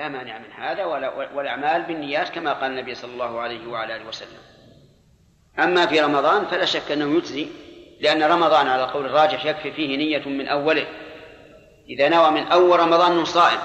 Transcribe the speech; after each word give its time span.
لا 0.00 0.08
مانع 0.08 0.38
من 0.38 0.52
هذا 0.52 0.84
ولا 0.84 1.08
والأعمال 1.34 1.82
بالنيات 1.82 2.28
كما 2.28 2.52
قال 2.52 2.70
النبي 2.70 2.94
صلى 2.94 3.12
الله 3.12 3.40
عليه 3.40 3.66
وعلى 3.66 3.96
آله 3.96 4.08
وسلم. 4.08 4.38
أما 5.58 5.86
في 5.86 6.00
رمضان 6.00 6.46
فلا 6.46 6.64
شك 6.64 6.92
أنه 6.92 7.16
يجزي 7.16 7.46
لأن 8.00 8.22
رمضان 8.22 8.66
على 8.66 8.82
قول 8.82 9.06
الراجح 9.06 9.44
يكفي 9.44 9.72
فيه 9.72 9.96
نية 9.96 10.28
من 10.28 10.48
أوله. 10.48 10.86
إذا 11.88 12.08
نوى 12.08 12.30
من 12.30 12.46
أول 12.46 12.80
رمضان 12.80 13.12
أنه 13.12 13.24
صائم 13.24 13.58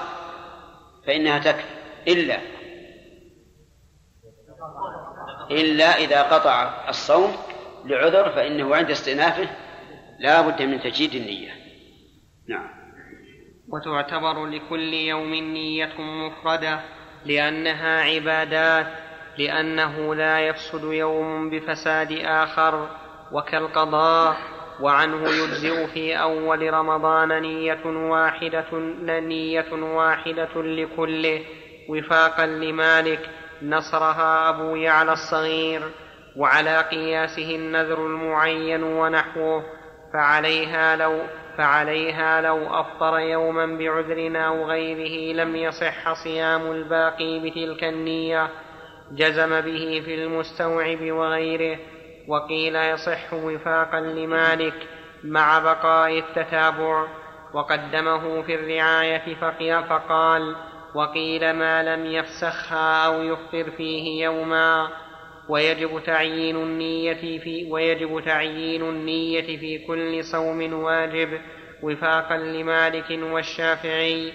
فإنها 1.06 1.38
تكفي. 1.38 1.64
إلا 2.08 2.38
إلا 5.50 5.84
إذا 5.84 6.22
قطع 6.22 6.88
الصوم 6.88 7.36
لعذر 7.84 8.32
فإنه 8.32 8.76
عند 8.76 8.90
استئنافه 8.90 9.48
لا 10.18 10.40
بد 10.40 10.62
من 10.62 10.80
تجديد 10.80 11.14
النية. 11.14 11.52
نعم. 12.48 12.75
وتعتبر 13.68 14.46
لكل 14.46 14.94
يوم 14.94 15.34
نية 15.34 16.00
مفردة 16.00 16.80
لأنها 17.24 18.02
عبادات 18.02 18.86
لأنه 19.38 20.14
لا 20.14 20.40
يفسد 20.40 20.84
يوم 20.84 21.50
بفساد 21.50 22.12
آخر 22.12 22.88
وكالقضاء 23.32 24.36
وعنه 24.80 25.28
يجزئ 25.28 25.86
في 25.86 26.20
أول 26.20 26.74
رمضان 26.74 27.42
نية 27.42 27.86
واحدة 27.86 28.66
نية 29.20 29.72
واحدة 29.72 30.48
لكله 30.62 31.40
وفاقا 31.88 32.46
لمالك 32.46 33.30
نصرها 33.62 34.48
أبو 34.48 34.76
يعلى 34.76 35.12
الصغير 35.12 35.82
وعلى 36.36 36.80
قياسه 36.80 37.56
النذر 37.56 38.06
المعين 38.06 38.82
ونحوه 38.82 39.64
فعليها 40.12 40.96
لو 40.96 41.20
فعليها 41.58 42.40
لو 42.40 42.80
أفطر 42.80 43.18
يوما 43.18 43.66
بعذر 43.66 44.46
أو 44.46 44.64
غيره 44.64 45.36
لم 45.42 45.56
يصح 45.56 46.12
صيام 46.12 46.70
الباقي 46.70 47.38
بتلك 47.38 47.84
النية. 47.84 48.48
جزم 49.12 49.60
به 49.60 50.02
في 50.04 50.14
المستوعب 50.14 51.02
وغيره. 51.02 51.78
وقيل 52.28 52.76
يصح 52.76 53.32
وفاقا 53.32 54.00
لمالك 54.00 54.88
مع 55.24 55.58
بقاء 55.58 56.18
التتابع. 56.18 57.06
وقدمه 57.54 58.42
في 58.42 58.54
الرعاية 58.54 59.34
فقال 59.80 60.56
وقيل 60.94 61.52
ما 61.52 61.82
لم 61.82 62.06
يفسخها 62.06 63.06
أو 63.06 63.22
يفطر 63.22 63.70
فيه 63.70 64.24
يوما. 64.24 64.88
ويجب 65.48 66.02
تعيين 66.06 66.56
النية 66.56 67.14
في 67.38 67.70
ويجب 67.70 68.24
تعيين 68.24 68.82
النية 68.82 69.58
في 69.58 69.78
كل 69.78 70.24
صوم 70.24 70.72
واجب 70.72 71.40
وفاقا 71.82 72.36
لمالك 72.36 73.10
والشافعي 73.10 74.32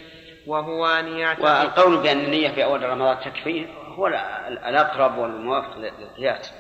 وهو 0.47 0.85
أن 0.85 1.17
يعتقد 1.17 1.43
والقول 1.43 1.97
بأن 1.97 2.19
النية 2.19 2.49
في 2.49 2.63
أول 2.63 2.83
رمضان 2.83 3.17
تكفي 3.19 3.65
هو 3.87 4.07
الأقرب 4.47 5.17
والموافق 5.17 5.77
للقياس. 5.77 6.53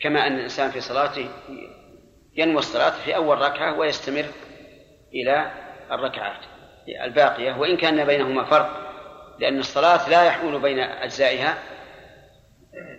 كما 0.00 0.26
أن 0.26 0.36
الإنسان 0.36 0.70
في 0.70 0.80
صلاته 0.80 1.28
ينوي 2.36 2.58
الصلاة 2.58 2.90
في 2.90 3.16
أول 3.16 3.38
ركعة 3.38 3.78
ويستمر 3.78 4.24
إلى 5.14 5.50
الركعات 5.92 6.40
الباقية 7.04 7.52
وإن 7.52 7.76
كان 7.76 8.04
بينهما 8.04 8.44
فرق 8.44 8.82
لأن 9.38 9.58
الصلاة 9.58 10.08
لا 10.08 10.24
يحول 10.24 10.58
بين 10.58 10.78
أجزائها 10.78 11.58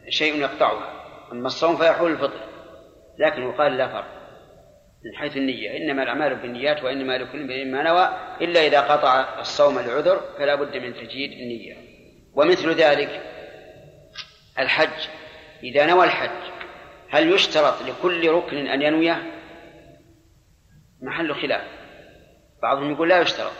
شيء 0.09 0.35
يقطعها 0.35 1.03
أما 1.31 1.47
الصوم 1.47 1.77
فيحول 1.77 2.11
الفطر 2.11 2.39
لكن 3.19 3.41
يقال 3.43 3.77
لا 3.77 3.87
فرق 3.87 4.23
من 5.05 5.15
حيث 5.15 5.37
النية. 5.37 5.77
إنما 5.77 6.03
الأعمال 6.03 6.35
بالنيات 6.35 6.83
وإنما 6.83 7.17
لكل 7.17 7.41
امرئ 7.41 7.65
ما 7.65 7.83
نوى 7.83 8.09
إلا 8.41 8.67
إذا 8.67 8.81
قطع 8.81 9.39
الصوم 9.39 9.79
لعذر 9.79 10.21
فلا 10.37 10.55
بد 10.55 10.77
من 10.77 10.93
تجديد 10.93 11.31
النية. 11.31 11.77
ومثل 12.33 12.69
ذلك 12.69 13.21
الحج. 14.59 15.07
إذا 15.63 15.85
نوى 15.85 16.05
الحج 16.05 16.51
هل 17.09 17.33
يشترط 17.33 17.81
لكل 17.81 18.29
ركن 18.29 18.67
أن 18.67 18.81
ينويه؟ 18.81 19.23
محل 21.01 21.35
خلاف. 21.35 21.67
بعضهم 22.61 22.91
يقول 22.91 23.09
لا 23.09 23.21
يشترط. 23.21 23.53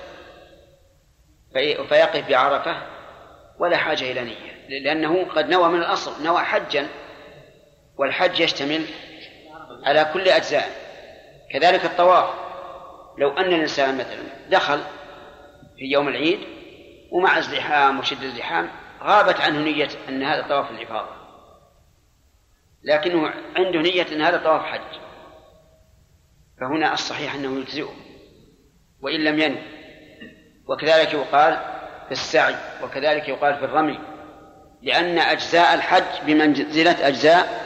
فيقف 1.89 2.29
بعرفة 2.29 2.92
ولا 3.59 3.77
حاجة 3.77 4.11
إلى 4.11 4.21
نية 4.23 4.79
لأنه 4.79 5.25
قد 5.25 5.49
نوى 5.49 5.69
من 5.69 5.79
الأصل 5.79 6.23
نوى 6.23 6.39
حجا 6.39 6.87
والحج 7.97 8.39
يشتمل 8.39 8.85
على 9.83 10.09
كل 10.13 10.27
أجزاء. 10.27 10.69
كذلك 11.51 11.85
الطواف 11.85 12.29
لو 13.17 13.29
أن 13.29 13.53
الإنسان 13.53 13.97
مثلا 13.97 14.23
دخل 14.49 14.79
في 15.77 15.85
يوم 15.85 16.07
العيد 16.07 16.39
ومع 17.11 17.37
ازدحام 17.37 17.99
وشد 17.99 18.23
الزحام 18.23 18.69
غابت 19.03 19.41
عنه 19.41 19.59
نية 19.59 19.89
أن 20.09 20.23
هذا 20.23 20.47
طواف 20.47 20.71
الإفاضة 20.71 21.15
لكنه 22.83 23.33
عنده 23.55 23.81
نية 23.81 24.05
أن 24.11 24.21
هذا 24.21 24.37
طواف 24.37 24.61
حج. 24.61 24.99
فهنا 26.61 26.93
الصحيح 26.93 27.35
أنه 27.35 27.59
يجزئه 27.59 27.93
وإن 29.01 29.23
لم 29.23 29.39
ينوي. 29.39 29.61
وكذلك 30.67 31.13
يقال 31.13 31.72
السعي 32.13 32.55
وكذلك 32.83 33.29
يقال 33.29 33.55
في 33.55 33.65
الرمي 33.65 33.99
لأن 34.81 35.19
أجزاء 35.19 35.73
الحج 35.73 36.25
بمنزلة 36.25 37.07
أجزاء 37.07 37.63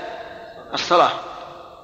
الصلاة 0.73 1.11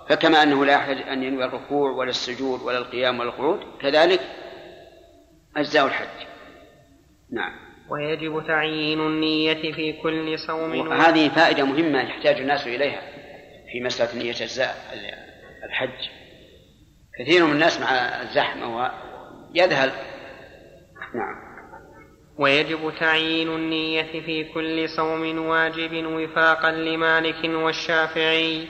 فكما 0.10 0.44
أنه 0.44 0.66
لا 0.66 0.74
يحتاج 0.74 0.98
أن 0.98 1.24
ينوي 1.24 1.46
الركوع 1.46 1.92
ولا 1.92 2.10
السجود 2.10 2.62
ولا 2.62 2.78
القيام 2.78 3.20
ولا 3.20 3.30
القعود 3.30 3.60
كذلك 3.82 4.22
أجزاء 5.58 5.86
الحج. 5.86 6.28
نعم. 7.32 7.52
ويجب 7.90 8.48
تعيين 8.48 9.00
النية 9.00 9.74
في 9.74 9.94
كل 9.94 10.40
صوم. 10.40 10.92
هذه 10.92 11.30
فائدة 11.30 11.66
مهمة 11.66 12.02
يحتاج 12.02 12.40
الناس 12.40 12.68
إليها 12.68 13.02
في 13.72 13.82
مسألة 13.82 14.24
نية 14.24 14.32
أجزاء 14.32 14.76
الحج. 15.64 16.10
كثير 17.20 17.46
من 17.46 17.52
الناس 17.52 17.80
مع 17.80 17.92
الزحمة 18.22 18.92
يذهل. 19.56 19.92
نعم. 21.16 21.43
ويجب 22.38 22.94
تعيين 23.00 23.48
النية 23.48 24.22
في 24.26 24.44
كل 24.44 24.90
صوم 24.90 25.48
واجب 25.48 26.06
وفاقا 26.06 26.72
لمالك 26.72 27.42
والشافعي 27.46 28.68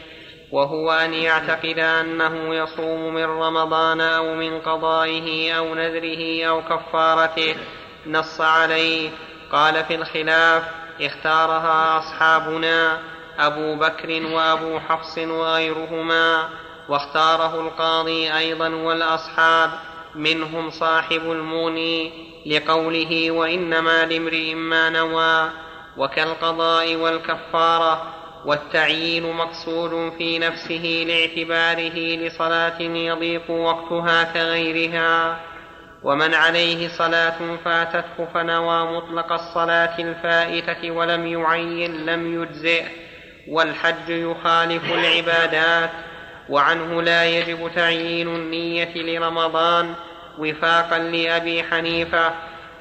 وهو 0.51 0.91
أن 0.91 1.13
يعتقد 1.13 1.79
أنه 1.79 2.55
يصوم 2.55 3.13
من 3.13 3.23
رمضان 3.23 4.01
أو 4.01 4.35
من 4.35 4.59
قضائه 4.59 5.53
أو 5.53 5.75
نذره 5.75 6.45
أو 6.45 6.61
كفارته. 6.61 7.55
نص 8.07 8.41
عليه. 8.41 9.09
قال 9.51 9.85
في 9.85 9.95
الخلاف 9.95 10.63
اختارها 11.01 11.99
أصحابنا 11.99 12.99
أبو 13.39 13.75
بكر 13.75 14.25
وأبو 14.25 14.79
حفص 14.79 15.17
وغيرهما 15.17 16.49
واختاره 16.89 17.61
القاضي 17.61 18.37
أيضا 18.37 18.69
والأصحاب 18.69 19.69
منهم 20.15 20.69
صاحب 20.69 21.31
المغني 21.31 22.32
لقوله 22.45 23.31
وإنما 23.31 24.05
لامرئ 24.05 24.53
ما 24.53 24.89
نوى 24.89 25.49
وكالقضاء 25.97 26.95
والكفارة 26.95 28.13
والتعيين 28.45 29.33
مقصود 29.33 30.13
في 30.17 30.39
نفسه 30.39 31.05
لاعتباره 31.07 32.15
لصلاة 32.15 32.81
يضيق 32.81 33.51
وقتها 33.51 34.23
كغيرها 34.23 35.39
ومن 36.03 36.33
عليه 36.33 36.87
صلاة 36.87 37.55
فاتته 37.65 38.25
فنوى 38.33 38.97
مطلق 38.97 39.31
الصلاة 39.33 39.99
الفائتة 39.99 40.91
ولم 40.91 41.27
يعين 41.27 42.05
لم 42.05 42.41
يجزئ 42.41 42.83
والحج 43.47 44.09
يخالف 44.09 44.83
العبادات 44.93 45.89
وعنه 46.49 47.01
لا 47.01 47.25
يجب 47.25 47.71
تعيين 47.75 48.27
النية 48.27 48.93
لرمضان 48.95 49.93
وفاقا 50.39 50.97
لأبي 50.99 51.63
حنيفة 51.63 52.31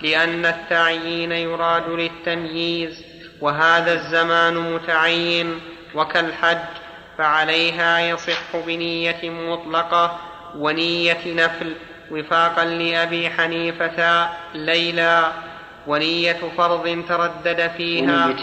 لأن 0.01 0.47
التعيين 0.47 1.33
يراد 1.33 1.89
للتمييز 1.89 3.04
وهذا 3.41 3.93
الزمان 3.93 4.54
متعين 4.75 5.60
وكالحج 5.95 6.59
فعليها 7.19 8.01
يصح 8.01 8.57
بنية 8.66 9.31
مطلقة 9.31 10.19
ونية 10.57 11.21
نفل. 11.27 11.75
وفاقا 12.10 12.65
لأبي 12.65 13.31
حنيفة 13.31 14.28
ليلا 14.55 15.33
ونية 15.87 16.41
فرض 16.57 17.05
تردد 17.09 17.71
فيها 17.77 18.34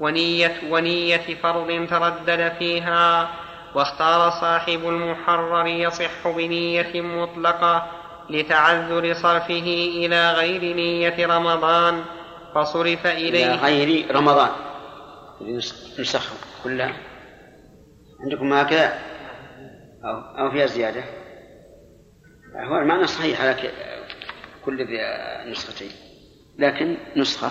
ونية 0.00 0.56
ونية 0.70 1.36
فرض 1.42 1.86
تردد 1.90 2.52
فيها 2.58 3.30
واختار 3.74 4.30
صاحب 4.30 4.88
المحرر 4.88 5.66
يصح 5.66 6.28
بنية 6.36 7.00
مطلقة 7.00 7.86
لتعذر 8.30 9.14
صرفه 9.14 9.88
إلى 9.96 10.32
غير 10.32 10.76
نية 10.76 11.26
رمضان 11.26 12.04
فصرف 12.54 13.06
إليه. 13.06 13.46
إلى 13.46 13.54
غير 13.54 14.16
رمضان. 14.16 14.50
نسخ 15.98 16.32
كلها. 16.64 16.96
عندكم 18.20 18.52
هكذا؟ 18.52 18.98
أو, 20.04 20.44
أو 20.44 20.50
فيها 20.50 20.66
زيادة. 20.66 21.04
هو 22.56 22.78
المعنى 22.78 23.06
صحيح 23.06 23.40
على 23.40 23.70
كل 24.64 24.86
النسختين 25.44 25.90
لكن 26.58 26.96
نسخة. 27.16 27.50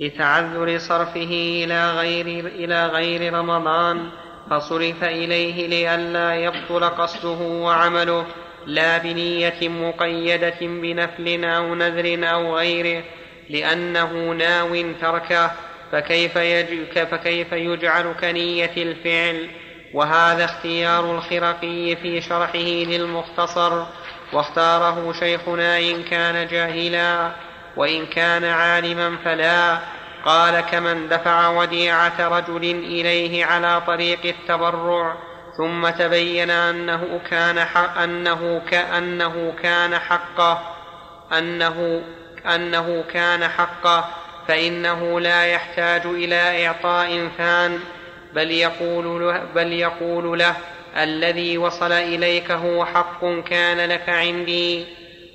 لتعذر 0.00 0.78
صرفه 0.78 1.62
إلى 1.64 1.90
غير 1.90 2.46
إلى 2.46 2.86
غير 2.86 3.34
رمضان 3.34 4.10
فصرف 4.50 5.04
إليه 5.04 5.66
لئلا 5.66 6.34
يبطل 6.34 6.84
قصده 6.84 7.38
وعمله 7.40 8.26
لا 8.66 8.98
بنية 8.98 9.68
مقيدة 9.68 10.58
بنفل 10.60 11.44
أو 11.44 11.74
نذر 11.74 12.30
أو 12.30 12.56
غيره 12.56 13.02
لأنه 13.50 14.32
ناو 14.32 14.92
تركه 15.00 15.50
فكيف, 15.92 16.38
فكيف 16.98 17.52
يجعل 17.52 18.14
كنية 18.20 18.72
الفعل؟ 18.76 19.48
وهذا 19.94 20.44
اختيار 20.44 21.16
الخرقي 21.16 21.96
في 21.96 22.20
شرحه 22.20 22.58
للمختصر 22.58 23.84
واختاره 24.32 25.12
شيخنا 25.12 25.78
إن 25.78 26.02
كان 26.02 26.46
جاهلا 26.46 27.30
وإن 27.76 28.06
كان 28.06 28.44
عالما 28.44 29.16
فلا. 29.24 29.78
قال 30.24 30.60
كمن 30.60 31.08
دفع 31.08 31.48
وديعة 31.48 32.28
رجل 32.28 32.64
إليه 32.64 33.44
على 33.44 33.82
طريق 33.86 34.18
التبرع 34.24 35.16
ثم 35.56 35.88
تبين 35.88 36.50
أنه 36.50 37.20
كان 37.30 37.64
حق 37.64 37.98
أنه 37.98 38.62
كأنه 38.70 39.52
كان 39.62 39.98
حقه 39.98 40.62
أنه 41.38 42.02
أنه 42.54 43.04
كان 43.12 43.48
حقه 43.48 44.08
فإنه 44.48 45.20
لا 45.20 45.46
يحتاج 45.46 46.06
إلى 46.06 46.66
إعطاء 46.66 47.28
ثان 47.38 47.78
بل 48.34 48.50
يقول 48.50 49.20
له, 49.20 49.42
بل 49.54 49.72
يقول 49.72 50.38
له 50.38 50.54
الذي 50.96 51.58
وصل 51.58 51.92
إليك 51.92 52.50
هو 52.50 52.84
حق 52.84 53.24
كان 53.24 53.90
لك 53.90 54.08
عندي. 54.08 54.86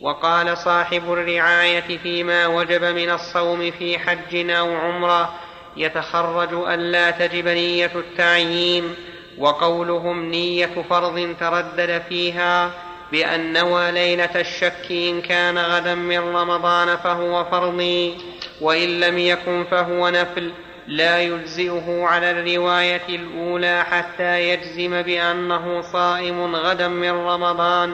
وقال 0.02 0.58
صاحب 0.58 1.14
الرعاية 1.14 1.98
فيما 1.98 2.48
وجب 2.48 2.84
من 2.84 3.10
الصوم 3.10 3.72
في 3.72 4.00
حج 4.00 4.50
أو 4.50 4.76
عمرة 4.76 5.34
يتخرج 5.78 6.54
ألا 6.54 7.12
تجب 7.12 7.48
نية 7.48 7.92
التعيين 7.96 8.96
وقولهم 9.38 10.26
نية 10.26 10.86
فرض 10.90 11.36
تردد 11.40 12.02
فيها 12.10 12.72
بأن 13.12 13.54
نوى 13.54 13.92
ليلة 13.92 14.30
الشك 14.36 14.92
إن 14.92 15.22
كان 15.22 15.58
غدا 15.58 15.96
من 15.96 16.20
رمضان 16.20 16.98
فهو 16.98 17.44
فرضي 17.44 18.18
وإن 18.62 19.00
لم 19.00 19.18
يكن 19.18 19.64
فهو 19.72 20.10
نفل 20.10 20.52
لا 20.88 21.22
يجزئه 21.22 22.04
على 22.04 22.32
الرواية 22.32 23.06
الأولى 23.10 23.86
حتى 23.92 24.50
يجزم 24.50 25.02
بأنه 25.02 25.82
صائم 25.82 26.56
غدا 26.56 26.88
من 26.88 27.12
رمضان. 27.12 27.94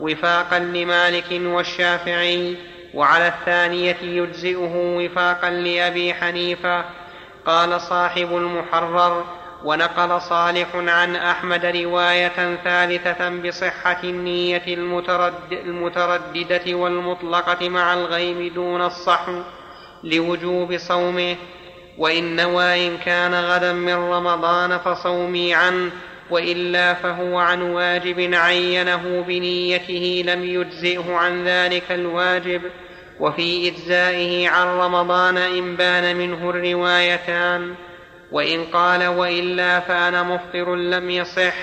وفاقا 0.00 0.58
لمالك 0.58 1.26
والشافعي 1.30 2.56
وعلى 2.94 3.28
الثانية 3.28 3.96
يجزئه 4.02 4.72
وفاقا 4.74 5.50
لأبي 5.50 6.14
حنيفة. 6.14 6.84
قال 7.46 7.80
صاحب 7.80 8.36
المحرر 8.36 9.24
ونقل 9.64 10.20
صالح 10.20 10.68
عن 10.74 11.16
أحمد 11.16 11.66
رواية 11.66 12.56
ثالثة 12.64 13.28
بصحة 13.28 14.00
النية 14.04 14.62
المترد 14.66 15.52
المترددة 15.52 16.74
والمطلقة 16.74 17.68
مع 17.68 17.94
الغيم 17.94 18.54
دون 18.54 18.82
الصحو 18.82 19.42
لوجوب 20.04 20.76
صومه. 20.76 21.36
وإن 21.98 22.36
نوى 22.36 22.86
إن 22.86 22.98
كان 22.98 23.34
غدا 23.34 23.72
من 23.72 23.94
رمضان 23.94 24.78
فصومي 24.78 25.54
عنه 25.54 25.90
وإلا 26.30 26.94
فهو 26.94 27.38
عن 27.38 27.62
واجب 27.62 28.34
عينه 28.34 29.24
بنيته 29.28 30.22
لم 30.26 30.44
يجزئه 30.44 31.14
عن 31.14 31.44
ذلك 31.44 31.92
الواجب 31.92 32.62
وفي 33.20 33.68
إجزائه 33.68 34.48
عن 34.48 34.66
رمضان 34.66 35.36
إن 35.36 35.76
بان 35.76 36.16
منه 36.16 36.50
الروايتان. 36.50 37.74
وإن 38.32 38.64
قال 38.64 39.06
وإلا 39.06 39.80
فأنا 39.80 40.22
مفطر 40.22 40.74
لم 40.74 41.10
يصح. 41.10 41.54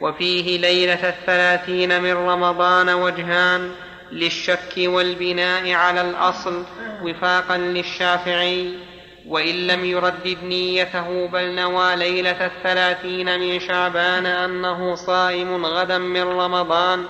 وفيه 0.00 0.58
ليلة 0.58 1.08
الثلاثين 1.08 2.02
من 2.02 2.12
رمضان 2.12 2.88
وجهان 2.88 3.70
للشك 4.12 4.74
والبناء 4.78 5.72
على 5.72 6.00
الأصل 6.00 6.64
وفاقا 7.02 7.56
للشافعي. 7.56 8.89
وإن 9.30 9.66
لم 9.66 9.84
يردد 9.84 10.38
نيته 10.42 11.26
بل 11.26 11.54
نوى 11.54 11.96
ليلة 11.96 12.46
الثلاثين 12.46 13.40
من 13.40 13.60
شعبان 13.60 14.26
أنه 14.26 14.94
صائم 14.94 15.66
غدا 15.66 15.98
من 15.98 16.22
رمضان 16.22 17.04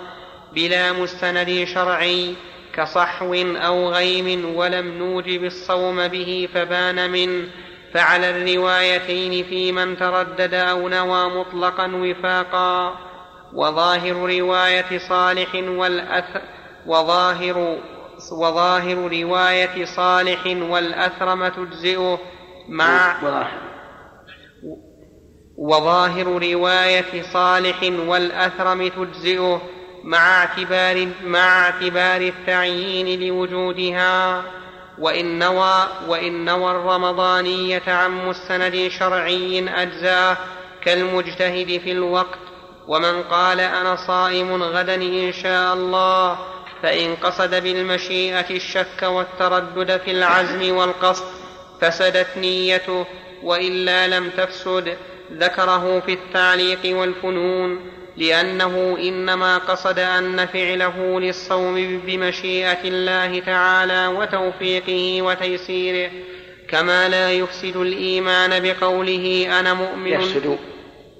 بلا 0.52 0.92
مستند 0.92 1.64
شرعي 1.74 2.34
كصحو 2.74 3.34
أو 3.56 3.88
غيم 3.88 4.56
ولم 4.56 4.98
نوجب 4.98 5.44
الصوم 5.44 6.08
به 6.08 6.48
فبان 6.54 7.10
منه. 7.10 7.48
فعلى 7.94 8.30
الروايتين 8.30 9.44
في 9.44 9.72
من 9.72 9.96
تردد 9.96 10.54
أو 10.54 10.88
نوى 10.88 11.30
مطلقا 11.30 11.86
وفاقا. 11.94 12.96
وظاهر 13.52 14.38
رواية 14.38 14.98
صالح 14.98 15.54
والأثر 15.54 16.40
وظاهر 16.86 17.78
وظاهر 18.32 18.96
رواية 18.96 19.84
صالح 19.84 20.46
والأثرم 20.46 21.48
تجزئه 21.48 22.18
مع 22.68 23.16
وظاهر. 25.58 26.26
رواية 26.26 27.22
صالح 27.32 27.82
والأثرم 27.82 28.88
تجزئه 28.88 29.62
مع 30.04 30.42
اعتبار 30.42 31.08
مع 31.24 31.64
اعتبار 31.64 32.20
التعيين 32.20 33.20
لوجودها. 33.20 34.42
وإن 34.98 35.38
نوى 35.38 35.86
وإن 36.08 36.44
نوى 36.44 36.70
الرمضانية 36.70 37.82
عن 37.86 38.28
مستند 38.28 38.88
شرعي 38.88 39.68
أجزاه 39.82 40.36
كالمجتهد 40.82 41.80
في 41.80 41.92
الوقت. 41.92 42.38
ومن 42.88 43.22
قال 43.22 43.60
أنا 43.60 43.96
صائم 43.96 44.62
غدا 44.62 44.94
إن 44.94 45.32
شاء 45.32 45.74
الله 45.74 46.38
فإن 46.82 47.16
قصد 47.16 47.54
بالمشيئة 47.62 48.50
الشك 48.50 49.02
والتردد 49.02 50.00
في 50.04 50.10
العزم 50.10 50.76
والقصد 50.76 51.24
فسدت 51.80 52.26
نيته 52.36 53.06
وإلا 53.42 54.08
لم 54.08 54.30
تفسد. 54.30 54.96
ذكره 55.32 56.00
في 56.00 56.12
التعليق 56.12 56.96
والفنون 56.96 57.90
لأنه 58.16 58.96
إنما 59.00 59.58
قصد 59.58 59.98
أن 59.98 60.46
فعله 60.46 61.20
للصوم 61.20 62.00
بمشيئة 62.06 62.84
الله 62.84 63.40
تعالى 63.40 64.06
وتوفيقه 64.06 65.22
وتيسيره. 65.22 66.10
كما 66.68 67.08
لا 67.08 67.32
يفسد 67.32 67.76
الإيمان 67.76 68.62
بقوله 68.62 69.46
أنا 69.60 69.74
مؤمن. 69.74 70.12
يفسد. 70.12 70.58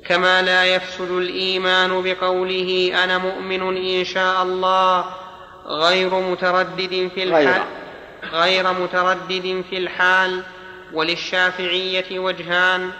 كما 0.06 0.42
لا 0.42 0.64
يفسد 0.64 1.10
الإيمان 1.10 2.02
بقوله 2.02 2.92
أنا 3.04 3.18
مؤمن 3.18 3.76
إن 3.76 4.04
شاء 4.04 4.42
الله. 4.42 5.19
غير 5.70 6.14
متردد 6.14 7.10
في 7.14 7.22
الحال 7.22 7.62
غير. 8.32 8.72
متردد 8.72 9.64
في 9.70 9.78
الحال 9.78 10.42
وللشافعية 10.92 12.18
وجهان. 12.18 12.90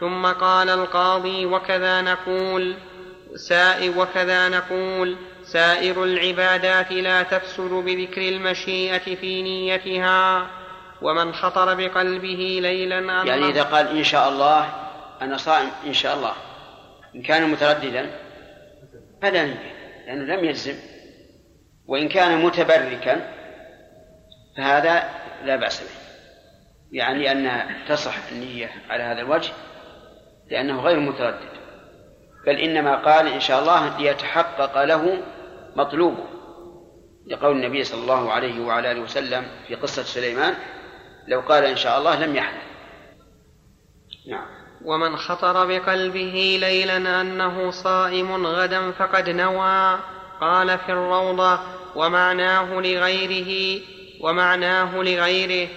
ثم 0.00 0.26
قال 0.26 0.70
القاضي 0.70 1.46
وكذا 1.46 2.00
نقول 2.00 2.76
سائر 3.36 3.98
وكذا 3.98 4.48
نقول 4.48 5.16
سائر 5.44 6.04
العبادات 6.04 6.92
لا 6.92 7.22
تفسد 7.22 7.70
بذكر 7.70 8.20
المشيئة 8.20 9.14
في 9.14 9.42
نيتها 9.42 10.46
ومن 11.02 11.34
خطر 11.34 11.74
بقلبه 11.74 12.58
ليلا 12.62 12.98
أن 12.98 13.26
يعني 13.26 13.48
إذا 13.48 13.62
قال 13.62 13.96
إن 13.96 14.04
شاء 14.04 14.28
الله 14.28 14.68
أنا 15.22 15.36
صائم 15.36 15.68
إن 15.86 15.92
شاء 15.92 16.16
الله. 16.16 16.32
إن 17.14 17.22
كان 17.22 17.50
مترددا 17.50 18.10
فلا 19.22 19.44
نية 19.44 19.74
لأنه 20.06 20.34
لم 20.34 20.44
يجزم 20.44 20.74
وإن 21.88 22.08
كان 22.08 22.44
متبركا 22.44 23.34
فهذا 24.56 25.08
لا 25.44 25.56
بأس 25.56 25.80
به. 25.80 25.98
يعني 26.92 27.32
أن 27.32 27.66
تصح 27.88 28.14
النية 28.32 28.70
على 28.90 29.02
هذا 29.02 29.20
الوجه 29.20 29.52
لأنه 30.50 30.80
غير 30.80 31.00
متردد. 31.00 31.58
بل 32.46 32.56
إنما 32.56 32.96
قال 32.96 33.28
إن 33.28 33.40
شاء 33.40 33.60
الله 33.60 33.98
ليتحقق 33.98 34.84
له 34.84 35.22
مطلوبه. 35.76 36.24
لقول 37.26 37.56
النبي 37.56 37.84
صلى 37.84 38.00
الله 38.00 38.32
عليه 38.32 38.60
وعلى 38.60 38.92
آله 38.92 39.00
وسلم 39.00 39.46
في 39.68 39.74
قصة 39.74 40.02
سليمان 40.02 40.54
لو 41.28 41.40
قال 41.40 41.64
إن 41.64 41.76
شاء 41.76 41.98
الله 41.98 42.26
لم 42.26 42.36
يحدث. 42.36 42.62
نعم. 44.28 44.46
ومن 44.84 45.16
خطر 45.16 45.66
بقلبه 45.66 46.58
ليلا 46.60 47.20
أنه 47.20 47.70
صائم 47.70 48.46
غدا 48.46 48.92
فقد 48.92 49.28
نوى. 49.28 49.98
قال 50.40 50.78
في 50.78 50.92
الروضة 50.92 51.77
ومعناه 51.96 52.80
لغيره 52.80 53.80
ومعناه 54.20 54.96
لغيره 54.96 55.68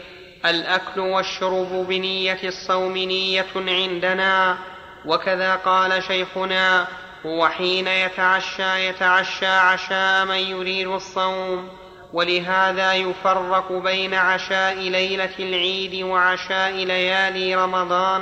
الأكل 0.46 1.00
والشرب 1.00 1.86
بنية 1.88 2.40
الصوم 2.44 2.98
نية 2.98 3.48
عندنا 3.56 4.58
وكذا 5.06 5.56
قال 5.56 6.04
شيخنا 6.04 6.88
هو 7.26 7.48
حين 7.48 7.88
يتعشى 7.88 8.88
يتعشى 8.88 9.46
عشاء 9.46 10.26
من 10.26 10.36
يريد 10.36 10.88
الصوم 10.88 11.70
ولهذا 12.14 12.94
يفرق 12.94 13.72
بين 13.72 14.14
عشاء 14.14 14.76
ليلة 14.76 15.34
العيد 15.40 16.04
وعشاء 16.04 16.72
ليالي 16.72 17.56
رمضان 17.56 18.22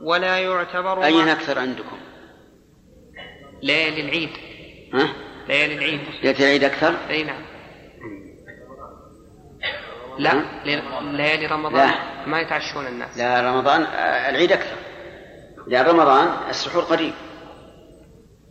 ولا 0.00 0.38
يعتبر 0.38 1.04
أين 1.04 1.28
أكثر 1.28 1.58
عندكم؟ 1.58 1.98
ليالي 3.62 4.00
العيد 4.00 4.30
ها؟ 4.94 5.31
ليالي 5.48 5.74
العيد 5.74 6.00
ليلة 6.22 6.38
العيد 6.38 6.64
أكثر؟ 6.64 6.94
أي 7.10 7.22
نعم. 7.22 7.42
لا 10.18 10.44
ليالي 11.02 11.46
رمضان. 11.46 11.88
لا. 11.88 11.94
ما 12.26 12.40
يتعشون 12.40 12.86
الناس. 12.86 13.18
لا 13.18 13.40
رمضان 13.40 13.82
آه، 13.82 14.30
العيد 14.30 14.52
أكثر. 14.52 14.76
لأن 15.66 15.86
رمضان 15.86 16.28
السحور 16.50 16.82
قريب. 16.82 17.12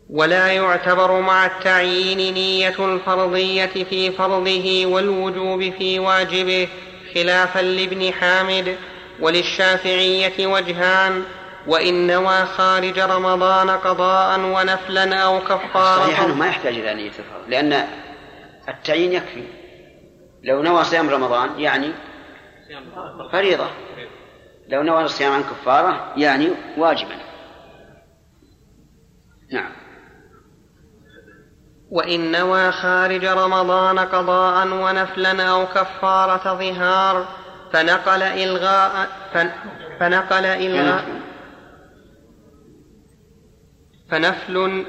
ولا 0.10 0.48
يعتبر 0.48 1.20
مع 1.20 1.46
التعيين 1.46 2.34
نية 2.34 2.76
الفرضية 2.80 3.66
في 3.66 4.12
فرضه 4.12 4.86
والوجوب 4.86 5.74
في 5.78 6.00
واجبه 6.00 6.68
خلافا 7.16 7.60
لابن 7.60 8.14
حامد 8.14 8.76
وللشافعية 9.20 10.48
وجهان. 10.48 11.24
وإن 11.68 12.08
نوى 12.08 12.46
خارج 12.46 13.00
رمضان 13.00 13.70
قضاء 13.70 14.40
ونفلا 14.40 15.16
أو 15.16 15.40
كفارة. 15.40 16.06
صحيح 16.06 16.20
أنه 16.22 16.36
ما 16.36 16.48
يحتاج 16.48 16.74
إلى 16.74 16.94
نية 16.94 17.08
الفرض 17.08 17.50
لأن 17.50 17.88
التعيين 18.70 19.12
يكفي. 19.12 19.44
لو 20.44 20.62
نوى 20.62 20.84
صيام 20.84 21.10
رمضان 21.10 21.60
يعني 21.60 21.92
فريضة. 23.32 23.68
لو 24.68 24.84
نوى 24.84 25.04
الصيام 25.04 25.34
عن 25.34 25.44
كفارة 25.44 26.14
يعني 26.18 26.50
واجبا. 26.78 27.16
نعم. 29.52 29.72
وإن 31.92 32.32
نوى 32.32 32.72
خارج 32.72 33.26
رمضان 33.26 34.00
قضاء 34.00 34.68
ونفلا 34.68 35.50
أو 35.50 35.68
كفارة 35.68 36.54
ظهار 36.54 37.26
فنقل 37.74 38.24
إلغاء 38.24 39.08
فنقل 40.00 40.46
إلغاء 40.46 41.21
فنفل 44.12 44.86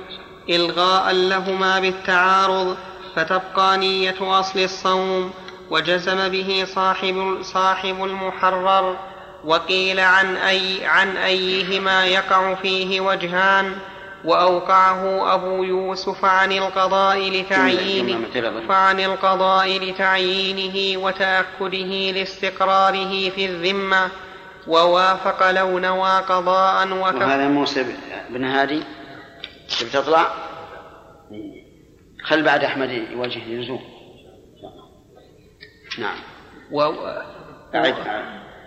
إلغاء 0.50 1.12
لهما 1.12 1.80
بالتعارض 1.80 2.76
فتبقى 3.16 3.76
نية 3.76 4.40
أصل 4.40 4.58
الصوم 4.58 5.30
وجزم 5.70 6.28
به 6.28 6.64
صاحب 6.74 7.38
صاحب 7.42 8.04
المحرر 8.04 8.96
وقيل 9.44 10.00
عن 10.00 10.36
أي 10.36 10.84
عن 10.84 11.16
أيهما 11.16 12.06
يقع 12.06 12.54
فيه 12.54 13.00
وجهان 13.00 13.72
وأوقعه 14.24 15.34
أبو 15.34 15.64
يوسف 15.64 16.24
عن 16.24 16.52
القضاء 16.52 17.30
لتعيينه 17.30 18.18
فعن 18.68 19.00
القضاء 19.00 19.78
لتعيينه 19.78 21.02
وتأكده 21.02 22.10
لاستقراره 22.10 23.30
في 23.30 23.46
الذمة 23.46 24.08
ووافق 24.66 25.50
لو 25.50 25.78
نوى 25.78 26.18
قضاء 26.18 26.88
وكف 26.92 27.22
وهذا 27.22 27.48
موسى 27.48 27.86
بن 28.30 28.44
هادي. 28.44 28.82
تطلع 29.78 30.34
خل 32.24 32.42
بعد 32.42 32.64
أحمد 32.64 32.90
يوجه 32.90 33.44
يلزوم 33.48 33.80
نعم. 35.98 36.16
و... 36.70 36.82
أعد. 37.74 37.94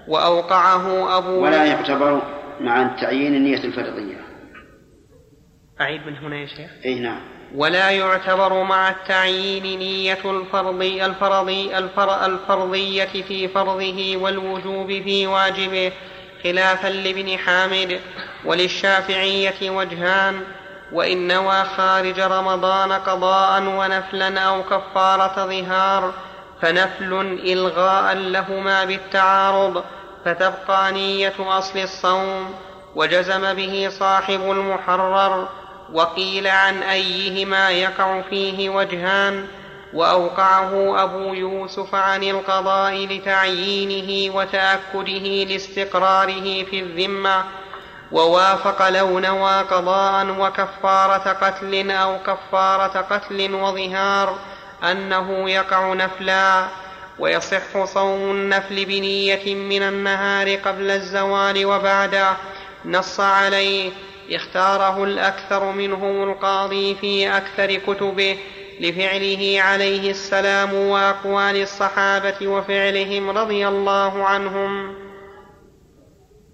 وأوقعه 0.08 1.18
أبو 1.18 1.44
ولا 1.44 1.66
يعتبر 1.66 2.22
مع 2.60 2.82
التعيين 2.82 3.36
النية 3.36 3.64
الفرضية. 3.64 4.26
أعيد 5.82 6.06
من 6.06 6.18
هنا 6.18 6.36
يا 6.36 6.46
شيخ. 6.46 6.72
أي 6.86 7.00
نعم. 7.00 7.22
ولا 7.56 7.90
يعتبر 7.90 8.64
مع 8.64 8.90
التعيين 8.90 9.80
نية 9.80 10.20
الفرضي 10.26 11.06
الفرضي 11.06 11.78
الفر 11.78 12.26
الفرضية 12.26 13.06
في 13.06 13.48
فرضه 13.48 14.18
والوجوب 14.18 14.88
في 14.88 15.28
واجبه 15.28 15.92
خلافا 16.44 16.88
لابن 16.88 17.38
حامد 17.38 18.00
وللشافعية 18.46 19.70
وجهان. 19.70 20.42
وإن 20.92 21.28
نوى 21.28 21.64
خارج 21.78 22.20
رمضان 22.20 22.92
قضاء 22.92 23.62
ونفلا 23.62 24.40
أو 24.40 24.64
كفارة 24.64 25.46
ظهار 25.46 26.14
فنفل 26.62 27.40
إلغاء 27.46 28.16
لهما 28.16 28.86
بالتعارض 28.86 29.84
فتبقى 30.26 30.92
نية 30.92 31.34
أصل 31.40 31.80
الصوم 31.80 32.54
وجزم 32.96 33.54
به 33.54 33.88
صاحب 33.92 34.52
المحرر 34.52 35.48
وقيل 35.94 36.48
عن 36.48 36.84
أيهما 36.84 37.70
يقع 37.70 38.22
فيه 38.22 38.70
وجهان 38.70 39.48
وأوقعه 39.94 41.04
أبو 41.04 41.34
يوسف 41.34 41.96
عن 41.96 42.24
القضاء 42.24 42.94
لتعيينه 42.96 44.36
وتأكده 44.36 45.44
لاستقراره 45.44 46.64
في 46.64 46.80
الذمة 46.80 47.44
ووافق 48.12 48.90
لو 48.90 49.20
نوى 49.20 49.62
قضاء 49.62 50.30
وكفارة 50.40 51.32
قتل 51.34 51.92
أو 51.92 52.20
كفارة 52.20 53.02
قتل 53.02 53.54
وظهار 53.54 54.36
أنه 54.84 55.50
يقع 55.50 55.94
نفلا 55.94 56.66
ويصح 57.20 57.84
صوم 57.86 58.32
النفل 58.32 58.86
بنية 58.86 59.56
من 59.56 59.84
النهار 59.84 60.56
قبل 60.56 60.92
الزوال 60.92 61.66
وبعده 61.66 62.34
نص 62.86 63.20
عليه 63.20 63.92
اختاره 64.32 65.04
الأكثر 65.04 65.72
منهم 65.72 66.30
القاضي 66.30 66.96
في 66.96 67.38
أكثر 67.38 67.76
كتبه 67.76 68.38
لفعله 68.80 69.62
عليه 69.62 70.12
السلام 70.12 70.74
وأقوال 70.74 71.62
الصحابة 71.62 72.48
وفعلهم 72.48 73.38
رضي 73.38 73.68
الله 73.68 74.26
عنهم. 74.26 75.05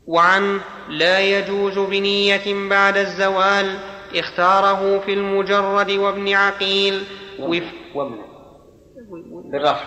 وعنه 0.08 0.62
لا 0.90 1.20
يجوز 1.20 1.80
بنية 1.80 2.70
بعد 2.70 2.98
الزوال 2.98 3.78
اختاره 4.16 5.00
في 5.00 5.14
المجرد 5.14 5.92
وابن 5.92 6.34
عقيل. 6.34 7.04
وف... 7.40 7.64
بالرفع 9.52 9.84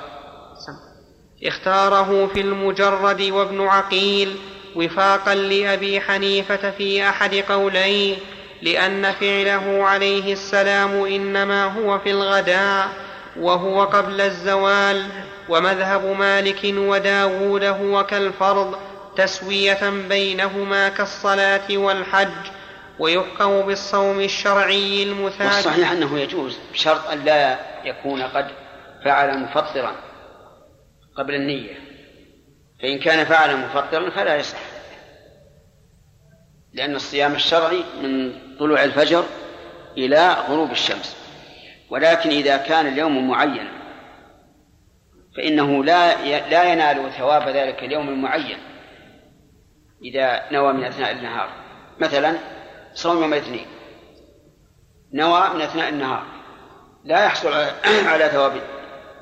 اختاره 1.44 2.26
في 2.26 2.40
المجرد 2.40 3.23
وابن 3.23 3.61
عقيل 3.61 4.37
وفاقا 4.76 5.35
لأبي 5.35 6.00
حنيفة 6.00 6.71
في 6.71 7.09
أحد 7.09 7.35
قوليه 7.35 8.16
لأن 8.62 9.12
فعله 9.12 9.85
عليه 9.85 10.33
السلام 10.33 11.04
إنما 11.04 11.64
هو 11.64 11.99
في 11.99 12.11
الغداء 12.11 12.88
وهو 13.40 13.85
قبل 13.85 14.21
الزوال 14.21 15.02
ومذهب 15.49 16.16
مالك 16.18 16.61
وداود 16.64 17.64
هو 17.64 18.06
كالفرض 18.06 18.75
تسوية 19.16 19.90
بينهما 20.09 20.88
كالصلاة 20.88 21.76
والحج 21.76 22.50
ويحكم 22.99 23.61
بالصوم 23.61 24.21
الشرعي 24.21 25.02
المثابر 25.02 25.54
والصحيح 25.54 25.90
أنه 25.90 26.18
يجوز 26.18 26.59
بشرط 26.73 27.11
أن 27.11 27.25
لا 27.25 27.59
يكون 27.85 28.23
قد 28.23 28.47
فعل 29.04 29.38
مفطرا 29.38 29.97
قبل 31.16 31.35
النية. 31.35 31.75
فإن 32.83 32.99
كان 32.99 33.25
فعل 33.25 33.56
مفطرا 33.56 34.11
فلا 34.11 34.37
يصح 34.37 34.59
لأن 36.73 36.94
الصيام 36.94 37.35
الشرعي 37.35 37.85
من 38.02 38.33
طلوع 38.59 38.85
الفجر 38.85 39.25
إلى 39.99 40.37
غروب 40.49 40.71
الشمس. 40.71 41.16
ولكن 41.90 42.30
إذا 42.30 42.56
كان 42.56 42.87
اليوم 42.87 43.28
معينا 43.30 43.71
فإنه 45.37 45.85
لا 45.85 46.25
لا 46.50 46.73
ينال 46.73 47.12
ثواب 47.18 47.49
ذلك 47.49 47.83
اليوم 47.83 48.09
المعين. 48.09 48.74
إذا 50.03 50.53
نوى 50.53 50.73
من 50.73 50.85
أثناء 50.85 51.13
النهار. 51.13 51.49
مثلا 52.01 52.39
صوم 52.95 53.23
يوم 53.23 53.33
الاثنين. 53.33 53.67
نوى 55.13 55.49
من 55.55 55.61
أثناء 55.61 55.89
النهار. 55.89 56.25
لا 57.05 57.25
يحصل 57.25 57.53
على 58.07 58.29
ثواب 58.29 58.61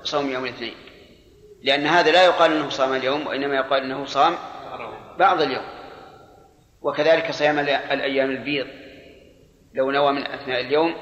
صوم 0.03 0.31
يوم 0.31 0.45
الاثنين. 0.45 0.75
لأن 1.63 1.87
هذا 1.87 2.11
لا 2.11 2.25
يقال 2.25 2.53
أنه 2.53 2.69
صام 2.69 2.95
اليوم 2.95 3.27
وإنما 3.27 3.57
يقال 3.57 3.83
أنه 3.83 4.05
صام 4.05 4.35
بعض 5.19 5.43
اليوم. 5.43 5.65
وكذلك 6.83 7.31
صيام 7.31 7.59
الأيام 7.59 8.31
البيض. 8.31 8.67
لو 9.75 9.91
نوى 9.91 10.13
من 10.13 10.27
أثناء 10.27 10.61
اليوم 10.61 10.95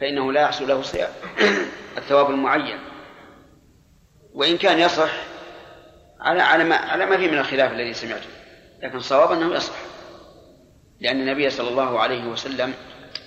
فإنه 0.00 0.32
لا 0.32 0.40
يحصل 0.40 0.68
له 0.68 0.82
صيام. 0.82 1.10
الثواب 1.98 2.30
المعين. 2.30 2.78
وإن 4.34 4.56
كان 4.58 4.78
يصح 4.78 5.10
على 6.20 6.42
على 6.42 6.64
ما 6.64 6.76
على 6.76 7.06
ما 7.06 7.16
فيه 7.16 7.30
من 7.30 7.38
الخلاف 7.38 7.72
الذي 7.72 7.94
سمعته. 7.94 8.39
لكن 8.82 8.96
الصواب 8.96 9.32
أنه 9.32 9.54
يصح. 9.54 9.74
لأن 11.00 11.20
النبي 11.20 11.50
صلى 11.50 11.68
الله 11.68 12.00
عليه 12.00 12.24
وسلم 12.24 12.74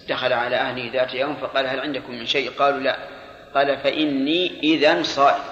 دخل 0.10 0.34
على 0.34 0.56
أهله 0.56 0.92
ذات 0.94 1.14
يوم 1.14 1.36
فقال 1.36 1.68
هل 1.68 1.80
عندكم 1.80 2.12
من 2.12 2.26
شيء؟ 2.26 2.52
قالوا 2.52 2.80
لا. 2.80 2.98
قال 3.56 3.78
فإني 3.78 4.60
إذا 4.60 5.04
صائم. 5.04 5.44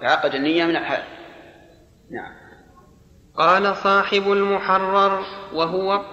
فعقد 0.00 0.34
النية 0.34 0.64
من 0.64 0.76
الحال. 0.76 1.02
نعم. 2.10 2.32
قال 3.38 3.76
صاحب 3.76 4.32
المحرر 4.32 5.24
وهو, 5.52 6.04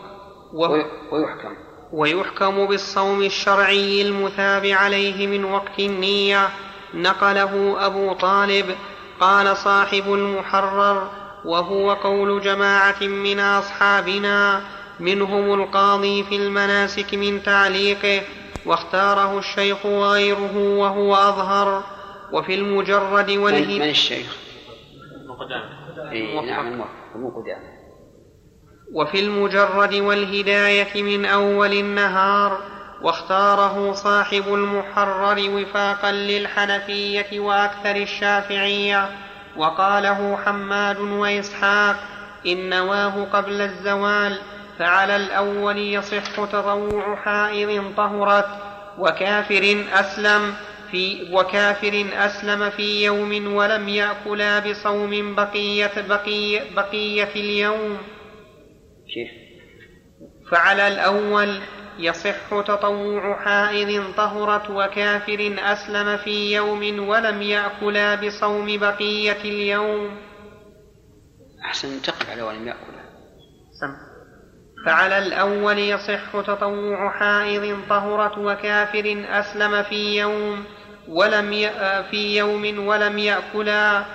وهو 0.54 0.86
ويحكم. 1.12 1.56
ويحكم 1.94 2.66
بالصوم 2.66 3.24
الشرعي 3.24 4.02
المثاب 4.02 4.66
عليه 4.66 5.28
من 5.28 5.46
وقت 5.46 5.80
النية. 5.80 6.50
نقله 6.94 7.86
أبو 7.86 8.14
طالب. 8.14 8.76
قال 9.20 9.58
صاحب 9.58 10.14
المحرر 10.14 11.23
وهو 11.46 11.94
قول 11.94 12.42
جماعة 12.42 13.04
من 13.04 13.40
أصحابنا 13.40 14.62
منهم 15.00 15.54
القاضي 15.62 16.24
في 16.24 16.36
المناسك 16.36 17.14
من 17.14 17.44
تعليقه 17.44 18.22
واختاره 18.66 19.40
الشيخ 19.40 19.86
وغيره 19.86 20.58
وهو 20.58 21.16
أظهر 21.16 21.84
وفي 22.32 22.56
المجرد 22.56 23.32
والهداية 23.32 23.80
من 23.80 23.90
الشيخ؟ 23.90 24.38
إيه 26.12 26.42
نعم 26.42 26.82
وفي 28.94 29.20
المجرد 29.20 29.94
والهداية 29.94 31.04
من 31.04 31.26
أول 31.26 31.74
النهار 31.74 32.58
واختاره 33.02 33.92
صاحب 33.94 34.54
المحرر 34.54 35.50
وفاقا 35.50 36.12
للحنفية 36.12 37.40
وأكثر 37.40 37.96
الشافعية. 37.96 39.10
وقاله 39.58 40.38
حماد 40.46 41.00
وإسحاق 41.00 41.96
إن 42.48 42.70
نواه 42.70 43.24
قبل 43.34 43.62
الزوال 43.62 44.38
فعلى 44.80 45.16
الأول 45.16 45.78
يصح 45.78 46.32
تطوع 46.36 47.16
حائض 47.16 47.94
طهرت 47.98 48.48
وكافر 48.98 49.86
أسلم 49.94 50.54
في 50.92 51.30
وكافر 51.34 52.06
أسلم 52.14 52.70
في 52.70 53.06
يوم 53.06 53.56
ولم 53.56 53.90
يأكلا 53.90 54.60
بصوم 54.60 55.36
بقية 55.36 55.92
بقية, 56.10 56.62
بقية 56.76 57.30
اليوم؟ 57.36 57.98
فعلى 60.52 60.88
الأول 60.88 61.60
يصح 62.00 62.62
تطوع 62.62 63.44
حائض 63.46 64.14
طهرت 64.18 64.70
وكافر 64.70 65.56
أسلم 65.60 66.18
في 66.18 66.56
يوم 66.56 67.08
ولم 67.10 67.42
يأكلا 67.42 68.16
بصوم 68.16 68.78
بقية 68.78 69.42
اليوم. 69.46 70.18
أحسن 71.66 72.02
تقف 72.02 72.30
على 72.30 72.42
ولم 72.42 72.68
يأكلا. 72.68 73.04
سم. 73.82 74.14
فعلى 74.86 75.18
الأول 75.18 75.80
يصح 75.80 76.42
تطوع 76.42 77.10
حائض 77.10 77.80
طهرت 77.90 78.38
وكافر 78.38 79.26
أسلم 79.30 79.84
في 79.84 80.20
يوم 80.20 80.64
ولم 81.08 81.70
في 82.12 82.38
يوم 82.38 82.88
ولم 82.88 83.18
يأكلا 83.18 84.06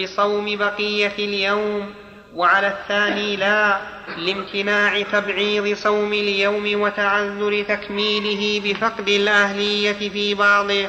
بصوم 0.00 0.56
بقية 0.56 1.14
اليوم. 1.18 1.94
وعلى 2.36 2.68
الثاني 2.68 3.36
لا 3.36 3.78
لامتناع 4.18 5.02
تبعيض 5.02 5.76
صوم 5.76 6.12
اليوم 6.12 6.80
وتعذر 6.80 7.62
تكميله 7.62 8.60
بفقد 8.64 9.08
الأهلية 9.08 10.08
في 10.08 10.34
بعضه. 10.34 10.86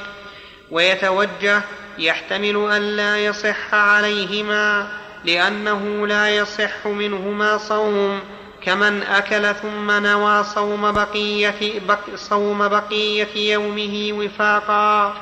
ويتوجه 0.72 1.62
يحتمل 1.98 2.72
أن 2.72 2.82
لا 2.82 3.26
يصح 3.26 3.74
عليهما 3.74 4.88
لأنه 5.26 6.08
لا 6.08 6.30
يصح 6.30 6.88
منهما 6.88 7.58
صوم 7.58 8.20
كمن 8.64 9.04
أكل 9.04 9.56
ثم 9.56 9.92
نوى 9.92 10.44
صوم 10.44 10.92
بقية, 10.92 11.80
بق 11.88 12.16
صوم 12.16 12.68
بقية 12.68 13.54
يومه 13.54 14.10
وفاقا. 14.14 15.14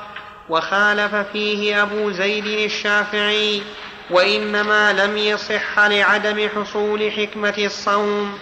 وخالف 0.49 1.15
فيه 1.15 1.83
أبو 1.83 2.11
زيد 2.11 2.45
الشافعي 2.45 3.61
وإنما 4.09 4.93
لم 4.93 5.17
يصح 5.17 5.79
لعدم 5.79 6.49
حصول 6.55 7.11
حكمة 7.11 7.53
الصوم 7.57 8.37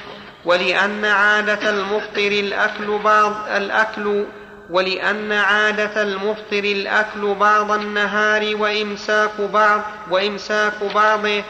ولأن 0.45 1.05
عادة 1.05 1.69
المفطر 1.69 2.27
الأكل 2.27 2.97
بعض 3.03 3.33
الأكل 3.55 4.25
ولأن 4.69 5.31
عادة 5.31 6.01
المفطر 6.01 6.63
الأكل 6.63 7.35
بعض 7.39 7.71
النهار 7.71 8.55
وإمساك 8.55 9.41
بعض 9.41 9.81
وإمساك 10.11 10.83
بعضه 10.95 11.43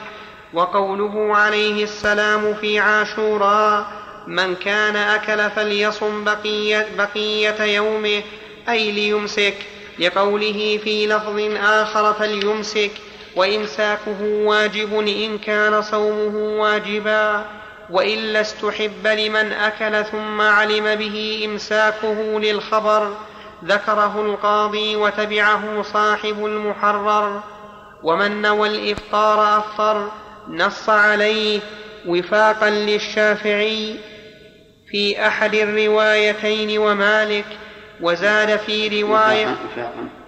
وقوله 0.54 1.36
عليه 1.36 1.84
السلام 1.84 2.54
في 2.54 2.80
عاشوراء 2.80 3.86
من 4.28 4.56
كان 4.56 4.96
أكل 4.96 5.50
فليصم 5.50 6.24
بقية, 6.24 6.88
بقية 6.98 7.64
يومه 7.64 8.22
أي 8.70 8.92
ليمسك. 8.92 9.56
لقوله 10.00 10.80
في 10.84 11.08
لفظ 11.08 11.40
آخر 11.64 12.14
فليمسك. 12.14 12.92
وإمساكه 13.36 14.22
واجب 14.22 15.00
إن 15.00 15.38
كان 15.38 15.82
صومه 15.82 16.62
واجبا 16.62 17.46
وإلا 17.90 18.42
استحب 18.42 19.08
لمن 19.08 19.52
أكل 19.52 20.06
ثم 20.06 20.42
علم 20.42 20.96
به 20.96 21.42
إمساكه 21.46 22.40
للخبر 22.40 23.14
ذكره 23.66 24.22
القاضي 24.22 24.96
وتبعه 24.96 25.82
صاحب 25.82 26.46
المحرر. 26.46 27.42
ومن 28.04 28.42
نوى 28.42 28.70
الإفطار 28.70 29.58
أفطر 29.58 30.12
نص 30.48 30.90
عليه 30.90 31.60
وفاقا 32.08 32.70
للشافعي. 32.70 34.00
في 34.92 35.28
أحد 35.28 35.54
الروايتين 35.54 36.78
ومالك 36.80 37.46
وزاد 38.02 38.60
في 38.60 39.02
رواية 39.02 39.48
وفاقا. 39.48 40.23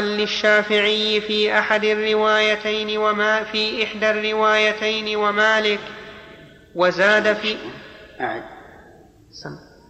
للشافعي 0.00 1.20
في 1.20 1.58
أحد 1.58 1.84
الروايتين 1.84 2.98
وما 2.98 3.44
في 3.44 3.84
إحدى 3.84 4.10
الروايتين 4.10 5.16
ومالك 5.16 5.80
وزاد 6.74 7.36
في 7.36 7.56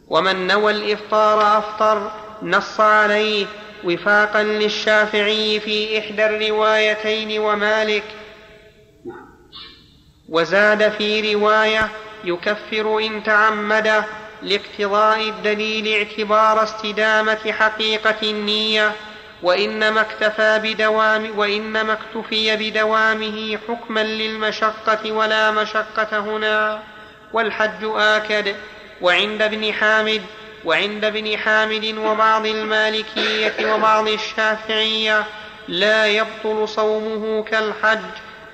ومن 0.08 0.46
نوى 0.46 0.72
الإفطار 0.72 1.58
أفطر 1.58 2.12
نص 2.42 2.80
عليه 2.80 3.46
وفاقا 3.84 4.42
للشافعي 4.42 5.60
في 5.60 5.98
إحدى 5.98 6.26
الروايتين 6.26 7.40
ومالك. 7.40 8.04
وزاد 10.28 10.90
في 10.92 11.34
رواية 11.34 11.88
يكفر 12.24 12.98
إن 12.98 13.22
تعمده 13.22 14.04
لاقتضاء 14.42 15.28
الدليل 15.28 15.88
اعتبار 15.98 16.62
استدامة 16.62 17.52
حقيقة 17.52 18.30
النية. 18.30 18.92
وإنما 19.44 20.00
اكتفى 20.00 20.60
بدوام 20.62 21.38
وإنما 21.38 21.92
اكتفي 21.92 22.56
بدوامه 22.56 23.58
حكما 23.68 24.00
للمشقة 24.00 25.12
ولا 25.12 25.50
مشقة 25.50 26.18
هنا. 26.18 26.82
والحج 27.32 27.84
آكد. 27.96 28.56
وعند 29.00 29.42
ابن 29.42 29.72
حامد 29.72 30.22
وعند 30.64 31.04
ابن 31.04 31.38
حامد 31.38 31.94
وبعض 31.98 32.46
المالكية 32.46 33.74
وبعض 33.74 34.08
الشافعية 34.08 35.24
لا 35.68 36.06
يبطل 36.06 36.68
صومه 36.68 37.44
كالحج 37.44 37.98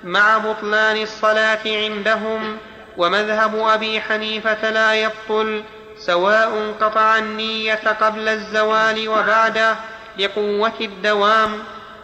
مع 0.05 0.39
بطلان 0.39 1.03
الصلاة 1.03 1.61
عندهم. 1.67 2.57
ومذهب 2.97 3.59
أبي 3.59 4.01
حنيفة 4.01 4.71
لا 4.71 4.95
يبطل 4.95 5.63
سواء 5.99 6.75
قطع 6.81 7.19
النية 7.19 7.81
قبل 8.01 8.29
الزوال 8.29 9.09
وبعده. 9.09 9.77
لقوة 10.19 10.73
الدوام 10.81 11.53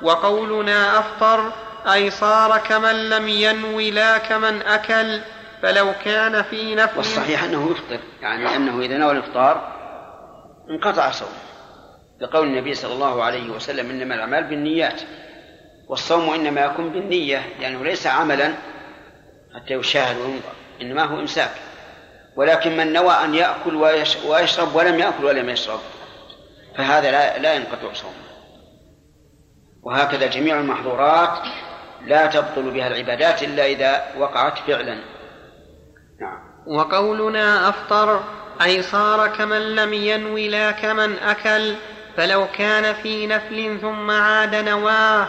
وقولنا 0.03 0.99
أفطر 0.99 1.53
أي 1.93 2.11
صار 2.11 2.59
كمن 2.59 3.11
لم 3.11 3.29
ينوي 3.29 3.91
لا 3.91 4.19
كمن 4.19 4.63
أكل 4.63 5.21
فلو 5.63 5.93
كان 6.05 6.43
في 6.43 6.75
نفس 6.75 6.97
والصحيح 6.97 7.43
أنه 7.43 7.71
يفطر 7.71 8.01
يعني 8.23 8.57
أنه 8.57 8.81
إذا 8.81 8.97
نوى 8.97 9.13
الإفطار 9.13 9.73
انقطع 10.71 11.11
صومه. 11.11 11.31
لقول 12.21 12.47
النبي 12.47 12.75
صلى 12.75 12.93
الله 12.93 13.23
عليه 13.23 13.51
وسلم 13.51 13.91
إنما 13.91 14.15
الأعمال 14.15 14.45
بالنيات 14.45 15.01
والصوم 15.89 16.35
إنما 16.35 16.61
يكون 16.61 16.89
بالنية 16.89 17.43
يعني 17.61 17.85
ليس 17.85 18.07
عملا 18.07 18.55
حتى 19.55 19.75
يشاهد 19.75 20.17
وينظر 20.17 20.53
إنما 20.83 21.05
هو 21.05 21.21
إمساك. 21.21 21.51
ولكن 22.37 22.77
من 22.77 22.93
نوى 22.93 23.13
أن 23.25 23.35
يأكل 23.35 23.75
ويشرب 24.27 24.75
ولم 24.75 24.99
يأكل 24.99 25.25
ولم 25.25 25.49
يشرب 25.49 25.81
فهذا 26.77 27.11
لا, 27.11 27.39
لا 27.39 27.55
ينقطع 27.55 27.93
صومه. 27.93 28.27
وهكذا 29.83 30.27
جميع 30.27 30.61
المحظورات 30.61 31.39
لا 32.07 32.27
تبطل 32.27 32.71
بها 32.71 32.87
العبادات 32.87 33.43
إلا 33.43 33.67
إذا 33.67 34.05
وقعت 34.19 34.59
فعلا. 34.59 34.95
نعم. 36.21 36.39
وقولنا 36.67 37.69
أفطر 37.69 38.21
أي 38.63 38.83
صار 38.83 39.29
كمن 39.29 39.75
لم 39.75 39.93
ينوي 39.93 40.49
لا 40.49 40.71
كمن 40.71 41.19
أكل 41.19 41.75
فلو 42.17 42.47
كان 42.59 42.95
في 42.95 43.27
نفل 43.27 43.79
ثم 43.81 44.11
عاد 44.11 44.55
نواه 44.55 45.29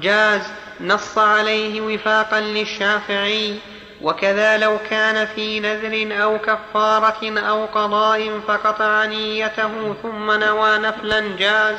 جاز 0.00 0.42
نص 0.80 1.18
عليه 1.18 1.80
وفاقا 1.80 2.40
للشافعي. 2.40 3.58
وكذا 4.02 4.58
لو 4.58 4.78
كان 4.90 5.26
في 5.26 5.60
نذر 5.60 6.22
أو 6.22 6.38
كفارة 6.38 7.40
أو 7.40 7.66
قضاء 7.66 8.40
فقطع 8.48 9.04
نيته 9.04 9.94
ثم 10.02 10.30
نوى 10.30 10.78
نفلا 10.78 11.36
جاز. 11.38 11.78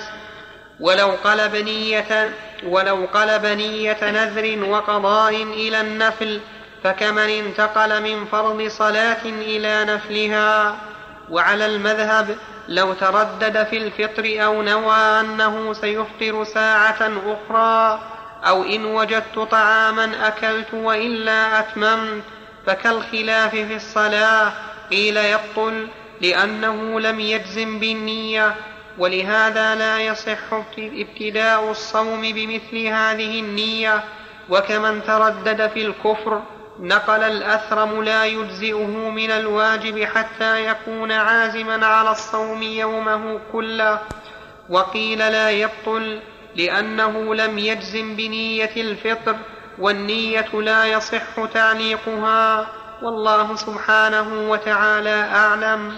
ولو 0.80 1.12
قلب 1.24 1.56
نية 1.56 2.30
ولو 2.64 3.08
قلب 3.14 3.46
نية 3.46 3.98
نذر 4.02 4.70
وقضاء 4.70 5.44
إلى 5.44 5.82
النفل 5.82 6.40
فكمن 6.84 7.30
انتقل 7.30 8.02
من 8.02 8.26
فرض 8.26 8.68
صلاة 8.68 9.26
إلى 9.26 9.86
نفلها. 9.86 10.78
وعلى 11.30 11.66
المذهب 11.66 12.36
لو 12.68 12.94
تردد 12.94 13.64
في 13.64 13.78
الفطر 13.78 14.46
أو 14.46 14.62
نوى 14.62 14.96
أنه 14.96 15.74
سيفطر 15.74 16.44
ساعة 16.44 17.12
أخرى 17.26 18.00
أو 18.44 18.64
إن 18.64 18.86
وجدت 18.86 19.40
طعاما 19.40 20.28
أكلت 20.28 20.74
وإلا 20.74 21.60
أتممت 21.60 22.24
فكالخلاف 22.66 23.52
في 23.52 23.76
الصلاة. 23.76 24.52
قيل 24.92 25.18
يبطل 25.18 25.88
لأنه 26.22 27.00
لم 27.00 27.20
يجزم 27.20 27.80
بالنية 27.80 28.56
ولهذا 28.98 29.76
لا 29.76 30.00
يصح 30.00 30.54
ابتداء 30.78 31.72
الصوم 31.72 32.22
بمثل 32.22 32.78
هذه 32.88 33.40
النية. 33.40 34.04
وكمن 34.50 35.04
تردد 35.04 35.68
في 35.68 35.82
الكفر 35.82 36.42
نقل 36.80 37.24
الأثرم 37.24 38.04
لا 38.04 38.26
يجزئه 38.26 39.10
من 39.10 39.32
الواجب 39.32 40.04
حتى 40.04 40.66
يكون 40.66 41.12
عازما 41.12 41.86
على 41.86 42.12
الصوم 42.12 42.64
يومه 42.64 43.40
كله. 43.52 44.00
وقيل 44.70 45.20
لا 45.20 45.52
يبطل 45.52 46.20
لأنه 46.60 47.36
لم 47.36 47.60
يجزم 47.60 48.16
بنية 48.16 48.72
الفطر 48.78 49.36
والنية 49.80 50.50
لا 50.54 50.86
يصح 50.86 51.46
تعليقها. 51.54 52.68
والله 53.02 53.56
سبحانه 53.56 54.50
وتعالى 54.52 55.24
أعلم. 55.36 55.94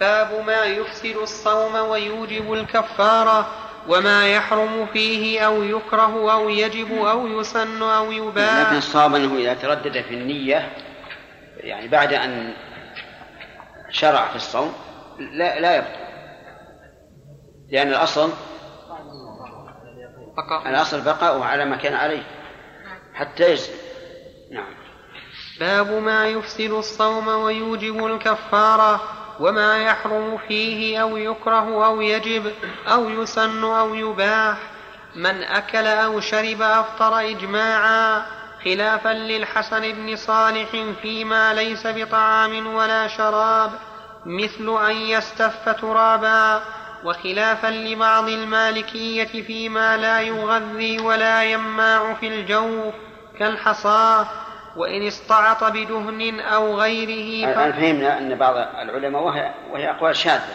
باب 0.00 0.44
ما 0.46 0.64
يفسد 0.64 1.16
الصوم 1.16 1.74
ويوجب 1.74 2.52
الكفارة 2.52 3.46
وما 3.88 4.26
يحرم 4.26 4.86
فيه 4.92 5.40
أو 5.40 5.62
يكره 5.62 6.32
أو 6.32 6.48
يجب 6.48 6.92
أو 6.92 7.26
يسن 7.26 7.82
أو 7.82 8.12
يباح 8.12 8.60
لكن 8.66 8.76
الصواب 8.76 9.14
أنه 9.14 9.36
إذا 9.36 9.54
تردد 9.54 10.00
في 10.00 10.14
النية 10.14 10.72
يعني 11.56 11.88
بعد 11.88 12.12
أن 12.12 12.54
شرع 13.90 14.28
في 14.28 14.36
الصوم 14.36 14.74
لا 15.18 15.60
لا 15.60 15.76
يبطل. 15.76 16.02
لأن 17.70 17.88
الأصل 17.88 18.30
بقاء. 20.36 20.68
الأصل 20.68 21.00
بقاؤه 21.00 21.44
على 21.44 21.64
ما 21.64 21.76
كان 21.76 21.94
عليه. 21.94 22.22
حتى 23.14 23.50
يجزم 23.50 23.72
نعم. 24.52 24.74
باب 25.60 25.92
ما 25.92 26.26
يفسد 26.26 26.70
الصوم 26.70 27.28
ويوجب 27.28 28.06
الكفارة 28.06 29.00
وما 29.40 29.82
يحرم 29.82 30.38
فيه 30.48 31.02
أو 31.02 31.16
يكره 31.16 31.86
أو 31.86 32.00
يجب 32.00 32.52
أو 32.88 33.10
يسن 33.10 33.64
أو 33.64 33.94
يباح. 33.94 34.56
من 35.14 35.42
أكل 35.42 35.86
أو 35.86 36.20
شرب 36.20 36.62
أفطر 36.62 37.18
إجماعا 37.20 38.26
خلافا 38.64 39.08
للحسن 39.08 39.92
بن 39.92 40.16
صالح 40.16 40.68
فيما 41.02 41.54
ليس 41.54 41.86
بطعام 41.86 42.74
ولا 42.74 43.08
شراب 43.08 43.70
مثل 44.26 44.86
أن 44.86 44.96
يستف 44.96 45.68
ترابا. 45.80 46.62
وخلافا 47.04 47.66
لبعض 47.66 48.28
المالكية 48.28 49.42
فيما 49.42 49.96
لا 49.96 50.20
يغذي 50.20 51.00
ولا 51.00 51.44
يماع 51.44 52.14
في 52.14 52.28
الجوف 52.28 52.94
كالحصاة 53.38 54.26
وإن 54.76 55.06
استعط 55.06 55.64
بدهن 55.64 56.40
أو 56.40 56.80
غيره 56.80 57.50
الآن 57.50 57.72
فهمنا 57.72 58.18
أن 58.18 58.34
بعض 58.34 58.56
العلماء 58.56 59.22
وهي, 59.22 59.54
وهي 59.70 59.90
أقوال 59.90 60.16
شاذة. 60.16 60.54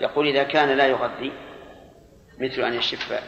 يقول 0.00 0.26
إذا 0.26 0.42
كان 0.42 0.68
لا 0.68 0.86
يغذي 0.86 1.32
مثل 2.38 2.62
أن 2.62 2.74
يشف 2.74 3.20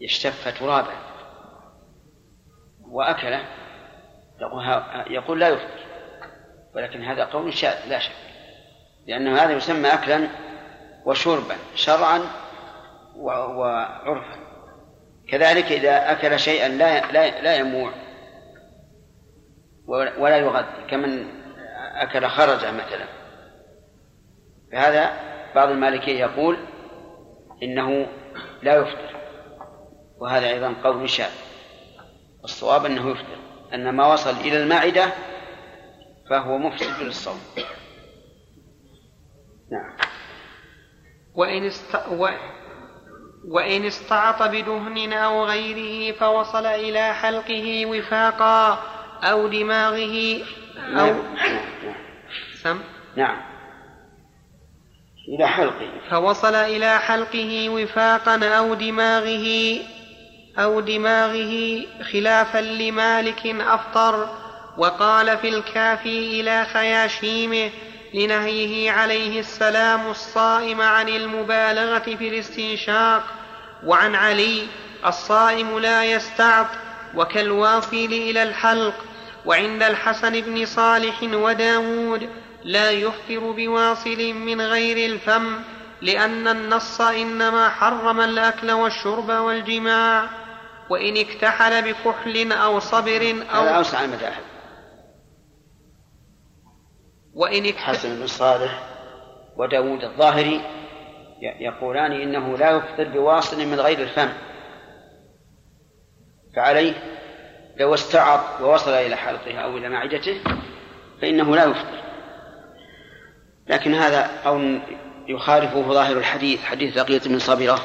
يشتف 0.00 0.58
ترابا 0.58 0.92
وأكله 2.90 3.44
يقول 5.10 5.40
لا 5.40 5.48
يفطر 5.48 5.78
ولكن 6.74 7.04
هذا 7.04 7.24
قول 7.24 7.54
شاذ 7.54 7.88
لا 7.88 7.98
شك. 7.98 8.12
لأنه 9.06 9.42
هذا 9.42 9.52
يسمى 9.52 9.88
أكلا 9.88 10.28
وشربا 11.08 11.56
شرعا 11.74 12.20
وعرفا 13.16 14.38
كذلك 15.28 15.72
إذا 15.72 16.12
أكل 16.12 16.38
شيئا 16.38 16.68
لا 16.68 17.12
لا 17.12 17.42
لا 17.42 17.56
يموع 17.56 17.92
ولا 20.18 20.36
يغذي 20.36 20.86
كمن 20.90 21.26
أكل 21.94 22.26
خرجا 22.26 22.70
مثلا. 22.70 23.04
فهذا 24.72 25.10
بعض 25.54 25.68
المالكية 25.68 26.20
يقول 26.20 26.58
إنه 27.62 28.06
لا 28.62 28.76
يفطر 28.76 29.16
وهذا 30.18 30.48
أيضا 30.48 30.74
قول 30.84 31.10
شاذ. 31.10 31.32
الصواب 32.44 32.84
أنه 32.84 33.10
يفطر 33.10 33.38
أن 33.74 33.90
ما 33.90 34.12
وصل 34.12 34.36
إلى 34.36 34.62
المعدة 34.62 35.12
فهو 36.30 36.58
مفسد 36.58 37.02
للصوم. 37.02 37.40
نعم. 39.70 40.07
وإن, 41.38 41.66
است... 41.66 41.98
و... 42.10 42.28
وإن 43.48 43.84
استعط 43.84 44.42
بدهن 44.42 45.12
أو 45.12 45.44
غيره 45.44 46.12
فوصل 46.12 46.66
إلى 46.66 47.14
حلقه 47.14 47.86
وفاقا 47.86 48.78
أو 49.22 49.48
دماغه 49.48 50.42
أو 50.76 51.06
نعم. 51.06 51.16
سم؟ 52.62 52.78
نعم. 53.16 53.36
إلى 55.28 55.48
حلقه. 55.48 55.90
فوصل 56.10 56.54
إلى 56.54 56.98
حلقه 56.98 57.68
وفاقا 57.68 58.44
أو 58.58 58.74
دماغه 58.74 59.78
أو 60.58 60.80
دماغه 60.80 61.82
خلافا 62.12 62.58
لمالك 62.58 63.46
أفطر 63.46 64.28
وقال 64.78 65.38
في 65.38 65.48
الكافي 65.48 66.40
إلى 66.40 66.64
خياشيمه 66.64 67.70
لنهيه 68.14 68.90
عليه 68.90 69.40
السلام 69.40 70.10
الصائم 70.10 70.80
عن 70.80 71.08
المبالغة 71.08 71.98
في 71.98 72.28
الاستنشاق 72.28 73.22
وعن 73.86 74.14
علي 74.14 74.66
الصائم 75.06 75.78
لا 75.78 76.04
يستعط 76.04 76.66
وكالواصل 77.14 77.96
إلى 77.96 78.42
الحلق 78.42 78.94
وعند 79.46 79.82
الحسن 79.82 80.40
بن 80.40 80.66
صالح 80.66 81.22
وداود 81.22 82.28
لا 82.64 82.90
يفطر 82.90 83.50
بواصل 83.50 84.32
من 84.32 84.60
غير 84.60 85.10
الفم 85.10 85.60
لأن 86.02 86.48
النص 86.48 87.00
إنما 87.00 87.68
حرم 87.68 88.20
الأكل 88.20 88.70
والشرب 88.70 89.28
والجماع 89.28 90.28
وإن 90.90 91.16
اكتحل 91.16 91.82
بكحل 91.82 92.52
أو 92.52 92.80
صبر 92.80 93.42
أو 93.54 93.76
أوسع 93.76 94.04
المذاهب. 94.04 94.47
وإن 97.38 97.74
حسن 97.74 98.20
بن 98.20 98.26
صالح 98.26 98.82
وداود 99.56 100.04
الظاهري 100.04 100.60
يقولان 101.40 102.12
إنه 102.12 102.58
لا 102.58 102.70
يفطر 102.70 103.04
بواصل 103.04 103.66
من 103.66 103.80
غير 103.80 103.98
الفم. 103.98 104.28
فعليه 106.56 106.94
لو 107.76 107.94
استعط 107.94 108.60
ووصل 108.60 108.90
إلى 108.90 109.16
حلقه 109.16 109.58
أو 109.58 109.76
إلى 109.76 109.88
معدته 109.88 110.40
فإنه 111.22 111.56
لا 111.56 111.64
يفطر. 111.64 112.02
لكن 113.68 113.94
هذا 113.94 114.30
قول 114.44 114.80
يخالفه 115.28 115.82
ظاهر 115.82 116.16
الحديث 116.16 116.64
حديث 116.64 116.98
لقية 116.98 117.20
من 117.26 117.38
صبرة 117.38 117.80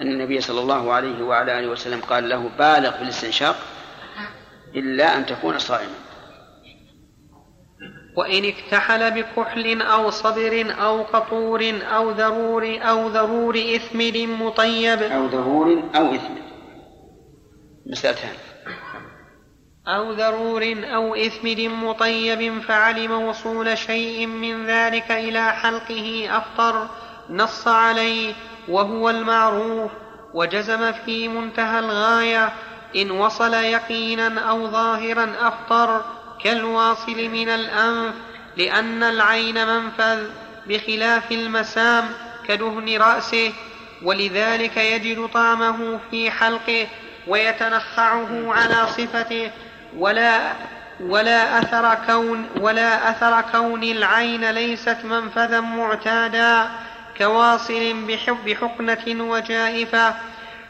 أن 0.00 0.06
النبي 0.06 0.40
صلى 0.40 0.60
الله 0.60 0.92
عليه 0.92 1.22
وعلى 1.24 1.58
آله 1.58 1.68
وسلم 1.68 2.00
قال 2.00 2.28
له 2.28 2.48
بالغ 2.58 2.90
في 2.90 3.02
الاستنشاق 3.02 3.56
إلا 4.74 5.16
أن 5.16 5.26
تكون 5.26 5.58
صائما. 5.58 6.09
وإن 8.16 8.44
اكتحل 8.44 9.10
بكحل 9.10 9.82
أو 9.82 10.10
صبر 10.10 10.74
أو 10.80 11.02
قطور 11.02 11.80
أو 11.82 12.10
ذرور 12.10 12.78
أو 12.82 13.08
ذرور 13.08 13.54
إثمد 13.56 14.16
مطيب. 14.16 15.02
أو 15.02 15.26
ذرور 15.26 15.82
أو 15.94 16.14
إثمد 16.14 16.42
مسألتان. 17.86 18.34
أو 19.88 20.12
ذرور 20.12 20.76
أو 20.94 21.14
إثمد 21.14 21.60
مطيب 21.60 22.62
فعلم 22.62 23.12
وصول 23.12 23.78
شيء 23.78 24.26
من 24.26 24.66
ذلك 24.66 25.10
إلى 25.10 25.52
حلقه 25.52 26.28
أفطر 26.30 26.88
نص 27.30 27.68
عليه 27.68 28.34
وهو 28.68 29.10
المعروف 29.10 29.90
وجزم 30.34 30.92
في 30.92 31.28
منتهى 31.28 31.78
الغاية 31.78 32.52
إن 32.96 33.10
وصل 33.10 33.54
يقينا 33.54 34.40
أو 34.50 34.66
ظاهرا 34.66 35.32
أفطر 35.40 36.04
كالواصل 36.44 37.28
من 37.28 37.48
الأنف 37.48 38.14
لأن 38.56 39.02
العين 39.02 39.66
منفذ 39.66 40.26
بخلاف 40.66 41.32
المسام 41.32 42.08
كدهن 42.48 42.96
رأسه 42.96 43.52
ولذلك 44.02 44.76
يجد 44.76 45.28
طعمه 45.34 45.98
في 46.10 46.30
حلقه 46.30 46.86
ويتنخعه 47.26 48.52
على 48.52 48.86
صفته 48.86 49.50
ولا 49.96 50.52
ولا 51.00 51.58
أثر 51.58 51.98
كون 52.06 52.48
ولا 52.56 53.10
أثر 53.10 53.40
كون 53.52 53.82
العين 53.82 54.50
ليست 54.50 54.98
منفذا 55.04 55.60
معتادا 55.60 56.68
كواصل 57.18 57.94
بحقنة 58.46 59.24
وجائفة. 59.24 60.14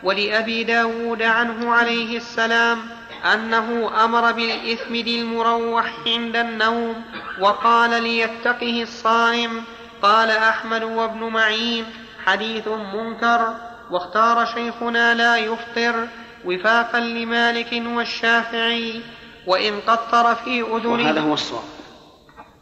ولأبي 0.03 0.65
داود 0.65 1.23
عنه 1.23 1.75
عليه 1.75 2.17
السلام 2.17 2.79
أنه 3.25 3.91
أمر 4.05 4.33
بالإثم 4.33 4.95
المروح 4.95 5.93
عند 6.07 6.37
النوم 6.37 7.05
وقال 7.41 8.03
ليتقه 8.03 8.83
الصائم 8.83 9.65
قال 10.03 10.31
أحمد 10.31 10.83
وابن 10.83 11.19
معين 11.19 11.85
حديث 12.27 12.69
منكر 12.69 13.55
واختار 13.91 14.47
شيخنا 14.47 15.15
لا 15.15 15.37
يفطر 15.37 16.09
وفاقا 16.45 17.01
لمالك 17.01 17.83
والشافعي 17.87 19.01
وإن 19.47 19.81
قطر 19.81 20.35
في 20.35 20.63
أذنه. 20.63 20.93
وهذا 20.93 21.21
هو 21.21 21.35
الصواب. 21.35 21.65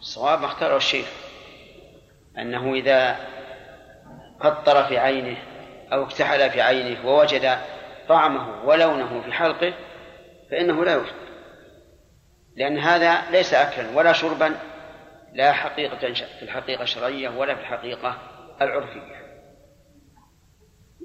الصواب 0.01 0.45
اختاره 0.45 0.77
الشيخ 0.77 1.07
أنه 2.39 2.75
إذا 2.75 3.17
قطر 4.41 4.85
في 4.85 4.99
عينه 4.99 5.37
أو 5.93 6.03
اكتحل 6.03 6.51
في 6.51 6.61
عينه 6.61 7.07
ووجد 7.07 7.59
طعمه 8.09 8.65
ولونه 8.65 9.23
في 9.25 9.33
حلقه 9.33 9.75
فإنه 10.51 10.85
لا 10.85 10.95
يفطر 10.95 11.29
لأن 12.57 12.79
هذا 12.79 13.31
ليس 13.31 13.55
أكلا 13.55 13.97
ولا 13.97 14.13
شربا 14.13 14.55
لا 15.33 15.53
حقيقة 15.53 16.13
في 16.15 16.43
الحقيقة 16.43 16.83
الشرعية 16.83 17.29
ولا 17.29 17.55
في 17.55 17.61
الحقيقة 17.61 18.19
العرفية. 18.63 19.19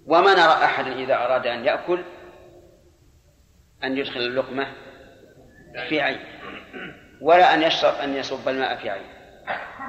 وما 0.05 0.33
نرى 0.33 0.65
أحدا 0.65 0.93
إذا 0.93 1.15
أراد 1.15 1.47
أن 1.47 1.65
يأكل 1.65 2.03
أن 3.83 3.97
يدخل 3.97 4.19
اللقمة 4.19 4.67
في 5.89 6.01
عينه 6.01 6.25
ولا 7.21 7.53
أن 7.53 7.63
يشرب 7.63 7.93
أن 7.93 8.15
يصب 8.15 8.49
الماء 8.49 8.75
في 8.75 8.89
عينه 8.89 9.13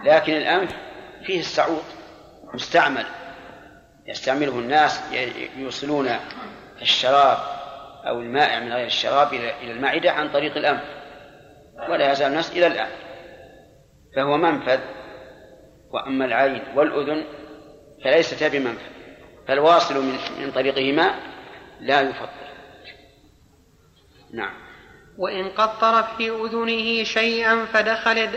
لكن 0.05 0.33
الأنف 0.33 0.77
فيه 1.27 1.41
السعود 1.41 1.85
مستعمل. 2.55 3.07
يستعمله 4.07 4.59
الناس 4.59 5.03
يوصلون 5.57 6.11
الشراب 6.83 7.54
أو 8.09 8.21
المائع 8.21 8.61
من 8.61 8.73
غير 8.73 8.87
الشراب 8.87 9.33
إلى 9.33 9.73
المعدة 9.73 10.11
عن 10.11 10.33
طريق 10.33 10.57
الأنف. 10.57 10.83
ولا 11.89 12.13
يزال 12.13 12.29
الناس 12.29 12.53
إلى 12.53 12.67
الآن. 12.67 12.91
فهو 14.17 14.37
منفذ. 14.37 14.81
وأما 15.91 16.25
العين 16.25 16.63
والأذن 16.75 17.25
فليست 18.05 18.45
بمنفذ. 18.45 18.95
فالواصل 19.49 19.95
من 19.95 20.19
من 20.39 20.51
طريقهما 20.51 21.15
لا 21.81 22.01
يفطر 22.01 22.45
نعم. 24.35 24.55
وإن 25.19 25.49
قطر 25.49 26.03
في 26.03 26.31
أذنه 26.31 27.05
شيئا 27.05 27.65
فدخل, 27.65 28.29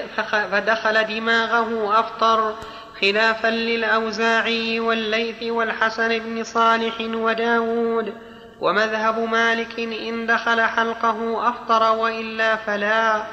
فدخل 0.51 1.03
دماغه 1.03 1.99
أفطر 1.99 2.55
خلافا 3.01 3.47
للأوزاعي 3.47 4.79
والليث 4.79 5.43
والحسن 5.43 6.19
بن 6.19 6.43
صالح 6.43 7.01
وداود. 7.01 8.13
ومذهب 8.61 9.19
مالك 9.19 9.79
إن 9.79 10.27
دخل 10.27 10.61
حلقه 10.61 11.49
أفطر 11.49 11.95
وإلا 11.95 12.55
فلا. 12.55 13.23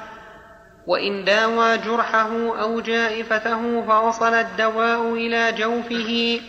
وإن 0.86 1.24
داوى 1.24 1.78
جرحه 1.78 2.60
أو 2.60 2.80
جائفته 2.80 3.86
فوصل 3.86 4.34
الدواء 4.34 5.12
إلى 5.12 5.52
جوفه 5.52 6.40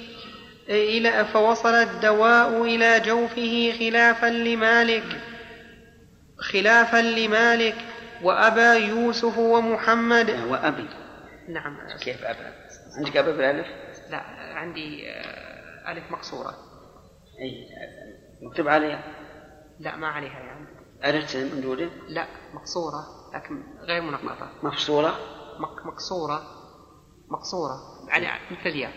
إلى 0.69 1.25
فوصل 1.25 1.73
الدواء 1.73 2.63
إلى 2.63 2.99
جوفه 2.99 3.73
خلافا 3.79 4.25
لمالك. 4.25 5.21
خلافا 6.37 6.97
لمالك 6.97 7.75
وأبا 8.23 8.73
يوسف 8.73 9.37
ومحمد. 9.37 10.29
وأبي. 10.49 10.87
نعم. 11.47 11.77
كيف 12.03 12.23
أبا؟ 12.23 12.53
عندك 12.97 13.17
أبا 13.17 13.31
بالألف 13.31 13.67
لا 14.11 14.21
عندي 14.55 15.09
آه، 15.09 15.91
ألف 15.91 16.11
مقصورة. 16.11 16.55
أي 17.41 17.67
مكتوب 18.41 18.67
عليها؟ 18.67 19.03
لا 19.79 19.95
ما 19.95 20.07
عليها 20.07 20.39
يعني. 20.39 20.67
ألف 21.05 21.35
من 21.35 21.61
دونه 21.61 21.89
لا 22.07 22.27
مقصورة 22.53 23.05
لكن 23.33 23.63
غير 23.81 24.01
منقطة. 24.01 24.49
مفصولة 24.63 25.09
مك 25.59 25.85
مقصورة 25.85 26.43
مقصورة. 27.29 27.77
يعني 28.07 28.41
مثل 28.51 28.69
الياء 28.69 28.91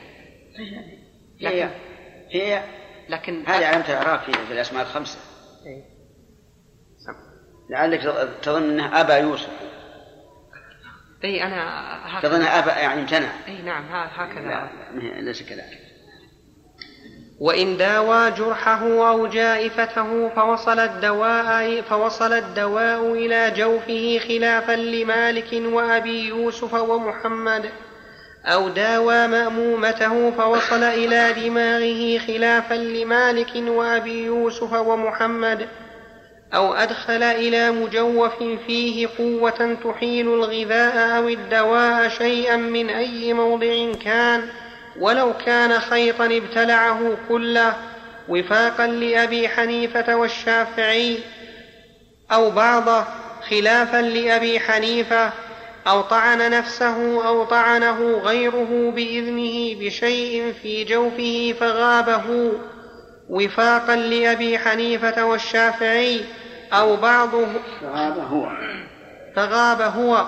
هي. 1.41 1.71
هي. 2.31 2.65
لكن 3.09 3.45
هذه 3.47 3.67
علامة 3.67 3.89
الإعراب 3.89 4.21
في, 4.21 4.33
في 4.33 4.53
الأسماء 4.53 4.83
الخمسة. 4.83 5.19
إيه. 5.67 5.99
لعلك 7.71 8.01
تظن 8.43 8.63
أنه 8.63 9.01
أبا 9.01 9.17
يوسف. 9.17 9.51
اي 11.25 11.43
أنا 11.43 12.19
هكذا. 12.19 12.31
تظن 12.31 12.43
أبا 12.43 12.79
يعني 12.79 13.01
امتنع. 13.01 13.47
اي 13.49 13.63
نعم 13.63 13.85
هكذا. 13.93 14.41
لا 14.41 15.21
ليس 15.21 15.43
كذلك. 15.43 15.78
وإن 17.41 17.77
داوى 17.77 18.31
جرحه 18.31 19.11
أو 19.11 19.27
جائفته 19.27 20.29
فوصل 20.29 20.79
الدواء 20.79 21.81
فوصل 21.81 22.33
الدواء 22.33 23.13
إلى 23.13 23.53
جوفه 23.57 24.21
خلافا 24.29 24.73
لمالك 24.73 25.63
وأبي 25.73 26.29
يوسف 26.29 26.75
ومحمد. 26.75 27.71
أو 28.47 28.69
داوى 28.69 29.27
مأمومته 29.27 30.31
فوصل 30.31 30.83
إلى 30.83 31.33
دماغه 31.33 32.19
خلافا 32.27 32.75
لمالك 32.75 33.51
وأبي 33.55 34.25
يوسف 34.25 34.73
ومحمد. 34.73 35.69
أو 36.55 36.75
أدخل 36.75 37.23
إلى 37.23 37.71
مجوف 37.71 38.43
فيه 38.67 39.09
قوة 39.19 39.77
تحيل 39.85 40.29
الغذاء 40.29 41.19
أو 41.19 41.29
الدواء 41.29 42.09
شيئا 42.09 42.57
من 42.57 42.91
أي 42.91 43.33
موضع 43.33 43.93
كان. 44.05 44.49
ولو 45.01 45.33
كان 45.47 45.81
خيطا 45.81 46.27
ابتلعه 46.27 47.17
كله 47.29 47.77
وفاقا 48.29 48.87
لأبي 48.87 49.49
حنيفة 49.49 50.17
والشافعي 50.17 51.19
أو 52.33 52.51
بعضه 52.51 53.05
خلافا 53.51 53.97
لأبي 53.97 54.61
حنيفة 54.61 55.33
أو 55.87 56.01
طعن 56.01 56.51
نفسه 56.51 57.29
أو 57.29 57.45
طعنه 57.45 58.21
غيره 58.25 58.93
بإذنه 58.95 59.81
بشيء 59.81 60.55
في 60.63 60.85
جوفه 60.85 61.55
فغابه 61.61 62.53
وفاقا 63.29 63.97
لأبي 63.97 64.59
حنيفة 64.59 65.25
والشافعي 65.25 66.21
أو 66.73 66.97
بعضه 66.97 67.47
فغاب 67.81 68.19
هو. 68.19 68.49
فغاب 69.37 69.81
هو. 69.81 70.27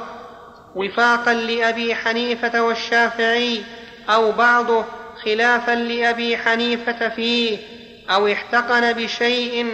وفاقا 0.75 1.35
لأبي 1.35 1.95
حنيفة 1.95 2.63
والشافعي 2.63 3.63
أو 4.09 4.33
بعضه 4.33 4.85
خلافا 5.25 5.75
لأبي 5.75 6.37
حنيفة 6.37 7.09
فيه 7.09 7.59
أو 8.11 8.29
احتقن 8.29 8.93
بشيء 8.93 9.67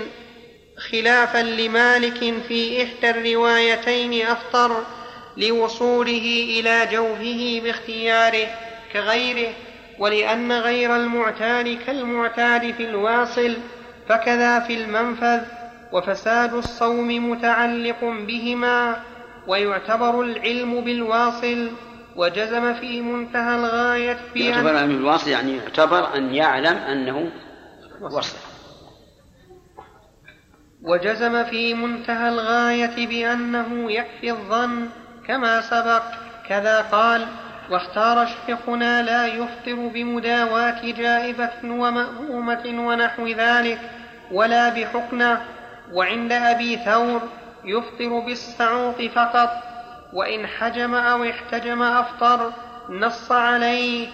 خلافا 0.91 1.39
لمالك 1.39 2.35
في 2.49 2.83
إحدى 2.83 3.11
الروايتين 3.11 4.27
أفطر 4.27 4.83
لوصوله 5.37 6.47
إلى 6.59 6.89
جوفه 6.93 7.61
باختياره 7.65 8.47
كغيره 8.93 9.53
ولأن 9.99 10.53
غير 10.53 10.97
المعتاد 10.97 11.79
كالمعتاد 11.87 12.75
في 12.75 12.85
الواصل 12.85 13.57
فكذا 14.09 14.61
في 14.61 14.75
المنفذ 14.75 15.41
وفساد 15.93 16.55
الصوم 16.55 17.31
متعلق 17.31 18.01
بهما 18.03 19.03
ويعتبر 19.47 20.21
العلم 20.21 20.81
بالواصل 20.81 21.71
وجزم 22.17 22.75
في 22.75 23.01
منتهى 23.01 23.57
الغاية 23.57 24.19
بأن 24.35 24.45
يعتبر 24.45 24.71
العلم 24.71 24.89
بالواصل 24.89 25.31
يعني 25.31 25.57
يعتبر 25.57 26.15
أن 26.17 26.35
يعلم 26.35 26.77
أنه 26.77 27.31
وصل. 28.01 28.37
وجزم 30.83 31.45
في 31.45 31.75
منتهى 31.75 32.29
الغاية 32.29 33.07
بأنه 33.07 33.93
يكفي 33.93 34.31
الظن 34.31 34.89
كما 35.27 35.61
سبق 35.61 36.03
كذا 36.49 36.81
قال 36.81 37.27
واختار 37.71 38.29
شيخنا 38.47 39.03
لا 39.03 39.27
يفطر 39.27 39.75
بمداواة 39.75 40.93
جائبة 40.93 41.51
ومأمومة 41.65 42.87
ونحو 42.87 43.27
ذلك 43.27 43.79
ولا 44.31 44.69
بحقنة 44.69 45.45
وعند 45.93 46.33
أبي 46.33 46.77
ثور 46.77 47.21
يفطر 47.65 48.21
بالسعوط 48.21 49.03
فقط. 49.03 49.51
وإن 50.17 50.47
حجم 50.47 50.95
أو 50.95 51.25
احتجم 51.25 51.83
أفطر 51.83 52.53
نص 52.89 53.33
عليه 53.33 54.09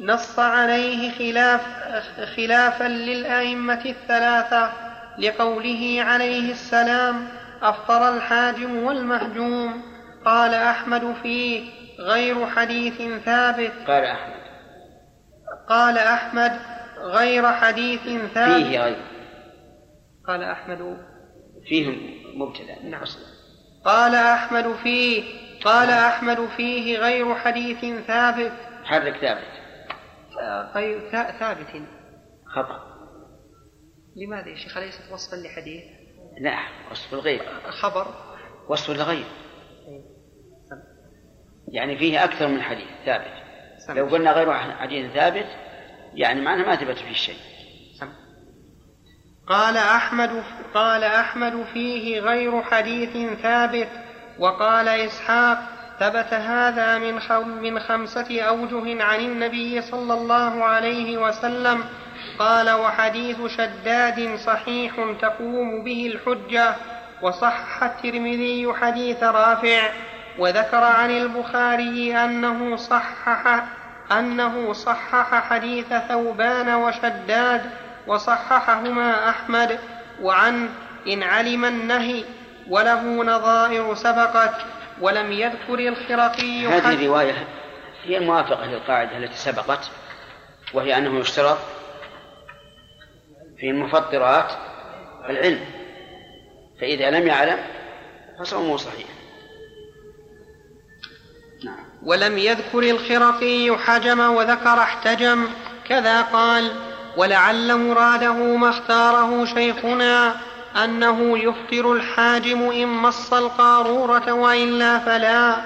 نص 0.00 0.38
عليه 0.38 1.10
خلاف 1.10 1.60
خلافا 2.36 2.84
للأئمة 2.84 3.84
الثلاثة 3.86 4.72
لقوله 5.18 6.02
عليه 6.02 6.52
السلام 6.52 7.28
أفطر 7.62 8.16
الحاجم 8.16 8.76
والمهجوم 8.84 9.82
قال 10.24 10.54
أحمد 10.54 11.14
فيه 11.22 11.70
غير 12.00 12.46
حديث 12.46 13.22
ثابت. 13.24 13.72
قال 13.86 14.04
أحمد. 14.04 14.40
قال 15.68 15.98
أحمد 15.98 16.52
غير 16.98 17.52
حديث 17.52 18.00
ثابت. 18.34 18.64
فيه 18.66 18.80
غير. 18.80 18.96
قال 20.26 20.42
أحمد 20.42 20.98
فيه 21.68 21.96
مبتدأ. 22.34 22.82
نعم. 22.82 23.04
قال 23.84 24.14
أحمد 24.14 24.74
فيه 24.82 25.47
قال 25.64 25.90
أحمد 25.90 26.48
فيه 26.56 26.98
غير 26.98 27.34
حديث 27.34 28.04
ثابت. 28.06 28.52
حرك 28.84 29.16
ثابت. 29.16 29.52
غير 30.74 31.10
ثابت. 31.10 31.82
خطأ. 32.46 32.88
لماذا 34.16 34.48
يا 34.48 34.56
شيخ؟ 34.56 34.76
أليست 34.76 35.12
وصفا 35.12 35.36
لحديث؟ 35.36 35.84
لا 36.40 36.58
وصف 36.90 37.14
الغير 37.14 37.42
خبر. 37.70 38.06
وصف 38.68 38.90
الغير 38.90 39.26
يعني 41.68 41.98
فيه 41.98 42.24
أكثر 42.24 42.48
من 42.48 42.62
حديث 42.62 42.88
ثابت. 43.06 43.32
لو 43.88 44.06
قلنا 44.06 44.32
غير 44.32 44.54
حديث 44.54 45.12
ثابت 45.12 45.46
يعني 46.14 46.40
معناه 46.40 46.66
ما 46.66 46.76
ثبت 46.76 46.98
فيه 46.98 47.12
شيء. 47.12 47.36
قال 49.46 49.76
أحمد 49.76 50.42
قال 50.74 51.04
أحمد 51.04 51.64
فيه 51.72 52.20
غير 52.20 52.62
حديث 52.62 53.40
ثابت. 53.42 53.88
وقال 54.38 54.88
إسحاق 54.88 55.58
ثبت 56.00 56.34
هذا 56.34 56.98
من 56.98 57.20
من 57.62 57.78
خمسة 57.78 58.40
أوجه 58.40 59.04
عن 59.04 59.20
النبي 59.20 59.82
صلى 59.82 60.14
الله 60.14 60.64
عليه 60.64 61.18
وسلم. 61.18 61.84
قال 62.38 62.70
وحديث 62.70 63.36
شداد 63.46 64.36
صحيح 64.36 64.92
تقوم 65.20 65.84
به 65.84 66.12
الحجة 66.14 66.74
وصح 67.22 67.82
الترمذي 67.82 68.72
حديث 68.80 69.22
رافع. 69.22 69.90
وذكر 70.38 70.84
عن 70.84 71.10
البخاري 71.10 72.16
أنه 72.16 72.76
صحح 72.76 73.64
أنه 74.12 74.72
صحح 74.72 75.48
حديث 75.50 75.86
ثوبان 76.08 76.74
وشداد 76.74 77.70
وصححهما 78.06 79.30
أحمد. 79.30 79.78
وعن 80.22 80.68
إن 81.06 81.22
علم 81.22 81.64
النهي 81.64 82.24
وله 82.70 83.24
نظائر 83.24 83.94
سبقت 83.94 84.54
ولم 85.00 85.32
يذكر 85.32 85.78
الخرقي 85.88 86.66
هذه 86.66 86.94
الرواية 86.94 87.48
هي 88.04 88.18
الموافقة 88.18 88.66
للقاعدة 88.66 89.16
التي 89.16 89.36
سبقت 89.36 89.90
وهي 90.74 90.98
أنه 90.98 91.18
يشترط 91.18 91.58
في 93.58 93.70
المفطرات 93.70 94.52
العلم 95.28 95.60
فإذا 96.80 97.10
لم 97.10 97.26
يعلم 97.26 97.58
فصومه 98.40 98.76
صحيح 98.76 99.06
نعم. 101.64 101.76
ولم 102.02 102.38
يذكر 102.38 102.78
الخرقي 102.78 103.78
حجم 103.78 104.20
وذكر 104.20 104.78
احتجم 104.78 105.46
كذا 105.88 106.22
قال 106.22 106.72
ولعل 107.16 107.76
مراده 107.76 108.32
ما 108.32 108.70
اختاره 108.70 109.44
شيخنا 109.44 110.36
أنه 110.76 111.38
يفطر 111.38 111.92
الحاجم 111.92 112.70
إن 112.70 112.88
مص 112.88 113.32
القارورة 113.32 114.32
وإلا 114.32 114.98
فلا. 114.98 115.56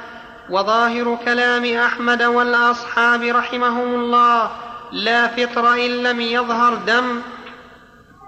وظاهر 0.50 1.18
كلام 1.24 1.64
أحمد 1.64 2.22
والأصحاب 2.22 3.22
رحمهم 3.22 3.94
الله 3.94 4.50
لا 4.92 5.28
فطر 5.28 5.74
إن 5.74 5.90
لم 6.02 6.20
يظهر 6.20 6.74
دم. 6.74 7.20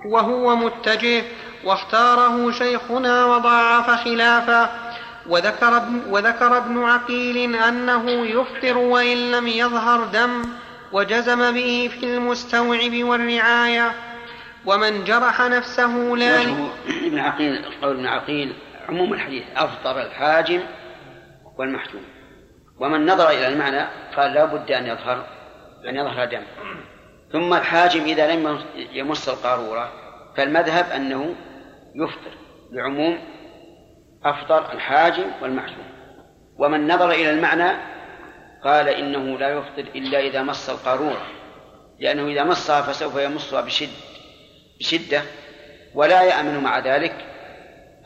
وهو 0.07 0.57
متجه 0.57 1.23
واختاره 1.65 2.51
شيخنا 2.51 3.25
وضاعف 3.25 3.91
خلافه. 3.91 4.69
وذكر 5.29 5.77
ابن, 5.77 6.03
وذكر 6.11 6.57
ابن 6.57 6.85
عقيل 6.85 7.57
أنه 7.57 8.11
يفطر 8.11 8.79
وإن 8.79 9.31
لم 9.31 9.49
يظهر 9.49 10.05
دم. 10.05 10.43
وجزم 10.93 11.53
به 11.53 11.91
في 12.01 12.07
المستوعب 12.07 13.05
والرعاية. 13.05 13.95
ومن 14.67 15.05
جرح 15.05 15.41
نفسه 15.41 15.87
لا 16.17 16.43
ابن 17.07 17.19
عقيل 17.19 17.65
قول 17.83 17.97
ابن 17.97 18.07
عقيل 18.07 18.53
عموم 18.89 19.13
الحديث 19.13 19.43
أفطر 19.57 20.03
الحاجم 20.03 20.61
والمحجوم. 21.59 22.03
ومن 22.81 23.07
نظر 23.07 23.31
إلى 23.31 23.49
المعنى 23.49 23.87
قال 24.17 24.33
لا 24.33 24.45
بد 24.45 24.73
أن 24.73 24.87
يظهر 24.87 25.27
أن 25.89 25.97
يظهر 25.97 26.25
دم. 26.25 26.43
ثم 27.33 27.55
الحاجم 27.55 28.05
إذا 28.05 28.35
لم 28.35 28.59
يمس 28.93 29.29
القارورة 29.29 29.93
فالمذهب 30.37 30.91
أنه 30.91 31.35
يفطر 31.95 32.31
لعموم 32.73 33.19
أفطر 34.25 34.73
الحاجم 34.73 35.25
والمحجوم. 35.43 35.87
ومن 36.59 36.89
نظر 36.93 37.11
إلى 37.11 37.31
المعنى 37.31 37.73
قال 38.65 38.89
إنه 38.89 39.39
لا 39.39 39.49
يفطر 39.49 39.85
إلا 39.95 40.21
إذا 40.21 40.43
مس 40.43 40.71
القارورة 40.71 41.27
لأنه 42.01 42.27
إذا 42.27 42.45
مسها 42.45 42.83
فسوف 42.83 43.17
يمسها 43.17 43.61
بشد 43.61 44.14
بشدة 44.79 45.23
ولا 45.95 46.23
يأمن 46.23 46.63
مع 46.63 46.79
ذلك 46.79 47.15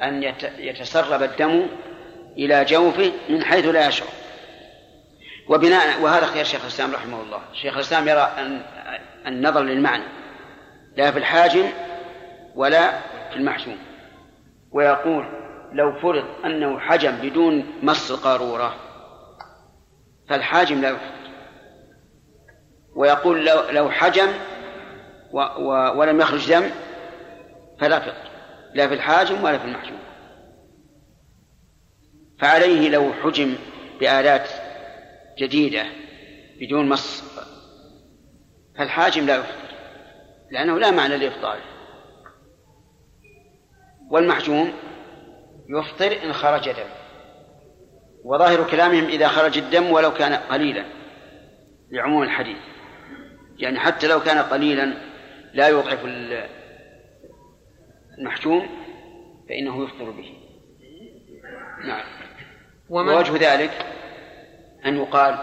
أن 0.02 0.22
يتسرب 0.58 1.22
الدم 1.22 1.66
إلى 2.36 2.64
جوفه 2.64 3.12
من 3.28 3.44
حيث 3.44 3.66
لا 3.66 3.88
يشعر. 3.88 4.08
وبناء 5.48 6.00
وهذا 6.00 6.26
خير 6.26 6.44
شيخ 6.44 6.62
الإسلام 6.62 6.94
رحمه 6.94 7.22
الله. 7.22 7.40
شيخ 7.62 7.74
الإسلام 7.74 8.08
يرى 8.08 8.32
أن 8.38 8.62
النظر 9.26 9.62
للمعنى 9.62 10.04
لا 10.96 11.10
في 11.10 11.18
الحاجم 11.18 11.68
ولا 12.54 12.90
في 13.30 13.36
المحجوم. 13.36 13.78
ويقول 14.72 15.24
لو 15.72 16.00
فرض 16.00 16.24
أنه 16.44 16.80
حجم 16.80 17.10
بدون 17.10 17.72
مص 17.82 18.10
القارورة 18.10 18.74
فالحاجم 20.28 20.80
لا 20.80 20.88
يفطر 20.88 21.18
ويقول 22.96 23.46
لو, 23.46 23.60
لو 23.70 23.90
حجم 23.90 24.28
و 25.32 25.38
ولم 25.98 26.20
يخرج 26.20 26.52
دم 26.52 26.70
فلا 27.80 28.00
فطر 28.00 28.30
لا 28.74 28.88
في 28.88 28.94
الحاجم 28.94 29.44
ولا 29.44 29.58
في 29.58 29.64
المحجوم 29.64 29.98
فعليه 32.38 32.88
لو 32.88 33.12
حجم 33.12 33.54
بآلات 34.00 34.48
جديدة 35.38 35.86
بدون 36.60 36.88
مص 36.88 37.22
فالحاجم 38.76 39.26
لا 39.26 39.36
يفطر 39.36 39.68
لأنه 40.50 40.78
لا 40.78 40.90
معنى 40.90 41.16
لإفطاره 41.16 41.62
والمحجوم 44.10 44.72
يفطر 45.68 46.24
إن 46.24 46.32
خرج 46.32 46.70
دم. 46.70 46.88
وظاهر 48.24 48.70
كلامهم 48.70 49.04
إذا 49.04 49.28
خرج 49.28 49.58
الدم 49.58 49.90
ولو 49.90 50.14
كان 50.14 50.34
قليلا 50.34 50.84
لعموم 51.90 52.22
الحديث. 52.22 52.56
يعني 53.58 53.78
حتى 53.80 54.06
لو 54.06 54.20
كان 54.20 54.38
قليلا 54.38 54.94
لا 55.58 55.68
يضعف 55.68 56.04
المحجوم 58.18 58.68
فإنه 59.48 59.84
يفطر 59.84 60.10
به. 60.10 60.34
نعم. 61.84 62.04
ووجه 62.88 63.54
ذلك 63.54 63.86
أن 64.86 64.96
يقال 64.96 65.38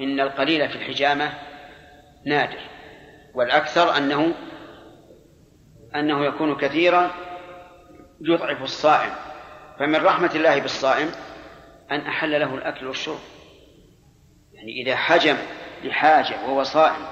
إن 0.00 0.20
القليل 0.20 0.68
في 0.68 0.76
الحجامة 0.76 1.32
نادر 2.26 2.58
والأكثر 3.34 3.96
أنه 3.96 4.34
أنه 5.94 6.24
يكون 6.24 6.56
كثيرا 6.56 7.10
يضعف 8.20 8.62
الصائم. 8.62 9.12
فمن 9.78 9.96
رحمة 9.96 10.30
الله 10.34 10.60
بالصائم 10.60 11.10
أن 11.90 12.00
أحل 12.00 12.40
له 12.40 12.54
الأكل 12.54 12.86
والشرب. 12.86 13.20
يعني 14.52 14.82
إذا 14.82 14.96
حجم 14.96 15.36
لحاجة 15.84 16.34
وهو 16.44 16.62
صائم 16.62 17.06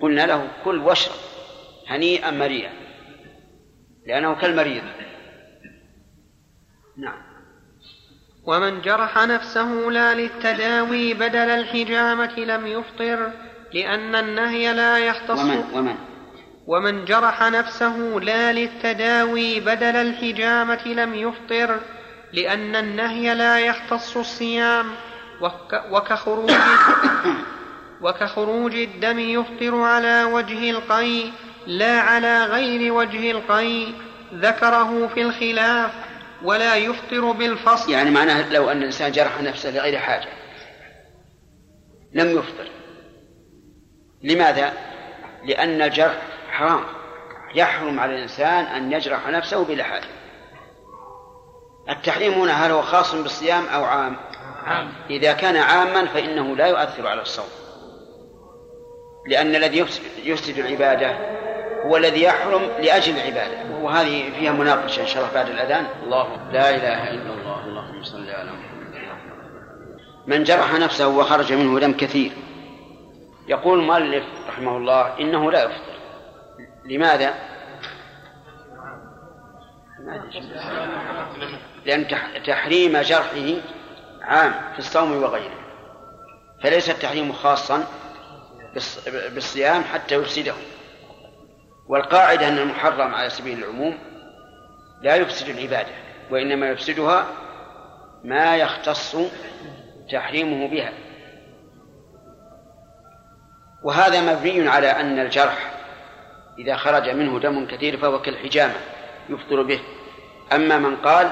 قلنا 0.00 0.26
له 0.26 0.48
كل 0.64 0.78
واشرب. 0.78 1.25
هنيئا 1.88 2.30
مريئا. 2.30 2.72
لأنه 4.06 4.34
كالمريض. 4.34 4.82
نعم. 6.96 7.22
ومن 8.44 8.80
جرح 8.80 9.18
نفسه 9.18 9.68
لا 9.68 10.14
للتداوي 10.14 11.14
بدل 11.14 11.36
الحجامة 11.36 12.38
لم 12.38 12.66
يفطر 12.66 13.30
لأن 13.74 14.14
النهي 14.14 14.72
لا 14.72 14.98
يختص. 14.98 15.40
ومن؟ 15.40 15.64
ومن؟ 15.74 15.96
ومن 16.66 17.04
جرح 17.04 17.42
نفسه 17.42 17.96
لا 18.22 18.52
للتداوي 18.52 19.60
بدل 19.60 19.96
الحجامة 19.96 20.86
لم 20.86 21.14
يفطر 21.14 21.80
لأن 22.32 22.76
النهي 22.76 23.34
لا 23.34 23.58
يختص 23.60 24.16
الصيام. 24.16 24.86
وكخروج 25.90 26.52
وكخروج 28.04 28.74
الدم 28.74 29.18
يفطر 29.18 29.80
على 29.80 30.24
وجه 30.24 30.70
القي 30.70 31.30
لا 31.66 32.00
على 32.00 32.44
غير 32.44 32.92
وجه 32.92 33.30
القي 33.30 33.86
ذكره 34.34 35.06
في 35.06 35.22
الخلاف 35.22 35.90
ولا 36.42 36.76
يفطر 36.76 37.32
بالفصل. 37.32 37.92
يعني 37.92 38.10
معناه 38.10 38.52
لو 38.52 38.70
أن 38.70 38.78
الإنسان 38.78 39.12
جرح 39.12 39.40
نفسه 39.40 39.70
لغير 39.70 39.98
حاجة 39.98 40.28
لم 42.12 42.38
يفطر. 42.38 42.70
لماذا؟ 44.22 44.72
لأن 45.44 45.82
الجرح 45.82 46.22
حرام. 46.50 46.84
يحرم 47.54 48.00
على 48.00 48.14
الإنسان 48.14 48.64
أن 48.64 48.92
يجرح 48.92 49.28
نفسه 49.28 49.64
بلا 49.64 49.84
حاجة. 49.84 50.08
التحريم 51.90 52.32
هنا 52.32 52.66
هل 52.66 52.70
هو 52.70 52.82
خاص 52.82 53.14
بالصيام 53.14 53.66
أو 53.66 53.84
عام؟ 53.84 54.16
عام. 54.64 54.92
إذا 55.10 55.32
كان 55.32 55.56
عاما 55.56 56.06
فإنه 56.06 56.56
لا 56.56 56.66
يؤثر 56.66 57.06
على 57.06 57.22
الصوم 57.22 57.48
لأن 59.26 59.54
الذي 59.54 59.86
يفسد 60.24 60.58
العبادة 60.58 61.36
هو 61.86 61.96
الذي 61.96 62.22
يحرم 62.22 62.62
لأجل 62.62 63.16
العبادة. 63.16 63.76
وهذه 63.76 64.32
فيها 64.38 64.52
مناقشة 64.52 65.00
إن 65.00 65.06
شاء 65.06 65.22
الله 65.22 65.34
بعد 65.34 65.48
الأذان. 65.48 65.86
الله 66.02 66.28
لا 66.52 66.70
إله 66.70 67.10
إلا 67.10 67.32
الله 67.32 67.64
اللهم 67.64 68.02
صل 68.02 68.30
على 68.30 68.50
محمد. 68.50 68.76
من 70.26 70.44
جرح 70.44 70.74
نفسه 70.74 71.08
وخرج 71.08 71.52
منه 71.52 71.80
دم 71.80 71.92
كثير. 71.92 72.32
يقول 73.48 73.78
المؤلف 73.78 74.24
رحمه 74.48 74.76
الله 74.76 75.20
إنه 75.20 75.52
لا 75.52 75.64
يفطر. 75.64 75.96
لماذا؟ 76.84 77.34
لأن 81.84 82.08
تحريم 82.46 82.98
جرحه 82.98 83.60
عام 84.22 84.52
في 84.72 84.78
الصوم 84.78 85.22
وغيره. 85.22 85.58
فليس 86.62 86.90
التحريم 86.90 87.32
خاصا 87.32 87.84
بالصيام 89.34 89.82
حتى 89.84 90.14
يفسده. 90.14 90.54
والقاعدة 91.88 92.48
أن 92.48 92.58
المحرم 92.58 93.14
على 93.14 93.30
سبيل 93.30 93.58
العموم 93.58 93.98
لا 95.02 95.14
يفسد 95.16 95.48
العبادة 95.48 95.92
وإنما 96.30 96.68
يفسدها 96.68 97.26
ما 98.24 98.56
يختص 98.56 99.16
تحريمه 100.12 100.68
بها. 100.68 100.92
وهذا 103.82 104.20
مبني 104.20 104.68
على 104.68 104.90
أن 104.90 105.18
الجرح 105.18 105.72
إذا 106.58 106.76
خرج 106.76 107.08
منه 107.08 107.40
دم 107.40 107.66
كثير 107.66 107.96
فهو 107.96 108.22
كالحجامة 108.22 108.74
يفطر 109.28 109.62
به. 109.62 109.80
أما 110.52 110.78
من 110.78 110.96
قال 110.96 111.30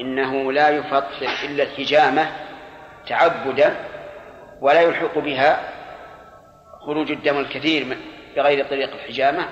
إنه 0.00 0.52
لا 0.52 0.68
يفطر 0.68 1.28
إلا 1.44 1.62
الحجامة 1.62 2.30
تعبدا 3.08 3.76
ولا 4.60 4.80
يلحق 4.80 5.18
بها 5.18 5.72
خروج 6.80 7.10
الدم 7.10 7.38
الكثير 7.38 7.98
بغير 8.36 8.66
طريق 8.66 8.92
الحجامة 8.92 9.48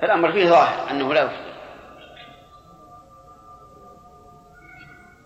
فالأمر 0.00 0.32
فيه 0.32 0.48
ظاهر 0.48 0.90
أنه 0.90 1.14
لا 1.14 1.22
يفطر 1.22 1.54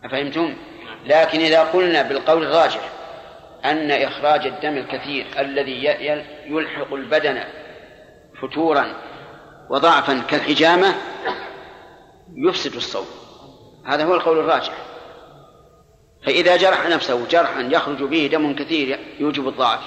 أفهمتم؟ 0.04 0.56
لكن 1.04 1.40
إذا 1.40 1.62
قلنا 1.62 2.02
بالقول 2.02 2.46
الراجح 2.46 2.90
أن 3.64 3.90
إخراج 3.90 4.46
الدم 4.46 4.76
الكثير 4.76 5.26
الذي 5.38 5.84
يلحق 6.46 6.94
البدن 6.94 7.44
فتورا 8.42 8.94
وضعفا 9.70 10.22
كالحجامة 10.28 10.94
يفسد 12.36 12.74
الصوم. 12.74 13.06
هذا 13.86 14.04
هو 14.04 14.14
القول 14.14 14.38
الراجح. 14.38 14.72
فإذا 16.26 16.56
جرح 16.56 16.86
نفسه 16.86 17.26
جرحا 17.26 17.60
يخرج 17.60 18.02
به 18.02 18.28
دم 18.32 18.54
كثير 18.54 18.98
يوجب 19.20 19.48
الضعف. 19.48 19.80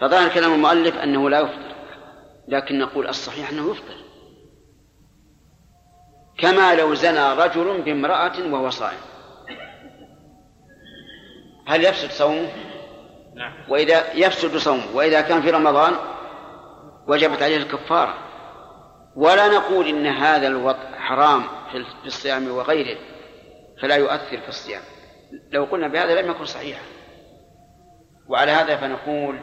فظاهر 0.00 0.28
كلام 0.28 0.54
المؤلف 0.54 0.96
أنه 0.96 1.30
لا 1.30 1.40
يفطر 1.40 1.71
لكن 2.48 2.78
نقول 2.78 3.08
الصحيح 3.08 3.50
أنه 3.50 3.70
يفطر 3.70 3.96
كما 6.38 6.74
لو 6.74 6.94
زنى 6.94 7.32
رجل 7.32 7.82
بامرأة 7.82 8.52
وهو 8.52 8.70
صائم. 8.70 8.98
هل 11.66 11.84
يفسد 11.84 12.10
صومه؟ 12.10 12.48
نعم. 13.34 13.52
وإذا 13.68 14.12
يفسد 14.12 14.56
صومه 14.56 14.96
وإذا 14.96 15.20
كان 15.20 15.42
في 15.42 15.50
رمضان 15.50 15.94
وجبت 17.08 17.42
عليه 17.42 17.56
الكفارة. 17.56 18.14
ولا 19.16 19.48
نقول 19.48 19.86
إن 19.86 20.06
هذا 20.06 20.46
الوضع 20.46 20.98
حرام 20.98 21.42
في 21.72 22.06
الصيام 22.06 22.50
وغيره 22.50 22.98
فلا 23.82 23.96
يؤثر 23.96 24.40
في 24.40 24.48
الصيام. 24.48 24.82
لو 25.50 25.64
قلنا 25.64 25.88
بهذا 25.88 26.22
لم 26.22 26.30
يكن 26.30 26.44
صحيحا. 26.44 26.82
وعلى 28.28 28.50
هذا 28.50 28.76
فنقول 28.76 29.40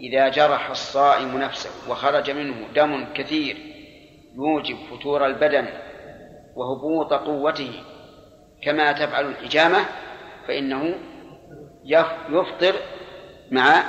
إذا 0.00 0.28
جرح 0.28 0.70
الصائم 0.70 1.38
نفسه 1.38 1.90
وخرج 1.90 2.30
منه 2.30 2.68
دم 2.74 3.12
كثير 3.14 3.56
يوجب 4.34 4.76
فتور 4.90 5.26
البدن 5.26 5.68
وهبوط 6.54 7.12
قوته. 7.12 7.82
كما 8.62 8.92
تفعل 8.92 9.26
الحجامة 9.26 9.78
فإنه 10.48 10.94
يفطر 12.28 12.74
مع 13.50 13.82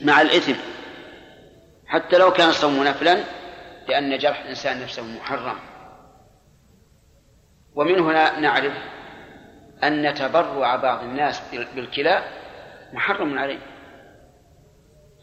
مع 0.00 0.20
الإثم. 0.20 0.54
حتى 1.86 2.18
لو 2.18 2.32
كان 2.32 2.48
الصوم 2.48 2.84
نفلا 2.84 3.18
لأن 3.88 4.18
جرح 4.18 4.40
الإنسان 4.40 4.82
نفسه 4.82 5.02
محرم. 5.02 5.56
ومن 7.74 7.98
هنا 7.98 8.40
نعرف 8.40 8.72
أن 9.84 10.14
تبرع 10.14 10.76
بعض 10.76 11.02
الناس 11.04 11.42
بالكلى 11.74 12.22
محرم 12.92 13.38
عليه. 13.38 13.71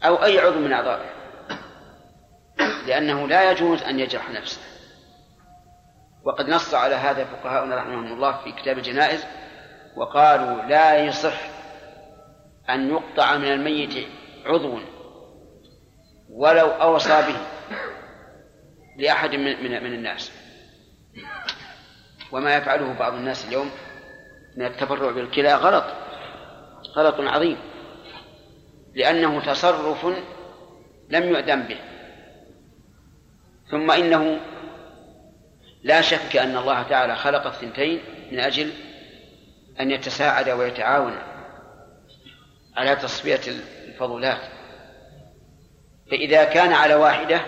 أو 0.04 0.24
أي 0.24 0.38
عضو 0.38 0.58
من 0.58 0.72
أعضائه. 0.72 1.10
لأنه 2.86 3.28
لا 3.28 3.50
يجوز 3.50 3.82
أن 3.82 4.00
يجرح 4.00 4.30
نفسه. 4.30 4.60
وقد 6.24 6.48
نص 6.48 6.74
على 6.74 6.94
هذا 6.94 7.24
فقهاؤنا 7.24 7.76
رحمهم 7.76 8.12
الله 8.12 8.44
في 8.44 8.52
كتاب 8.52 8.78
الجنائز 8.78 9.26
وقالوا 9.96 10.62
لا 10.62 11.04
يصح 11.04 11.40
أن 12.70 12.90
يقطع 12.90 13.36
من 13.36 13.52
الميت 13.52 14.08
عضو 14.46 14.78
ولو 16.30 16.66
أوصى 16.66 17.22
به 17.22 17.36
لأحد 18.96 19.34
من, 19.34 19.64
من, 19.64 19.94
الناس. 19.94 20.32
وما 22.32 22.56
يفعله 22.56 22.92
بعض 22.92 23.14
الناس 23.14 23.48
اليوم 23.48 23.70
من 24.56 24.66
التبرع 24.66 25.10
بالكلى 25.10 25.54
غلط. 25.54 25.84
غلط 26.96 27.20
عظيم. 27.20 27.69
لأنه 29.00 29.40
تصرف 29.40 30.06
لم 31.08 31.28
يؤذن 31.28 31.62
به. 31.62 31.78
ثم 33.70 33.90
إنه 33.90 34.40
لا 35.82 36.00
شك 36.00 36.36
أن 36.36 36.56
الله 36.56 36.82
تعالى 36.82 37.16
خلق 37.16 37.46
الثنتين 37.46 38.00
من 38.32 38.40
أجل 38.40 38.72
أن 39.80 39.90
يتساعد 39.90 40.50
ويتعاون 40.50 41.18
على 42.76 42.96
تصفية 42.96 43.40
الفضولات 43.88 44.40
فإذا 46.10 46.44
كان 46.44 46.72
على 46.72 46.94
واحدة 46.94 47.40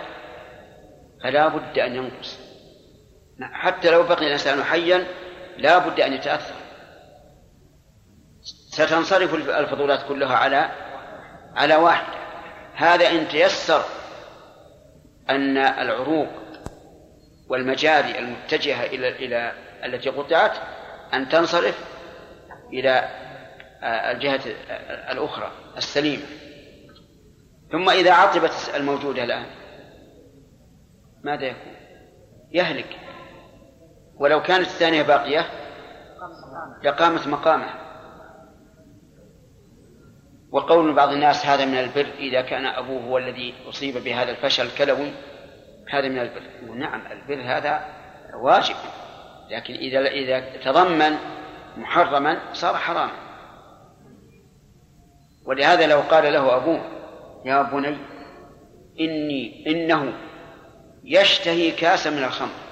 فلا 1.22 1.48
بد 1.48 1.78
أن 1.78 1.94
ينقص. 1.94 2.38
حتى 3.40 3.90
لو 3.90 4.02
بقي 4.02 4.26
الإنسان 4.26 4.64
حيا 4.64 5.06
لا 5.58 5.78
بد 5.78 6.00
أن 6.00 6.12
يتأثر. 6.12 6.54
ستنصرف 8.70 9.34
الفضولات 9.34 10.08
كلها 10.08 10.36
على 10.36 10.70
على 11.56 11.76
واحدة 11.76 12.18
هذا 12.74 13.10
إن 13.10 13.28
تيسر 13.28 13.84
أن 15.30 15.56
العروق 15.56 16.28
والمجاري 17.48 18.18
المتجهة 18.18 18.84
إلى 18.86 19.08
إلى 19.08 19.52
التي 19.84 20.10
قطعت 20.10 20.52
أن 21.14 21.28
تنصرف 21.28 21.84
إلى 22.72 23.08
الجهة 23.84 24.40
الأخرى 25.12 25.50
السليمة. 25.76 26.22
ثم 27.72 27.90
إذا 27.90 28.12
عطبت 28.12 28.72
الموجودة 28.74 29.24
الآن 29.24 29.46
ماذا 31.22 31.44
يكون؟ 31.44 31.72
يهلك. 32.52 32.98
ولو 34.16 34.42
كانت 34.42 34.66
الثانية 34.66 35.02
باقية 35.02 35.46
لقامت 36.82 37.26
مقامه 37.26 37.66
وقول 40.52 40.92
بعض 40.94 41.12
الناس 41.12 41.46
هذا 41.46 41.64
من 41.64 41.78
البر 41.78 42.06
إذا 42.18 42.40
كان 42.40 42.66
أبوه 42.66 43.02
هو 43.02 43.18
الذي 43.18 43.54
أصيب 43.68 44.04
بهذا 44.04 44.30
الفشل 44.30 44.66
الكلوي 44.66 45.12
هذا 45.90 46.08
من 46.08 46.18
البر. 46.18 46.42
نعم 46.74 47.02
البر 47.12 47.42
هذا 47.44 47.86
واجب 48.42 48.76
لكن 49.50 49.74
إذا 49.74 50.00
إذا 50.00 50.56
تضمن 50.56 51.16
محرما 51.76 52.38
صار 52.52 52.76
حراما. 52.76 53.12
ولهذا 55.46 55.86
لو 55.86 56.00
قال 56.00 56.32
له 56.32 56.56
أبوه 56.56 56.84
يا 57.44 57.62
بني 57.62 57.96
إني 59.00 59.64
إنه 59.66 60.12
يشتهي 61.04 61.70
كاسا 61.70 62.10
من 62.10 62.24
الخمر. 62.24 62.62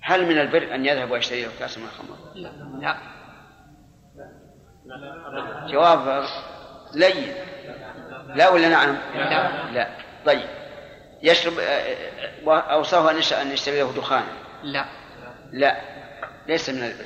هل 0.00 0.26
من 0.26 0.38
البر 0.38 0.74
أن 0.74 0.86
يذهب 0.86 1.10
ويشتري 1.10 1.42
له 1.42 1.50
كاسا 1.58 1.80
من 1.80 1.86
الخمر؟ 1.86 2.16
لا. 2.80 3.15
جواب 5.68 6.24
لين. 6.94 7.34
لا 8.34 8.48
ولا 8.48 8.68
نعم؟ 8.68 8.96
لا. 9.14 9.70
لا. 9.70 9.88
طيب. 10.26 10.48
يشرب 11.22 11.52
أوصاه 12.48 13.10
أن 13.42 13.50
يشتري 13.52 13.80
له 13.80 13.92
دخان. 13.92 14.24
لا. 14.62 14.84
لا. 15.52 15.76
ليس 16.46 16.70
من 16.70 16.82
البر. 16.82 17.04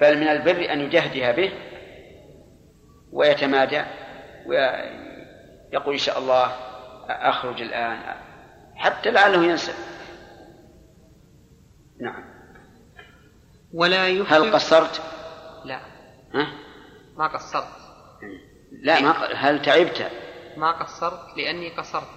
بل 0.00 0.18
من 0.18 0.28
البر 0.28 0.72
أن 0.72 0.80
يجهدها 0.80 1.32
به 1.32 1.52
ويتمادى 3.12 3.82
ويقول 4.46 5.92
إن 5.92 5.98
شاء 5.98 6.18
الله 6.18 6.46
أخرج 7.08 7.62
الآن. 7.62 7.98
حتى 8.76 9.10
لعله 9.10 9.44
ينسى 9.44 9.72
نعم. 12.00 12.24
ولا 13.74 14.08
يفطر 14.08 14.36
هل 14.36 14.52
قصرت؟ 14.52 15.02
ها؟ 16.34 16.52
ما 17.16 17.26
قصرت. 17.26 17.68
لا 18.72 19.00
ما 19.00 19.10
هل 19.34 19.62
تعبت؟ 19.62 20.10
ما 20.56 20.72
قصرت 20.72 21.36
لأني 21.36 21.68
قصرت. 21.68 22.08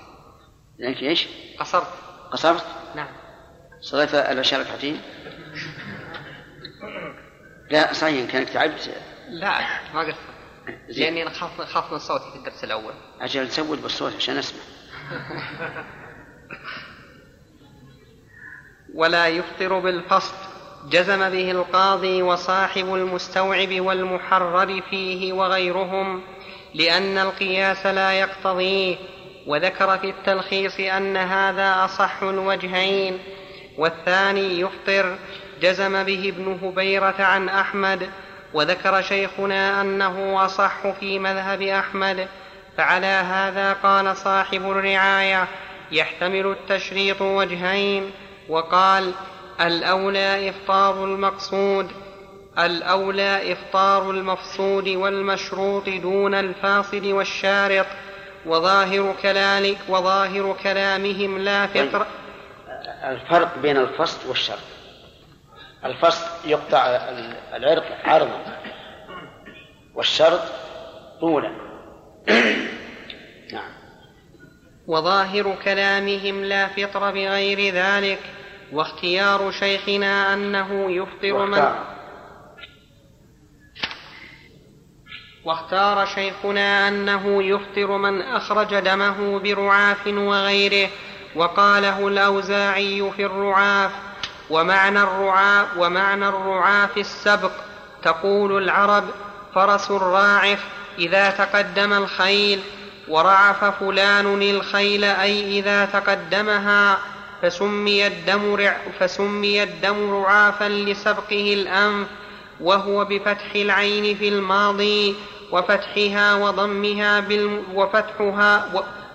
لأنك 0.78 1.04
إيش؟ 1.04 1.28
قصرت. 1.60 1.88
قصرت؟ 2.32 2.66
نعم. 2.96 3.08
صليت 3.82 4.16
العشاء 4.16 4.60
ركعتين؟ 4.60 5.02
لا 7.72 7.94
صحيح 7.94 8.32
كانك 8.32 8.50
تعبت. 8.50 8.96
لا 9.30 9.60
ما 9.94 10.02
قلت. 10.02 10.16
لأني 10.88 11.22
أنا 11.22 11.30
خاف 11.30 11.62
خاف 11.62 11.92
من 11.92 12.00
صوتي 12.00 12.32
في 12.32 12.36
الدرس 12.36 12.64
الأول. 12.64 12.94
أجل 13.22 13.50
تسود 13.50 13.82
بالصوت 13.82 14.16
عشان 14.16 14.38
أسمع. 14.38 14.62
ولا 18.94 19.28
يفطر 19.28 19.80
بالفصل. 19.80 20.53
جزم 20.90 21.30
به 21.30 21.52
القاضي 21.52 22.22
وصاحب 22.22 22.94
المستوعب 22.94 23.82
والمحرر 23.82 24.82
فيه 24.90 25.34
وغيرهم 25.34 26.22
لأن 26.74 27.18
القياس 27.18 27.86
لا 27.86 28.12
يقتضيه 28.12 28.96
وذكر 29.48 29.98
في 29.98 30.10
التلخيص 30.10 30.80
أن 30.80 31.18
هذا 31.18 31.86
أصح 31.86 32.24
الوجهين. 32.24 33.20
والثاني 33.78 34.60
يفطر 34.60 35.16
جزم 35.62 36.04
به 36.04 36.30
ابن 36.30 36.60
هبيرة 36.64 37.16
عن 37.20 37.50
أحمد 37.50 38.10
وذكر 38.54 39.02
شيخنا 39.02 39.82
أنه 39.82 40.46
أصح 40.46 40.88
في 41.00 41.20
مذهب 41.20 41.62
أحمد. 41.62 42.28
فعلى 42.78 43.06
هذا 43.06 43.74
قال 43.74 44.18
صاحب 44.18 44.72
الرعاية 44.72 45.48
يحتمل 45.92 46.48
التشريط 46.48 47.22
وجهين 47.22 48.12
وقال 48.50 49.14
الأولى 49.62 50.50
إفطار 50.50 51.06
المقصود 51.06 51.92
الأولى 52.60 53.54
إفطار 53.54 54.12
المفصود 54.12 54.88
والمشروط 54.88 55.90
دون 55.90 56.34
الفاصل 56.34 57.14
والشارط 57.14 57.86
وظاهر 58.46 59.16
كلامك 59.22 59.78
وظاهر 59.90 60.56
كلامهم 60.64 61.38
لا 61.38 61.68
فطر 61.68 62.06
الفرق 63.04 63.58
بين 63.58 63.78
الفصل 63.78 64.30
والشرط. 64.30 64.60
الفصل 65.86 66.26
يقطع 66.46 66.86
العرق 67.54 67.86
عرضا 68.06 68.42
والشرط 69.96 70.42
طولا. 71.22 71.52
نعم. 73.54 73.72
وظاهر 74.88 75.56
كلامهم 75.64 76.44
لا 76.44 76.68
فطر 76.68 77.12
بغير 77.12 77.74
ذلك 77.74 78.20
واختيار 78.74 79.52
شيخنا 79.52 80.34
أنه 80.34 80.92
يفطر 80.92 81.46
من 81.46 81.74
واختار. 85.46 86.06
شيخنا 86.06 86.88
أنه 86.88 87.44
يفطر 87.44 87.98
من 87.98 88.22
أخرج 88.22 88.80
دمه 88.80 89.40
برعاف 89.40 90.08
وغيره 90.08 90.90
وقاله 91.36 92.08
الأوزاعي 92.08 93.12
في 93.16 93.26
الرعاف 93.26 93.92
ومعنى 94.50 95.00
الرعاف 95.04 95.68
ومعنى 95.78 96.28
الرعاف 96.28 96.98
السبق. 96.98 97.52
تقول 98.04 98.64
العرب 98.64 99.04
فرس 99.56 99.92
الراعف 99.92 100.66
إذا 101.00 101.30
تقدم 101.30 101.94
الخيل 101.94 102.60
ورعف 103.08 103.66
فلان 103.66 104.42
الخيل 104.42 105.04
أي 105.04 105.60
إذا 105.60 105.86
تقدمها. 105.86 107.13
فسمي 107.44 108.08
الدم 108.08 108.58
فسمي 109.00 109.64
الدم 109.64 110.14
رعافا 110.14 110.70
لسبقه 110.70 111.54
الأنف 111.54 112.08
وهو 112.62 113.06
بفتح 113.06 113.56
العين 113.56 114.16
في 114.16 114.28
الماضي 114.28 115.16
وفتحها 115.52 116.36
وضمها 116.36 117.20
بال 117.20 117.64
وفتحها 117.76 118.66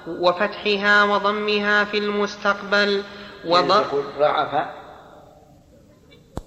وفتحها 0.07 1.05
وضمها 1.05 1.85
في 1.85 1.99
المستقبل 1.99 3.03
وض... 3.47 3.72
رعف 4.18 4.68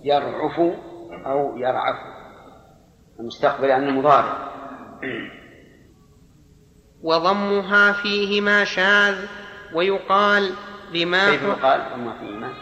يرعف 0.04 0.60
أو 1.26 1.58
يرعف. 1.58 1.96
المستقبل 3.20 3.70
يعني 3.70 3.90
المضارع. 3.90 4.52
وضمها 7.04 7.92
فيهما 7.92 8.64
شاذ 8.64 9.26
ويقال 9.74 10.52
لما 10.92 11.32
كيف 11.32 11.44
يقال؟ 11.44 11.82
ضم 11.96 12.14
فيهما 12.20 12.54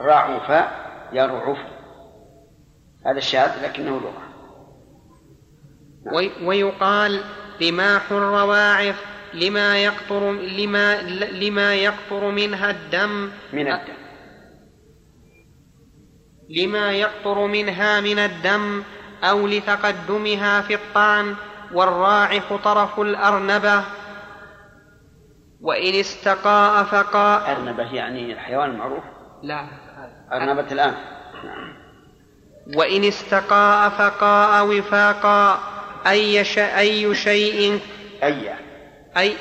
رعف 0.00 0.66
يرعف. 1.12 1.58
هذا 3.06 3.18
الشاذ 3.18 3.64
لكنه 3.64 4.00
لغة. 4.00 4.22
نعم. 6.06 6.46
ويقال 6.46 7.20
رماح 7.62 8.12
الرواعف 8.12 9.04
لما 9.34 9.78
يقطر 9.78 10.32
لما 10.32 11.02
لما 11.32 11.74
يقطر 11.74 12.30
منها 12.30 12.70
الدم. 12.70 13.30
من 13.52 13.72
الدم. 13.72 14.00
لما 16.50 16.92
يقطر 16.92 17.46
منها 17.46 18.00
من 18.00 18.18
الدم 18.18 18.82
أو 19.24 19.46
لتقدمها 19.46 20.60
في 20.60 20.74
الطعن 20.74 21.34
والراعف 21.72 22.52
طرف 22.52 23.00
الأرنبة. 23.00 23.84
وإن 25.62 25.94
استقاء 25.94 26.84
فقاء 26.84 27.52
أرنبة 27.52 27.94
يعني 27.94 28.32
الحيوان 28.32 28.70
المعروف؟ 28.70 29.04
لا. 29.42 29.66
أرنبة 30.32 30.72
الآن. 30.72 30.94
نعم 31.44 31.80
وإن 32.76 33.04
استقاء 33.04 33.88
فقاء 33.88 34.66
وفاقا 34.66 35.58
أي, 36.06 36.40
أي 36.58 37.14
شيء. 37.14 37.80
أي. 38.22 38.54
أي. 39.16 39.36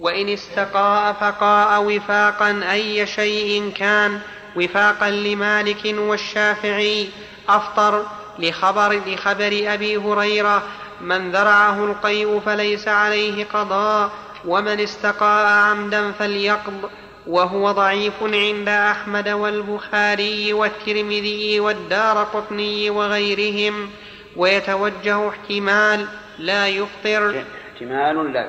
وإن 0.00 0.28
استقاء 0.28 1.12
فقاء 1.12 1.82
وفاقا 1.82 2.72
أي 2.72 3.06
شيء 3.06 3.72
كان 3.76 4.20
وفاقا 4.56 5.10
لمالك 5.10 5.94
والشافعي. 5.98 7.08
أفطر 7.48 8.06
لخبر 8.38 9.00
لخبر 9.06 9.60
أبي 9.66 9.96
هريرة. 9.96 10.62
من 11.00 11.32
ذرعه 11.32 11.84
القيء 11.84 12.40
فليس 12.40 12.88
عليه 12.88 13.44
قضاء. 13.44 14.10
ومن 14.46 14.80
استقاء 14.80 15.46
عمدا 15.46 16.12
فليقض 16.12 16.90
وهو 17.26 17.72
ضعيف 17.72 18.22
عند 18.22 18.68
أحمد 18.68 19.28
والبخاري 19.28 20.52
والترمذي 20.52 21.60
والدار 21.60 22.24
قطني 22.24 22.90
وغيرهم 22.90 23.90
ويتوجه 24.36 25.28
احتمال 25.28 26.06
لا 26.38 26.68
يفطر. 26.68 27.44
احتمال 27.72 28.32
لا 28.32 28.46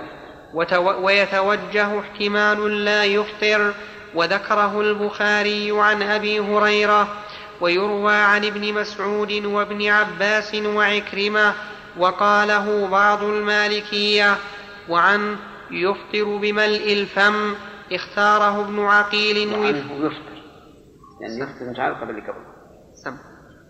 يفطر. 0.54 0.96
ويتوجه 1.02 2.00
احتمال 2.00 2.86
لا 2.86 3.06
يفطر. 3.06 3.74
وذكره 4.16 4.82
البخاري 4.82 5.72
عن 5.72 6.02
أبي 6.02 6.40
هريرة 6.40 7.08
ويروى 7.62 8.14
عن 8.14 8.46
ابن 8.46 8.74
مسعود 8.74 9.46
وابن 9.46 9.88
عباس 9.88 10.56
وعكرمة 10.56 11.54
وقاله 11.98 12.88
بعض 12.88 13.24
المالكية 13.24 14.38
وعن 14.90 15.38
يفطر 15.72 16.38
بملء 16.38 16.94
الفم 16.94 17.56
اختاره 17.92 18.62
ابن 18.62 18.80
عقيل 18.80 19.54
وعنه 19.54 20.06
يفطر. 20.06 20.36
يعني 21.22 21.40
يفطر 21.40 21.70
متعلقة 21.70 22.02
قبل 22.02 22.22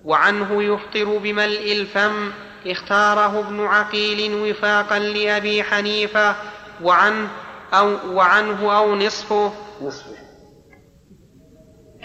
وعنه 0.05 0.63
يفطر 0.63 1.17
بملء 1.17 1.71
الفم 1.71 2.31
اختاره 2.67 3.39
ابن 3.39 3.65
عقيل 3.65 4.33
وفاقا 4.33 4.99
لأبي 4.99 5.63
حنيفة 5.63 6.35
وعنه 6.81 7.27
أو 7.73 8.13
وعنه 8.15 8.77
أو 8.77 8.95
نصفه. 8.95 9.53
نصفه. 9.81 10.15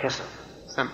كسر. 0.03 0.25
سم. 0.77 0.89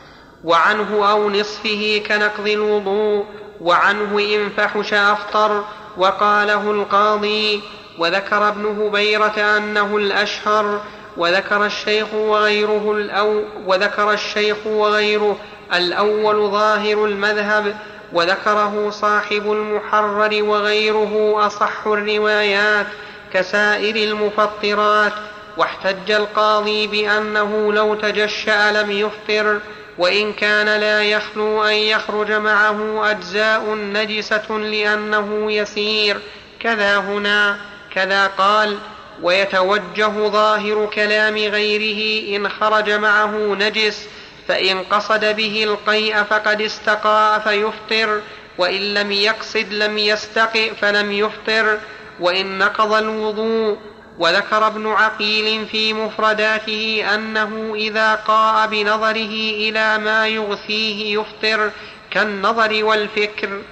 وعنه 0.44 1.10
أو 1.10 1.30
نصفه 1.30 2.02
كنقض 2.08 2.48
الوضوء 2.48 3.26
وعنه 3.60 4.18
إن 4.18 4.48
فحش 4.48 4.94
أفطر 4.94 5.64
وقاله 5.96 6.70
القاضي 6.70 7.62
وذكر 7.98 8.48
ابن 8.48 8.66
هبيرة 8.66 9.56
أنه 9.56 9.96
الأشهر 9.96 10.80
وذكر 11.16 11.66
الشيخ 11.66 12.14
وغيره 12.14 12.92
الأو 12.92 13.44
وذكر 13.66 14.12
الشيخ 14.12 14.66
وغيره 14.66 15.36
الأول 15.74 16.50
ظاهر 16.50 17.04
المذهب 17.04 17.76
وذكره 18.12 18.90
صاحب 18.90 19.52
المحرر 19.52 20.42
وغيره 20.42 21.34
أصح 21.46 21.86
الروايات 21.86 22.86
كسائر 23.32 23.96
المفطرات 23.96 25.12
واحتج 25.56 26.10
القاضي 26.10 26.86
بأنه 26.86 27.72
لو 27.72 27.94
تجشأ 27.94 28.82
لم 28.82 28.90
يفطر 28.90 29.60
وإن 29.98 30.32
كان 30.32 30.80
لا 30.80 31.02
يخلو 31.02 31.64
أن 31.64 31.74
يخرج 31.74 32.32
معه 32.32 33.10
أجزاء 33.10 33.74
نجسة 33.74 34.58
لأنه 34.58 35.52
يسير 35.52 36.20
كذا 36.60 36.98
هنا. 36.98 37.56
كذا 37.94 38.26
قال 38.26 38.78
ويتوجه 39.22 40.28
ظاهر 40.28 40.90
كلام 40.94 41.36
غيره 41.36 42.36
إن 42.36 42.48
خرج 42.48 42.90
معه 42.90 43.54
نجس 43.54 44.08
فإن 44.48 44.82
قصد 44.82 45.36
به 45.36 45.64
القيء 45.64 46.22
فقد 46.22 46.60
استقاء 46.60 47.38
فيفطر 47.38 48.20
وإن 48.58 48.94
لم 48.94 49.12
يقصد 49.12 49.72
لم 49.72 49.98
يستقئ 49.98 50.74
فلم 50.74 51.12
يفطر 51.12 51.78
وإن 52.20 52.58
نقض 52.58 52.92
الوضوء. 52.92 53.78
وذكر 54.18 54.66
ابن 54.66 54.86
عقيل 54.86 55.66
في 55.66 55.92
مفرداته 55.92 57.04
أنه 57.14 57.72
إذا 57.74 58.14
قاء 58.14 58.66
بنظره 58.66 59.34
إلى 59.68 59.98
ما 59.98 60.28
يغثيه 60.28 61.20
يفطر 61.20 61.70
كالنظر 62.10 62.84
والفكر. 62.84 63.62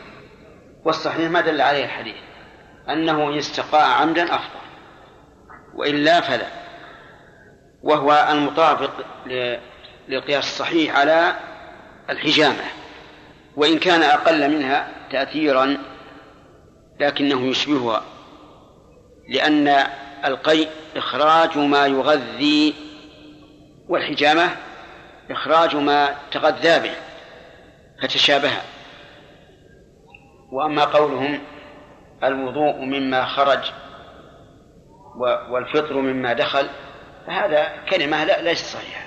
والصحيح 0.85 1.31
ما 1.31 1.41
دل 1.41 1.61
عليه 1.61 1.85
الحديث. 1.85 2.24
أنه 2.91 3.37
يستقاء 3.37 3.91
عمدا 3.91 4.35
أفضل 4.35 4.61
وإلا 5.75 6.21
فلا. 6.21 6.47
وهو 7.83 8.29
المطابق 8.31 8.91
للقياس 10.09 10.45
الصحيح 10.45 10.99
على 10.99 11.37
الحجامة 12.11 12.65
وإن 13.57 13.79
كان 13.79 14.03
أقل 14.03 14.51
منها 14.51 14.89
تأثيرا 15.11 15.77
لكنه 17.01 17.47
يشبهها 17.47 18.03
لأن 19.29 19.69
القيء 20.25 20.69
إخراج 20.97 21.59
ما 21.59 21.87
يغذي 21.87 22.75
والحجامة 23.89 24.57
إخراج 25.31 25.77
ما 25.77 26.15
تغذى 26.33 26.79
به 26.81 26.95
فتشابه. 28.03 28.53
وأما 30.53 30.85
قولهم 30.85 31.41
الوضوء 32.27 32.85
مما 32.85 33.25
خرج 33.25 33.73
والفطر 35.51 35.95
مما 35.95 36.33
دخل 36.33 36.69
فهذا 37.27 37.69
كلمة 37.91 38.25
لا 38.25 38.43
ليست 38.43 38.77
صحيحة. 38.77 39.05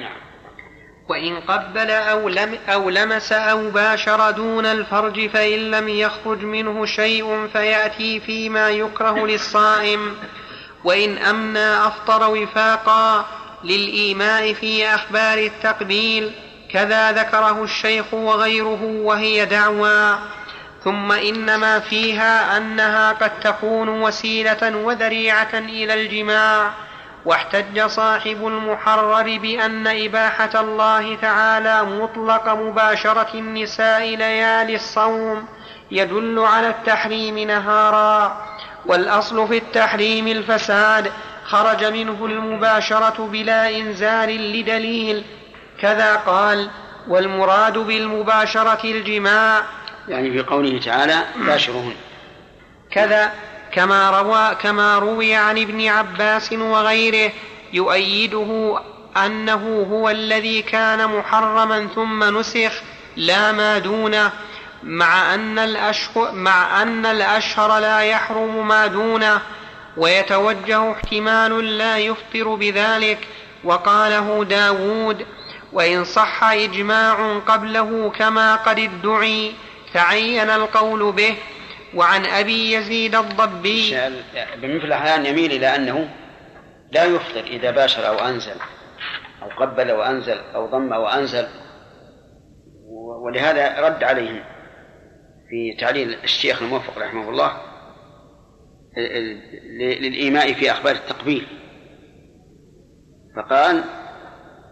نعم. 0.00 0.24
وإن 1.10 1.40
قبل 1.40 1.90
أو, 1.90 2.28
لم 2.28 2.58
أو 2.68 2.90
لمس 2.90 3.32
أو 3.32 3.70
باشر 3.70 4.30
دون 4.30 4.66
الفرج 4.66 5.30
فإن 5.30 5.70
لم 5.70 5.88
يخرج 5.88 6.44
منه 6.44 6.86
شيء 6.86 7.48
فيأتي 7.52 8.20
فيما 8.20 8.70
يكره 8.70 9.26
للصائم. 9.26 10.16
وإن 10.84 11.18
أمنى 11.18 11.86
أفطر 11.86 12.30
وفاقا 12.30 13.24
للإيماء 13.64 14.52
في 14.52 14.86
أخبار 14.86 15.38
التقبيل 15.38 16.32
كذا 16.70 17.12
ذكره 17.12 17.64
الشيخ 17.64 18.14
وغيره 18.14 18.82
وهي 18.82 19.44
دعوى. 19.44 20.18
ثم 20.84 21.12
إنما 21.12 21.78
فيها 21.78 22.56
أنها 22.56 23.12
قد 23.12 23.40
تكون 23.40 23.88
وسيلة 23.88 24.76
وذريعة 24.76 25.54
إلى 25.54 25.94
الجماع 25.94 26.70
واحتج 27.24 27.86
صاحب 27.86 28.46
المحرر 28.46 29.38
بأن 29.38 29.86
إباحة 29.86 30.60
الله 30.60 31.16
تعالى 31.16 31.84
مطلق 31.84 32.48
مباشرة 32.48 33.28
النساء 33.34 34.16
ليالي 34.16 34.74
الصوم 34.74 35.46
يدل 35.90 36.38
على 36.38 36.68
التحريم 36.68 37.38
نهارا. 37.38 38.44
والأصل 38.86 39.48
في 39.48 39.56
التحريم 39.56 40.26
الفساد 40.28 41.12
خرج 41.44 41.84
منه 41.84 42.26
المباشرة 42.26 43.28
بلا 43.32 43.70
إنزال 43.76 44.52
لدليل 44.52 45.24
كذا 45.80 46.16
قال 46.16 46.70
والمراد 47.08 47.78
بالمباشرة 47.78 48.80
الجماع 48.84 49.62
يعني 50.08 50.30
في 50.30 50.40
قوله 50.42 50.80
تعالى 50.80 51.24
باشرهن 51.46 51.94
كذا 52.90 53.32
كما 53.72 54.20
روى 54.20 54.54
كما 54.54 54.98
روي 54.98 55.34
عن 55.34 55.58
ابن 55.58 55.88
عباس 55.88 56.52
وغيره 56.52 57.32
يؤيده 57.72 58.80
أنه 59.16 59.86
هو 59.90 60.10
الذي 60.10 60.62
كان 60.62 61.08
محرما 61.08 61.88
ثم 61.94 62.38
نسخ 62.38 62.72
لا 63.16 63.52
ما 63.52 63.78
دونه 63.78 64.30
مع 64.82 65.34
أن 65.34 65.58
الأشهر 65.58 66.32
مع 66.32 66.82
أن 66.82 67.06
الأشهر 67.06 67.78
لا 67.78 68.00
يحرم 68.00 68.68
ما 68.68 68.86
دونه 68.86 69.40
ويتوجه 69.96 70.92
احتمال 70.92 71.78
لا 71.78 71.98
يفطر 71.98 72.54
بذلك. 72.54 73.18
وقاله 73.64 74.44
داود 74.44 75.26
وإن 75.72 76.04
صح 76.04 76.44
إجماع 76.44 77.38
قبله 77.38 78.12
كما 78.18 78.56
قد 78.56 78.78
ادعي 78.78 79.52
تعين 79.94 80.50
القول 80.50 81.12
به 81.12 81.36
وعن 81.94 82.24
أبي 82.26 82.72
يزيد 82.72 83.14
الضبي. 83.14 83.90
بمثل 84.56 84.84
الأحيان 84.84 85.26
يميل 85.26 85.52
إلى 85.52 85.76
أنه 85.76 86.08
لا 86.92 87.04
يفطر 87.04 87.40
إذا 87.40 87.70
باشر 87.70 88.08
أو 88.08 88.18
أنزل 88.18 88.56
أو 89.42 89.48
قبل 89.48 89.92
وأنزل 89.92 90.38
أو 90.54 90.66
ضم 90.66 90.92
وأنزل. 90.92 91.46
ولهذا 93.24 93.80
رد 93.80 94.04
عليهم 94.04 94.44
في 95.50 95.76
تعليل 95.80 96.18
الشيخ 96.24 96.62
الموفق 96.62 96.98
رحمه 96.98 97.30
الله 97.30 97.52
للإيماء 99.78 100.52
في 100.52 100.70
أخبار 100.70 100.92
التقبيل. 100.92 101.46
فقال 103.36 103.84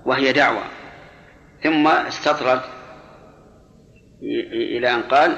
وهي 0.06 0.32
دعوة. 0.32 0.62
ثم 1.62 1.88
استطرد 1.88 2.60
إلى 4.52 4.94
أن 4.94 5.02
قال 5.02 5.36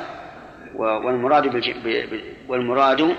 والمراد 0.75 1.47
والمراد 2.49 3.17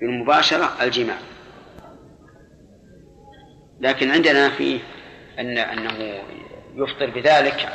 بالمباشرة 0.00 0.82
الجماع. 0.82 1.16
لكن 3.80 4.10
عندنا 4.10 4.48
فيه 4.50 4.80
أن 5.38 5.58
أنه 5.58 6.22
يفطر 6.74 7.10
بذلك 7.10 7.68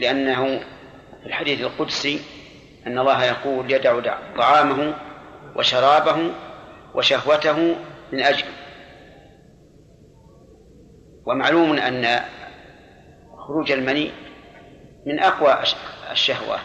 لأنه 0.00 0.58
في 1.20 1.26
الحديث 1.26 1.60
القدسي 1.60 2.20
أن 2.86 2.98
الله 2.98 3.24
يقول 3.24 3.72
يدع 3.72 4.00
طعامه 4.36 4.94
وشرابه 5.56 6.30
وشهوته 6.94 7.76
من 8.12 8.20
أجل. 8.20 8.46
ومعلوم 11.26 11.72
أن 11.72 12.20
خروج 13.38 13.72
المني 13.72 14.10
من 15.06 15.20
أقوى 15.20 15.58
الشهوات. 16.10 16.60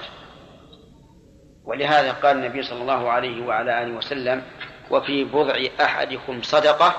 ولهذا 1.66 2.12
قال 2.12 2.38
النبي 2.38 2.64
صلى 2.64 2.82
الله 2.82 3.10
عليه 3.10 3.46
وعلى 3.46 3.84
آله 3.84 3.98
وسلم 3.98 4.44
وفي 4.92 5.24
بضع 5.24 5.56
أحدكم 5.82 6.42
صدقة؟ 6.42 6.96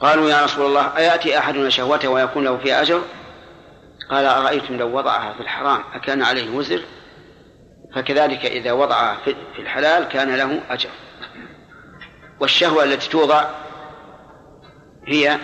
قالوا 0.00 0.30
يا 0.30 0.44
رسول 0.44 0.66
الله 0.66 0.96
أيأتي 0.96 1.38
أحدنا 1.38 1.70
شهوته 1.70 2.08
ويكون 2.08 2.44
له 2.44 2.56
فيها 2.56 2.82
أجر؟ 2.82 3.02
قال 4.10 4.26
أرأيتم 4.26 4.76
لو 4.76 4.98
وضعها 4.98 5.32
في 5.32 5.40
الحرام 5.40 5.80
أكان 5.94 6.22
عليه 6.22 6.50
وزر؟ 6.50 6.82
فكذلك 7.94 8.46
إذا 8.46 8.72
وضعها 8.72 9.16
في 9.24 9.62
الحلال 9.62 10.04
كان 10.04 10.36
له 10.36 10.60
أجر. 10.70 10.90
والشهوة 12.40 12.84
التي 12.84 13.10
توضع 13.10 13.44
هي 15.06 15.38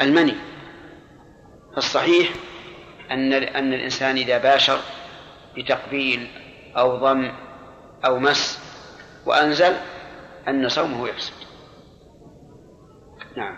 المني. 0.00 0.34
فالصحيح 1.74 2.28
أن 3.10 3.32
أن 3.32 3.72
الإنسان 3.72 4.16
إذا 4.16 4.38
باشر 4.38 4.78
بتقبيل 5.56 6.28
أو 6.76 6.96
ضم 6.96 7.32
أو 8.04 8.18
مس 8.18 8.58
وأنزل 9.26 9.72
أن 10.48 10.68
صومه 10.68 11.08
يفسد 11.08 11.32
نعم. 13.36 13.56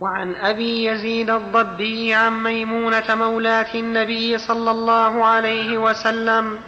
وعن 0.00 0.34
أبي 0.34 0.84
يزيد 0.84 1.30
الضبي 1.30 2.14
عن 2.14 2.42
ميمونة 2.42 3.14
مولاة 3.14 3.74
النبي 3.74 4.38
صلى 4.38 4.70
الله 4.70 5.24
عليه 5.24 5.78
وسلم 5.78 6.58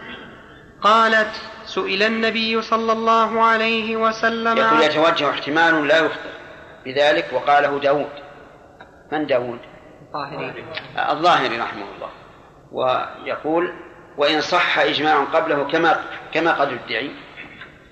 قالت 0.83 1.31
سئل 1.67 2.03
النبي 2.03 2.63
صلى 2.63 2.93
الله 2.93 3.45
عليه 3.45 3.97
وسلم 3.97 4.57
يقول 4.57 4.83
يتوجه 4.83 5.31
احتمال 5.31 5.89
لا 5.89 5.99
يخطئ 5.99 6.31
بذلك 6.85 7.29
وقاله 7.33 7.81
داود. 7.81 8.11
من 9.13 9.27
داود؟ 9.27 9.59
الظاهري 10.15 10.65
الظاهري 11.11 11.59
رحمه 11.59 11.85
الله. 11.97 12.11
ويقول 12.73 13.73
وإن 14.17 14.41
صح 14.41 14.79
إجماع 14.79 15.25
قبله 15.25 15.65
كما 15.65 16.05
كما 16.33 16.53
قد 16.53 16.69
ادعي 16.73 17.11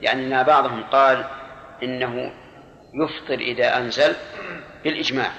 يعني 0.01 0.41
أن 0.41 0.43
بعضهم 0.43 0.83
قال 0.83 1.25
إنه 1.83 2.33
يفطر 2.95 3.35
إذا 3.35 3.77
أنزل 3.77 4.17
بالإجماع. 4.85 5.31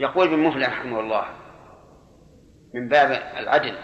يقول 0.00 0.26
ابن 0.26 0.38
مفلح 0.38 0.68
رحمه 0.68 1.00
الله 1.00 1.24
من 2.74 2.88
باب 2.88 3.22
العدل 3.38 3.74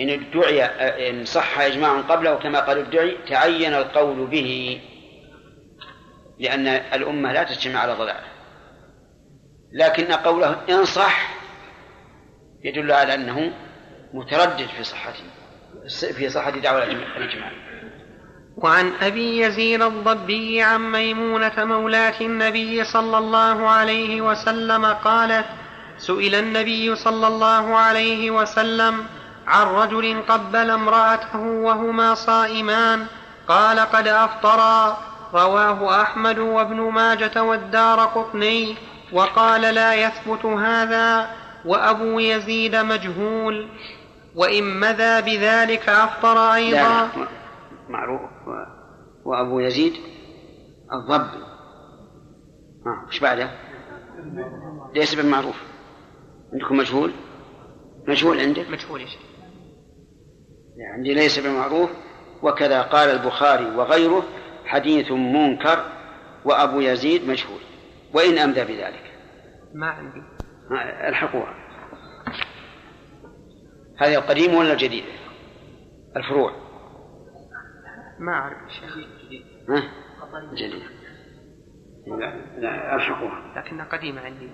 إن 0.00 0.10
ادعي 0.10 0.64
إن 1.10 1.24
صح 1.24 1.60
إجماع 1.60 2.00
قبله 2.00 2.34
كما 2.34 2.60
قد 2.60 2.76
ادعي 2.76 3.16
تعين 3.28 3.74
القول 3.74 4.26
به 4.26 4.80
لأن 6.38 6.66
الأمة 6.66 7.32
لا 7.32 7.42
تجتمع 7.42 7.80
على 7.80 7.92
ضلاله 7.92 8.29
لكن 9.72 10.12
قوله 10.12 10.56
إن 10.70 10.84
صح 10.84 11.30
يدل 12.64 12.92
على 12.92 13.14
أنه 13.14 13.52
متردد 14.14 14.66
في 14.76 14.84
صحته 14.84 15.24
في 16.12 16.28
صحة 16.28 16.50
دعوة 16.50 16.84
الإجماع. 16.84 17.52
وعن 18.56 18.92
أبي 19.02 19.40
يزيد 19.40 19.82
الضبي 19.82 20.62
عن 20.62 20.92
ميمونة 20.92 21.52
مولاة 21.64 22.20
النبي 22.20 22.84
صلى 22.84 23.18
الله 23.18 23.68
عليه 23.68 24.20
وسلم 24.20 24.86
قالت 24.86 25.46
سئل 25.98 26.34
النبي 26.34 26.96
صلى 26.96 27.26
الله 27.26 27.76
عليه 27.76 28.30
وسلم 28.30 29.06
عن 29.46 29.66
رجل 29.66 30.22
قبل 30.28 30.70
امرأته 30.70 31.38
وهما 31.38 32.14
صائمان 32.14 33.06
قال 33.48 33.80
قد 33.80 34.08
أفطرا 34.08 34.98
رواه 35.34 36.02
أحمد 36.02 36.38
وابن 36.38 36.80
ماجة 36.80 37.42
والدار 37.42 38.00
قطني. 38.00 38.76
وقال 39.12 39.74
لا 39.74 39.94
يثبت 39.94 40.44
هذا 40.44 41.30
وأبو 41.64 42.18
يزيد 42.18 42.76
مجهول 42.76 43.68
وإن 44.34 44.80
مذى 44.80 45.22
بذلك 45.22 45.88
أفطر 45.88 46.54
أيضا. 46.54 47.08
معروف. 47.88 48.20
وأبو 49.24 49.60
يزيد 49.60 49.92
الضب 50.92 51.30
آه، 52.86 53.06
إيش 53.08 53.20
بعده؟ 53.20 53.50
ليس 54.94 55.14
بالمعروف. 55.14 55.62
عندكم 56.52 56.76
مجهول؟ 56.76 57.12
مجهول 58.08 58.40
عندك؟ 58.40 58.70
مجهول 58.70 59.00
يا 59.00 59.06
شيخ. 59.06 59.20
عندي 60.94 61.14
ليس 61.14 61.38
بالمعروف. 61.38 61.90
وكذا 62.42 62.82
قال 62.82 63.08
البخاري 63.08 63.76
وغيره 63.76 64.22
حديث 64.64 65.10
منكر 65.10 65.84
وأبو 66.44 66.80
يزيد 66.80 67.28
مجهول. 67.28 67.60
وإن 68.14 68.38
أمدى 68.38 68.64
بذلك. 68.64 69.12
ما 69.74 69.86
عندي. 69.86 70.22
الحقوها 71.08 71.54
هذا 73.98 74.18
القديم 74.18 74.54
ولا 74.54 74.72
الجديد؟ 74.72 75.04
الفروع. 76.16 76.52
ما 78.18 78.32
أعرف 78.32 78.58
جديد؟ 78.82 79.08
جديد. 80.54 80.82
لا 82.58 82.94
الحقوها 82.94 83.52
لكنها 83.56 83.84
قديمة 83.84 84.20
عندي. 84.20 84.50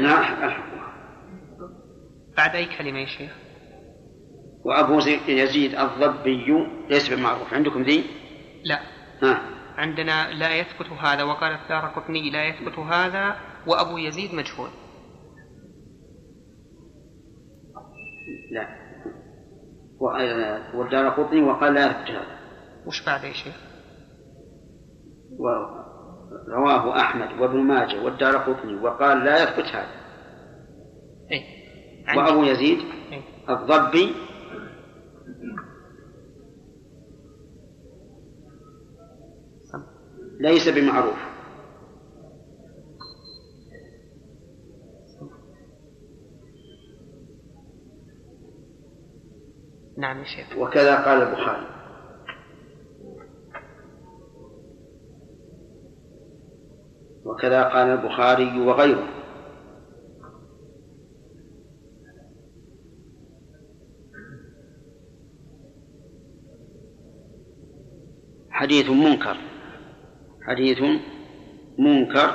نعم 0.00 0.44
الحقوها 0.44 0.94
بعد 2.36 2.56
أي 2.56 2.66
كلمة 2.78 2.98
يا 2.98 3.06
شيخ؟ 3.06 3.32
وأبو 4.64 4.98
يزيد 5.28 5.74
الضبي 5.74 6.66
ليس 6.88 7.14
بمعروف. 7.14 7.54
عندكم 7.54 7.82
ذي؟ 7.82 8.04
لا. 8.64 8.80
ها. 9.22 9.57
عندنا 9.78 10.32
لا 10.32 10.54
يثبت 10.54 10.86
هذا 10.86 11.22
وقال 11.22 11.52
الدار 11.52 11.86
قطني 11.86 12.30
لا 12.30 12.44
يثبت 12.44 12.78
هذا 12.78 13.36
وأبو 13.66 13.98
يزيد 13.98 14.34
مجهول 14.34 14.68
لا 18.50 18.68
والدار 20.74 21.08
قطني 21.08 21.42
وقال 21.42 21.74
لا 21.74 21.86
يثبت 21.86 22.10
هذا 22.10 22.38
وش 22.86 23.06
بعد 23.06 23.24
يا 23.24 23.32
شيخ؟ 23.32 23.56
رواه 26.48 27.00
أحمد 27.00 27.40
وابن 27.40 27.58
ماجه 27.58 28.02
والدار 28.02 28.36
قطني 28.36 28.74
وقال 28.74 29.24
لا 29.24 29.42
يثبت 29.42 29.66
هذا 29.66 29.98
إيه؟ 31.30 31.42
وأبو 32.16 32.42
يزيد 32.42 32.78
إيه؟ 33.12 33.22
الضبي 33.48 34.14
ليس 40.38 40.68
بمعروف. 40.68 41.18
نعم 49.96 50.18
يا 50.18 50.24
شيخ. 50.24 50.58
وكذا 50.58 51.04
قال 51.04 51.22
البخاري. 51.22 51.66
وكذا 57.24 57.62
قال 57.62 57.88
البخاري 57.88 58.60
وغيره. 58.60 59.08
حديث 68.50 68.90
منكر. 68.90 69.47
حديث 70.48 70.78
منكر 71.78 72.34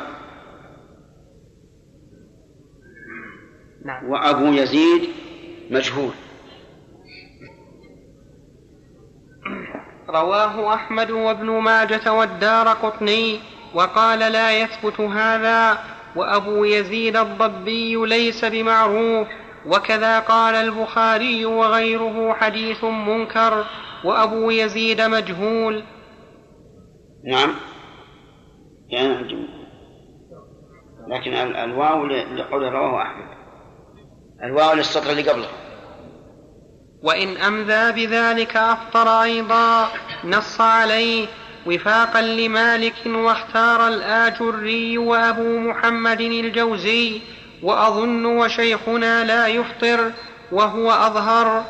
نعم. 3.85 4.09
وأبو 4.09 4.45
يزيد 4.45 5.09
مجهول. 5.71 6.13
رواه 10.09 10.73
أحمد 10.73 11.11
وابن 11.11 11.45
ماجة 11.45 12.13
والدار 12.13 12.67
قطني 12.67 13.39
وقال 13.73 14.19
لا 14.19 14.59
يثبت 14.61 14.99
هذا 14.99 15.77
وأبو 16.15 16.63
يزيد 16.63 17.17
الضبي 17.17 17.95
ليس 17.95 18.45
بمعروف 18.45 19.27
وكذا 19.65 20.19
قال 20.19 20.55
البخاري 20.55 21.45
وغيره 21.45 22.33
حديث 22.33 22.83
منكر 22.83 23.65
وأبو 24.03 24.49
يزيد 24.49 25.01
مجهول. 25.01 25.83
نعم. 27.25 27.55
يعني 28.93 29.47
لكن 31.07 31.33
الواو 31.33 32.05
لقول 32.05 32.73
رواه 32.73 33.01
أحمد. 33.01 33.27
الواو 34.43 34.73
للسطر 34.73 35.09
اللي 35.09 35.29
قبله. 35.29 35.47
وإن 37.03 37.37
أمذى 37.37 37.91
بذلك 38.05 38.57
أفطر 38.57 39.23
أيضا 39.23 39.87
نص 40.23 40.61
عليه 40.61 41.27
وفاقا 41.67 42.21
لمالك 42.21 42.93
واختار 43.05 43.87
الآجري 43.87 44.97
وأبو 44.97 45.57
محمد 45.57 46.21
الجوزي 46.21 47.21
وأظن 47.63 48.25
وشيخنا 48.25 49.23
لا 49.23 49.47
يفطر 49.47 50.11
وهو 50.51 50.91
أظهر. 50.91 51.65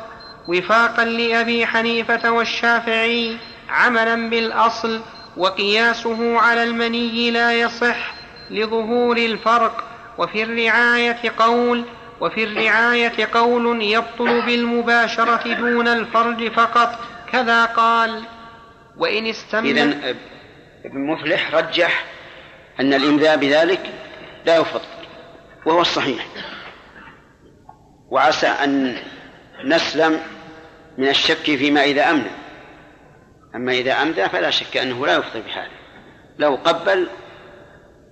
وفاقا 0.48 1.04
لأبي 1.04 1.66
حنيفة 1.66 2.32
والشافعي 2.32 3.36
عملا 3.68 4.30
بالأصل 4.30 5.00
وقياسه 5.36 6.38
على 6.38 6.62
المني 6.62 7.30
لا 7.30 7.52
يصح 7.52 8.14
لظهور 8.50 9.16
الفرق. 9.16 9.84
وفي 10.18 10.42
الرعاية 10.42 11.32
قول 11.38 11.84
وفي 12.20 12.44
الرعاية 12.44 13.28
قول 13.32 13.82
يبطل 13.82 14.42
بالمباشرة 14.42 15.54
دون 15.54 15.88
الفرج 15.88 16.52
فقط. 16.52 16.98
كذا 17.32 17.64
قال. 17.64 18.22
وإن 18.96 19.26
استمر 19.26 19.70
إذا 19.70 20.14
ابن 20.84 21.06
مفلح 21.06 21.54
رجح 21.54 22.04
أن 22.80 22.94
الإمذاء 22.94 23.36
بذلك 23.36 23.80
لا 24.46 24.56
يفضل 24.56 24.84
وهو 25.66 25.80
الصحيح. 25.80 26.26
وعسى 28.10 28.46
أن 28.46 28.96
نسلم 29.64 30.20
من 30.98 31.08
الشك 31.08 31.56
فيما 31.56 31.84
إذا 31.84 32.10
أمن. 32.10 32.43
أما 33.54 33.72
إذا 33.72 33.92
أمدى 34.02 34.28
فلا 34.28 34.50
شك 34.50 34.76
أنه 34.76 35.06
لا 35.06 35.16
يفطر 35.16 35.40
بحاله. 35.40 35.76
لو 36.38 36.54
قبل 36.54 37.08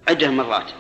عدة 0.09 0.31
مرات 0.31 0.71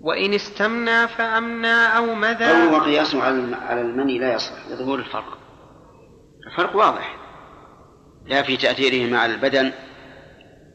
وإن 0.00 0.34
استمنى 0.34 1.08
فأمنى 1.08 1.96
أو 1.96 2.14
مدى. 2.14 2.44
قوله 2.44 2.72
وقياس 2.72 3.14
على 3.14 3.80
المني 3.80 4.18
لا 4.18 4.34
يصح 4.34 4.68
لظهور 4.68 4.98
الفرق. 4.98 5.38
الفرق 6.46 6.76
واضح. 6.76 7.16
لا 8.26 8.42
في 8.42 8.56
تأثيرهما 8.56 9.18
على 9.18 9.34
البدن 9.34 9.72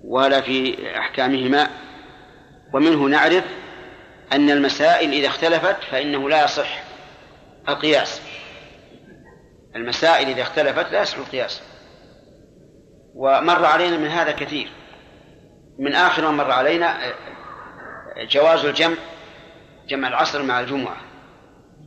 ولا 0.04 0.42
في 0.42 0.76
أحكامهما. 1.00 1.68
ومنه 2.74 3.08
نعرف 3.08 3.44
أن 4.34 4.50
المسائل 4.50 5.12
إذا 5.12 5.28
اختلفت 5.28 5.84
فإنه 5.92 6.30
لا 6.30 6.44
يصح 6.44 6.84
القياس. 7.70 8.22
المسائل 9.76 10.30
إذا 10.30 10.42
اختلفت 10.42 10.92
لا 10.92 11.02
يصح 11.02 11.18
القياس. 11.18 11.62
ومر 13.16 13.66
علينا 13.66 13.98
من 13.98 14.08
هذا 14.08 14.32
كثير. 14.32 14.72
من 15.80 15.96
آخر 15.96 16.32
ما 16.32 16.32
مر 16.32 16.52
علينا 16.52 16.98
جواز 18.18 18.66
الجمع 18.66 18.96
جمع 19.88 20.08
العصر 20.08 20.44
مع 20.44 20.60
الجمعة 20.60 20.98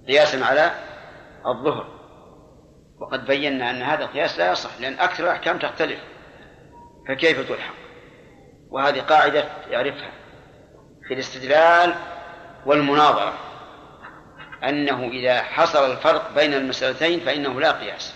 قياسا 0.08 0.44
على 0.44 0.70
الظهر. 1.46 1.98
وقد 3.00 3.26
بينا 3.26 3.70
أن 3.70 3.82
هذا 3.82 4.04
القياس 4.04 4.38
لا 4.38 4.52
يصح 4.52 4.80
لأن 4.80 4.98
أكثر 4.98 5.24
الأحكام 5.24 5.58
تختلف. 5.58 6.00
فكيف 7.08 7.48
تلحق؟ 7.48 7.74
وهذه 8.70 9.00
قاعدة 9.00 9.44
يعرفها 9.70 10.10
في 11.08 11.14
الاستدلال 11.14 11.94
والمناظرة. 12.66 13.47
أنه 14.64 15.08
إذا 15.08 15.42
حصل 15.42 15.90
الفرق 15.92 16.34
بين 16.34 16.54
المسألتين 16.54 17.20
فإنه 17.20 17.60
لا 17.60 17.72
قياس. 17.72 18.14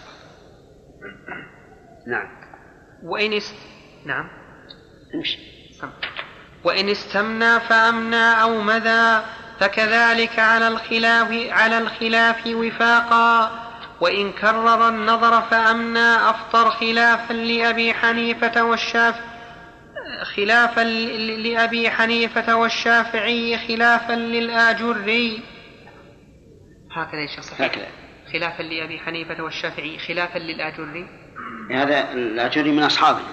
نعم. 2.06 2.28
وإن 3.02 3.32
است... 3.32 3.54
نعم. 4.06 4.28
امشي. 5.14 5.38
وإن 6.64 6.88
استمنى 6.88 7.60
فأمنى 7.60 8.42
أو 8.42 8.62
مذى 8.62 9.24
فكذلك 9.60 10.38
على 10.38 10.68
الخلاف 10.68 11.28
على 11.50 11.78
الخلاف 11.78 12.46
وفاقا. 12.46 13.50
وإن 14.00 14.32
كرر 14.32 14.88
النظر 14.88 15.42
فأمنى 15.42 16.30
أفطر 16.30 16.70
خلافا 16.70 17.32
لأبي 17.32 17.94
حنيفة 17.94 18.64
والشافعي 18.64 19.32
خلافا 20.36 20.80
لأبي 20.80 21.90
حنيفة 21.90 22.56
والشافعي 22.56 23.58
خلافا 23.68 24.12
للآجري. 24.12 25.42
هكذا 26.94 27.20
يا 27.20 27.26
شيخ 27.26 27.40
صحيح. 27.40 27.60
هكذا. 27.60 27.86
خلافا 28.32 28.62
لأبي 28.62 28.98
حنيفة 28.98 29.42
والشافعي 29.42 29.98
خلافا 29.98 30.38
للآجري. 30.38 31.06
هذا 31.70 32.12
الآجري 32.12 32.72
من 32.72 32.82
أصحابنا 32.82 33.28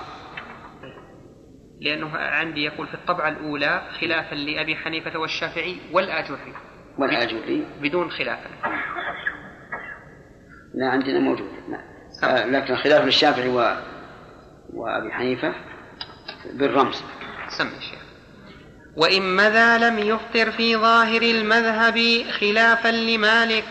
لأنه 1.82 2.18
عندي 2.18 2.64
يقول 2.64 2.88
في 2.88 2.93
الطبعة 2.93 3.30
الأولى 3.30 3.82
خلافا 4.01 4.36
لأبي 4.36 4.76
حنيفة 4.76 5.20
والشافعي 5.20 5.78
والآجري. 5.91 6.53
والآجري. 6.97 7.66
بدون 7.82 8.12
خلاف 8.12 8.39
لا 10.74 10.89
عندنا 10.89 11.20
موجود. 11.20 11.49
لا. 11.70 11.80
آه 12.24 12.45
لكن 12.45 12.76
خلاف 12.76 13.05
للشافعي 13.05 13.49
و... 13.49 13.76
وأبي 14.74 15.12
حنيفة 15.12 15.53
بالرمز. 16.53 17.03
سمي 17.47 17.82
شيخ 17.82 17.99
وإن 18.95 19.35
مذا 19.35 19.77
لم 19.77 19.99
يفطر 19.99 20.51
في 20.51 20.75
ظاهر 20.75 21.21
المذهب 21.21 22.25
خلافا 22.39 22.87
لمالك 22.87 23.65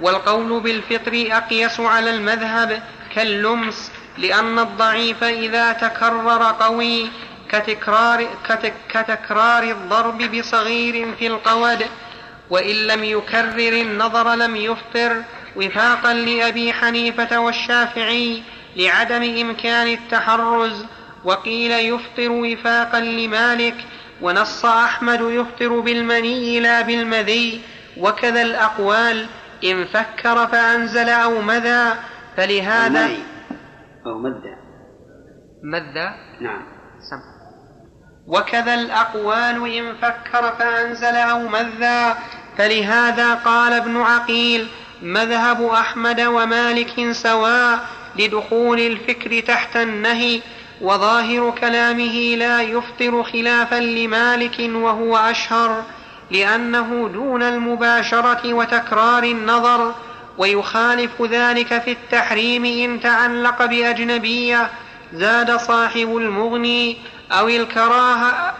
والقول 0.00 0.60
بالفطر 0.60 1.26
أقيس 1.30 1.80
على 1.80 2.10
المذهب 2.10 2.82
كاللمس 3.14 3.90
لأن 4.18 4.58
الضعيف 4.58 5.24
إذا 5.24 5.72
تكرر 5.72 6.42
قوي 6.60 7.10
كتكرار, 7.48 8.28
كتك 8.48 8.74
كتكرار 8.88 9.62
الضرب 9.62 10.18
بصغير 10.18 11.14
في 11.18 11.26
القود 11.26 11.86
وإن 12.50 12.74
لم 12.86 13.04
يكرر 13.04 13.72
النظر 13.72 14.34
لم 14.34 14.56
يفطر 14.56 15.22
وفاقا 15.56 16.14
لأبي 16.14 16.72
حنيفة 16.72 17.40
والشافعي 17.40 18.42
لعدم 18.76 19.22
إمكان 19.22 19.86
التحرز 19.86 20.84
وقيل 21.24 21.70
يفطر 21.72 22.30
وفاقا 22.30 23.00
لمالك 23.00 23.74
ونص 24.22 24.64
أحمد 24.64 25.20
يفطر 25.20 25.80
بالمني 25.80 26.60
لا 26.60 26.80
بالمذي 26.80 27.60
وكذا 27.96 28.42
الأقوال 28.42 29.26
إن 29.64 29.84
فكر 29.84 30.46
فأنزل 30.46 31.08
أو 31.08 31.40
مذى 31.40 31.94
فلهذا 32.36 33.08
أو 34.06 34.18
مذى. 34.18 34.56
مذى؟ 35.62 36.08
نعم. 36.40 36.62
سم. 37.10 37.36
وكذا 38.26 38.74
الأقوال 38.74 39.76
إن 39.76 39.94
فكر 39.94 40.52
فأنزل 40.58 41.16
أو 41.16 41.48
مذى 41.48 42.14
فلهذا 42.58 43.34
قال 43.34 43.72
ابن 43.72 43.96
عقيل 43.96 44.68
مذهب 45.02 45.62
أحمد 45.64 46.20
ومالك 46.20 47.12
سواء 47.12 47.78
لدخول 48.18 48.80
الفكر 48.80 49.40
تحت 49.40 49.76
النهي 49.76 50.40
وظاهر 50.80 51.54
كلامه 51.60 52.34
لا 52.36 52.62
يفطر 52.62 53.22
خلافا 53.22 53.74
لمالك 53.74 54.56
وهو 54.58 55.16
أشهر 55.16 55.84
لأنه 56.30 57.10
دون 57.12 57.42
المباشرة 57.42 58.54
وتكرار 58.54 59.22
النظر 59.22 59.94
ويخالف 60.38 61.22
ذلك 61.22 61.82
في 61.82 61.92
التحريم 61.92 62.64
إن 62.64 63.00
تعلق 63.00 63.64
بأجنبية 63.64 64.70
زاد 65.14 65.56
صاحب 65.56 66.16
المغني 66.16 66.96
أو 67.32 67.48
الكراهة 67.48 68.54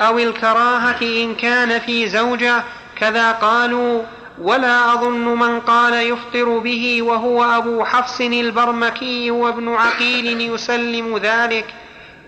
أو, 0.00 0.18
الكراهة 0.18 1.02
إن 1.02 1.34
كان 1.34 1.80
في 1.80 2.08
زوجة 2.08 2.62
كذا 2.98 3.32
قالوا 3.32 4.02
ولا 4.42 4.92
أظن 4.94 5.24
من 5.24 5.60
قال 5.60 5.94
يفطر 5.94 6.58
به 6.58 7.02
وهو 7.02 7.44
أبو 7.44 7.84
حفص 7.84 8.20
البرمكي 8.20 9.30
وابن 9.30 9.74
عقيل 9.74 10.40
يسلم 10.40 11.18
ذلك. 11.18 11.74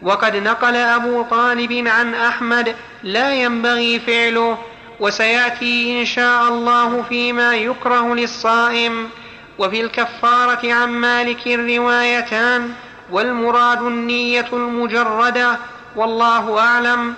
وقد 0.02 0.36
نقل 0.36 0.76
أبو 0.76 1.22
طالب 1.22 1.88
عن 1.88 2.14
أحمد 2.14 2.74
لا 3.02 3.34
ينبغي 3.34 4.00
فعله 4.00 4.58
وسيأتي 5.00 6.00
إن 6.00 6.06
شاء 6.06 6.48
الله 6.48 7.04
فيما 7.08 7.56
يكره 7.56 8.14
للصائم. 8.14 9.10
وفي 9.58 9.80
الكفارة 9.80 10.72
عن 10.72 10.88
مالك 10.88 11.46
روايتان 11.46 12.72
والمراد 13.10 13.82
النية 13.82 14.46
المجردة 14.52 15.58
والله 15.96 16.58
أعلم. 16.60 17.14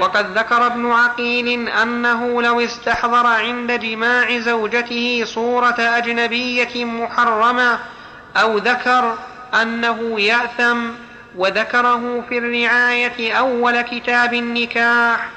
وقد 0.00 0.38
ذكر 0.38 0.66
ابن 0.66 0.92
عقيل 0.92 1.68
أنه 1.68 2.42
لو 2.42 2.60
استحضر 2.60 3.26
عند 3.26 3.72
جماع 3.72 4.38
زوجته 4.38 5.22
صورة 5.24 5.76
أجنبية 5.78 6.84
محرمة 6.84 7.78
أو 8.36 8.58
ذكر 8.58 9.18
أنه 9.62 10.20
يأثم 10.20 10.78
وذكره 11.36 12.24
في 12.28 12.38
الرعاية 12.38 13.32
أول 13.32 13.80
كتاب 13.80 14.34
النكاح 14.34 15.28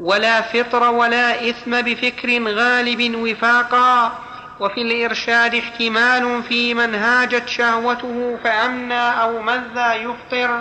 ولا 0.00 0.40
فطر 0.40 0.90
ولا 0.90 1.50
إثم 1.50 1.80
بفكر 1.80 2.42
غالب 2.42 3.14
وفاقا 3.14 4.18
وفي 4.60 4.82
الإرشاد 4.82 5.54
احتمال 5.54 6.42
في 6.42 6.74
من 6.74 6.94
هاجت 6.94 7.48
شهوته 7.48 8.38
فأمنى 8.44 9.20
أو 9.22 9.42
مذا 9.42 9.94
يفطر 9.94 10.60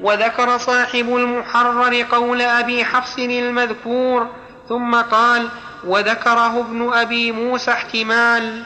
وذكر 0.00 0.58
صاحب 0.58 1.16
المحرر 1.16 2.02
قول 2.02 2.40
أبي 2.40 2.84
حفص 2.84 3.18
المذكور 3.18 4.30
ثم 4.68 4.94
قال 4.94 5.48
وذكره 5.84 6.60
ابن 6.60 6.92
أبي 6.92 7.32
موسى 7.32 7.70
احتمال. 7.70 8.64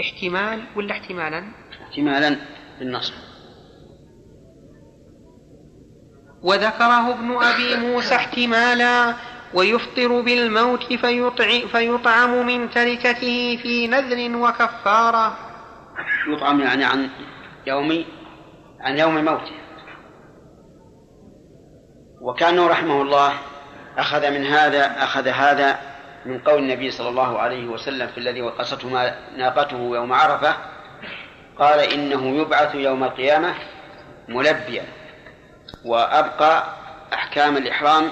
احتمال 0.00 0.64
ولا 0.76 0.92
احتمالا؟ 0.92 1.44
احتمالا 1.82 2.36
بالنصب 2.78 3.14
وذكره 6.42 7.10
ابن 7.10 7.42
أبي 7.42 7.76
موسى 7.76 8.14
احتمالا 8.14 9.14
ويفطر 9.54 10.20
بالموت 10.20 10.84
فيطعم 11.72 12.46
من 12.46 12.70
تركته 12.70 13.58
في 13.62 13.86
نذر 13.86 14.36
وكفارة. 14.36 15.36
يطعم 16.28 16.60
يعني 16.60 16.84
عن 16.84 17.10
يوم 17.66 18.04
عن 18.80 18.98
يوم 18.98 19.24
موته. 19.24 19.61
وكانه 22.22 22.66
رحمه 22.66 23.02
الله 23.02 23.32
أخذ 23.98 24.30
من 24.30 24.46
هذا 24.46 25.04
أخذ 25.04 25.28
هذا 25.28 25.78
من 26.26 26.38
قول 26.38 26.58
النبي 26.58 26.90
صلى 26.90 27.08
الله 27.08 27.38
عليه 27.38 27.66
وسلم 27.66 28.06
في 28.06 28.18
الذي 28.18 28.42
وقصته 28.42 29.12
ناقته 29.36 29.76
يوم 29.76 30.12
عرفة 30.12 30.56
قال 31.58 31.80
إنه 31.80 32.36
يبعث 32.40 32.74
يوم 32.74 33.04
القيامة 33.04 33.54
ملبيا 34.28 34.84
وأبقى 35.84 36.64
أحكام 37.12 37.56
الإحرام 37.56 38.10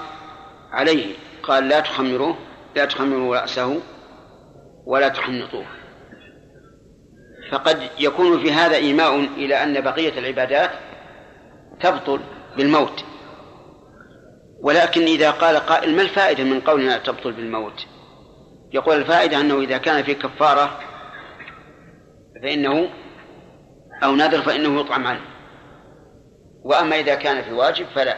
عليه. 0.71 1.15
قال 1.43 1.67
لا 1.67 1.79
تخمروه 1.79 2.37
لا 2.75 2.85
تخمروا 2.85 3.37
رأسه 3.37 3.81
ولا 4.85 5.07
تحنطوه. 5.07 5.65
فقد 7.51 7.89
يكون 7.99 8.39
في 8.39 8.51
هذا 8.51 8.75
إيماء 8.75 9.19
إلى 9.19 9.63
أن 9.63 9.81
بقية 9.81 10.19
العبادات 10.19 10.71
تبطل 11.79 12.21
بالموت. 12.57 13.03
ولكن 14.63 15.01
إذا 15.01 15.31
قال 15.31 15.57
قائل 15.57 15.95
ما 15.95 16.01
الفائدة 16.01 16.43
من 16.43 16.61
قولنا 16.61 16.97
تبطل 16.97 17.31
بالموت؟ 17.31 17.85
يقول 18.73 18.95
الفائدة 18.97 19.41
أنه 19.41 19.59
إذا 19.59 19.77
كان 19.77 20.03
في 20.03 20.13
كفارة 20.13 20.79
فإنه 22.43 22.89
أو 24.03 24.15
نذر 24.15 24.41
فإنه 24.41 24.79
يطعم 24.81 25.07
عنه. 25.07 25.21
وأما 26.63 26.99
إذا 26.99 27.15
كان 27.15 27.43
في 27.43 27.51
واجب 27.51 27.85
فلا. 27.95 28.17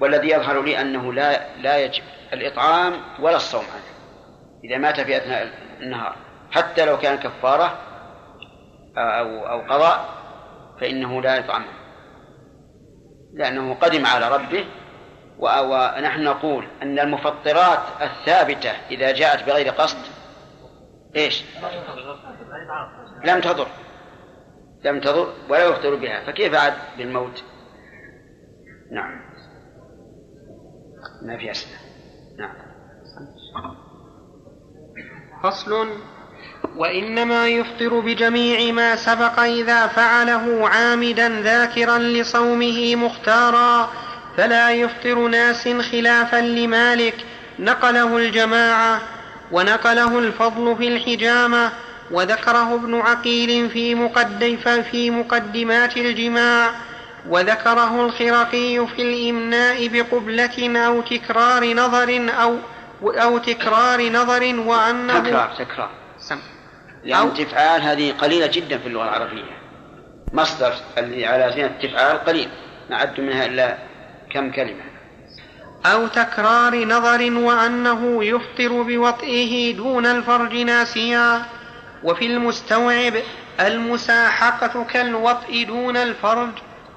والذي 0.00 0.28
يظهر 0.30 0.62
لي 0.62 0.80
أنه 0.80 1.12
لا 1.12 1.56
لا 1.56 1.78
يجب 1.78 2.02
الإطعام 2.32 2.92
ولا 3.20 3.36
الصوم 3.36 3.64
عنه 3.64 4.00
إذا 4.64 4.78
مات 4.78 5.00
في 5.00 5.16
أثناء 5.16 5.50
النهار. 5.80 6.16
حتى 6.50 6.84
لو 6.84 6.98
كان 6.98 7.18
كفارة 7.18 7.78
أو 8.96 9.46
أو 9.46 9.60
قضاء 9.60 10.08
فإنه 10.80 11.22
لا 11.22 11.36
يطعم 11.36 11.64
لأنه 13.34 13.74
قدم 13.74 14.06
على 14.06 14.28
ربه 14.28 14.64
ونحن 15.40 16.24
نقول 16.24 16.66
أن 16.82 16.98
المفطرات 16.98 17.80
الثابتة 18.02 18.70
إذا 18.90 19.12
جاءت 19.12 19.46
بغير 19.46 19.68
قصد 19.68 19.98
إيش؟ 21.16 21.44
لم 23.24 23.40
تضر. 23.40 23.66
لم 24.84 25.00
تضر 25.00 25.32
ولا 25.48 25.64
يفطر 25.64 25.94
بها. 25.94 26.26
فكيف 26.26 26.54
عاد 26.54 26.74
بالموت؟ 26.98 27.44
نعم. 28.92 29.20
ما 31.22 31.38
في 31.38 31.50
أسئلة. 31.50 31.76
نعم. 32.38 32.54
فصل. 35.42 35.88
وإنما 36.76 37.48
يفطر 37.48 38.00
بجميع 38.00 38.72
ما 38.72 38.96
سبق 38.96 39.40
إذا 39.40 39.86
فعله 39.86 40.68
عامدا 40.68 41.28
ذاكرا 41.28 41.98
لصومه 41.98 42.96
مختارا. 42.96 43.90
فلا 44.40 44.70
يفطر 44.70 45.28
ناس 45.28 45.68
خلافا 45.68 46.36
لمالك. 46.36 47.14
نقله 47.58 48.16
الجماعة 48.16 49.00
ونقله 49.52 50.18
الفضل 50.18 50.76
في 50.76 50.88
الحجامة 50.88 51.72
وذكره 52.10 52.74
ابن 52.74 53.00
عقيل 53.00 53.70
في, 53.70 53.94
مقدم 53.94 54.56
في 54.90 55.10
مقدمات 55.10 55.96
الجماع 55.96 56.70
وذكره 57.28 58.04
الخرقي 58.04 58.86
في 58.86 59.02
الإمناء 59.02 59.88
بقبلة 59.88 60.78
أو 60.86 61.00
تكرار 61.00 61.74
نظر 61.74 62.30
أو 62.42 62.56
أو 63.02 63.38
تكرار 63.38 64.10
نظر 64.10 64.42
وأنه 64.60 65.18
تكرار 65.18 65.54
تكرار. 65.58 65.90
سم. 66.18 66.38
لأن 67.04 67.34
تفعال 67.34 67.82
هذه 67.82 68.12
قليلة 68.12 68.46
جدا 68.46 68.78
في 68.78 68.86
اللغة 68.86 69.04
العربية. 69.04 69.60
مصدر 70.32 70.72
اللي 70.98 71.26
على 71.26 71.52
زينة 71.52 71.72
تفعال 71.82 72.24
قليل. 72.24 72.48
نعد 72.90 73.20
منها 73.20 73.46
إلا 73.46 73.89
كم 74.30 74.50
كلمة؟ 74.50 74.82
أو 75.86 76.06
تكرار 76.06 76.84
نظر 76.84 77.32
وأنه 77.32 78.24
يفطر 78.24 78.82
بوطئه 78.82 79.76
دون 79.76 80.06
الفرج 80.06 80.56
ناسيا. 80.56 81.42
وفي 82.04 82.26
المستوعب 82.26 83.12
المساحقة 83.60 84.84
كالوطء 84.84 85.64
دون 85.68 85.96
الفرج 85.96 86.50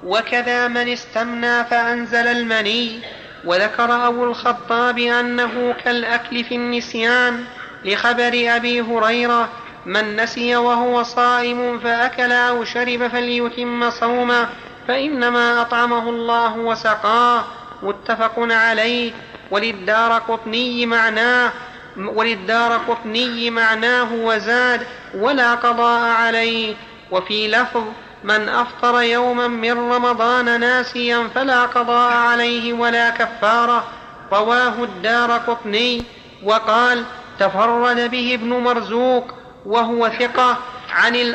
وكذا 0.04 0.68
من 0.68 0.88
استمنى 0.88 1.64
فأنزل 1.64 2.26
المني. 2.26 3.00
وذكر 3.44 4.06
أبو 4.08 4.24
الخطاب 4.24 4.98
أنه 4.98 5.74
كالأكل 5.84 6.44
في 6.44 6.54
النسيان. 6.54 7.44
لخبر 7.84 8.32
أبي 8.56 8.80
هريرة 8.80 9.48
من 9.86 10.16
نسي 10.16 10.56
وهو 10.56 11.02
صائم 11.02 11.78
فأكل 11.78 12.32
أو 12.32 12.64
شرب 12.64 13.08
فليتم 13.08 13.90
صومه. 13.90 14.48
فإنما 14.88 15.60
أطعمه 15.60 16.08
الله 16.08 16.58
وسقاه. 16.58 17.44
متفق 17.82 18.32
عليه. 18.38 19.12
وللدار 19.50 20.12
قطني 20.12 20.86
معناه. 20.86 21.52
وللدار 21.96 22.80
قطني 22.88 23.50
معناه 23.50 24.14
وزاد. 24.14 24.86
ولا 25.14 25.54
قضاء 25.54 26.10
عليه. 26.10 26.74
وفي 27.10 27.48
لفظ 27.48 27.82
من 28.24 28.48
أفطر 28.48 29.02
يوما 29.02 29.48
من 29.48 29.92
رمضان 29.92 30.60
ناسيا 30.60 31.28
فلا 31.34 31.62
قضاء 31.62 32.12
عليه 32.12 32.72
ولا 32.72 33.10
كفارة. 33.10 33.84
رواه 34.32 34.84
الدار 34.84 35.32
قطني. 35.32 36.02
وقال 36.44 37.04
تفرد 37.38 38.10
به 38.10 38.34
ابن 38.34 38.48
مرزوق. 38.48 39.24
وهو 39.66 40.08
ثقة. 40.08 40.56
عن 40.94 41.34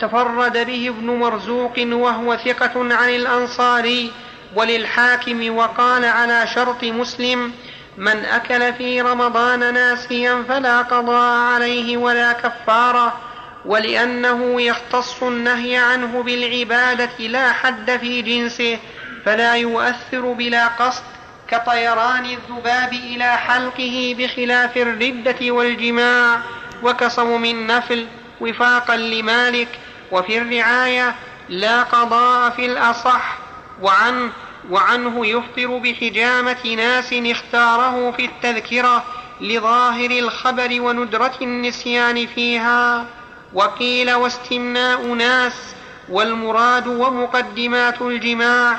تفرد 0.00 0.66
به 0.66 0.88
ابن 0.88 1.06
مرزوق 1.06 1.72
وهو 1.78 2.36
ثقة 2.36 2.94
عن 2.94 3.08
الأنصاري 3.08 4.12
وللحاكم 4.56 5.56
وقال 5.56 6.04
على 6.04 6.46
شرط 6.46 6.84
مسلم 6.84 7.52
من 7.96 8.24
أكل 8.24 8.72
في 8.74 9.00
رمضان 9.00 9.74
ناسيا 9.74 10.44
فلا 10.48 10.82
قضاء 10.82 11.38
عليه 11.52 11.96
ولا 11.96 12.32
كفارة 12.32 13.20
ولأنه 13.64 14.62
يختص 14.62 15.22
النهي 15.22 15.76
عنه 15.76 16.22
بالعبادة 16.22 17.18
لا 17.18 17.52
حد 17.52 17.96
في 17.96 18.22
جنسه 18.22 18.78
فلا 19.24 19.54
يؤثر 19.54 20.32
بلا 20.32 20.66
قصد 20.66 21.02
كطيران 21.50 22.24
الذباب 22.24 22.92
إلى 22.92 23.36
حلقه 23.36 24.14
بخلاف 24.18 24.76
الردة 24.76 25.50
والجماع 25.50 26.40
وكصوم 26.82 27.44
النفل 27.44 28.06
وفاقا 28.40 28.96
لمالك 28.96 29.68
وفي 30.12 30.38
الرعاية 30.38 31.14
لا 31.48 31.82
قضاء 31.82 32.50
في 32.50 32.66
الأصح 32.66 33.38
وعنه 33.82 34.32
وعنه 34.70 35.26
يفطر 35.26 35.78
بحجامة 35.78 36.74
ناس 36.76 37.12
اختاره 37.12 38.10
في 38.10 38.24
التذكرة 38.24 39.04
لظاهر 39.40 40.10
الخبر 40.10 40.80
وندرة 40.80 41.34
النسيان 41.42 42.26
فيها. 42.26 43.06
وقيل 43.54 44.12
واستمناء 44.14 45.06
ناس 45.06 45.74
والمراد 46.08 46.86
ومقدمات 46.86 48.02
الجماع. 48.02 48.76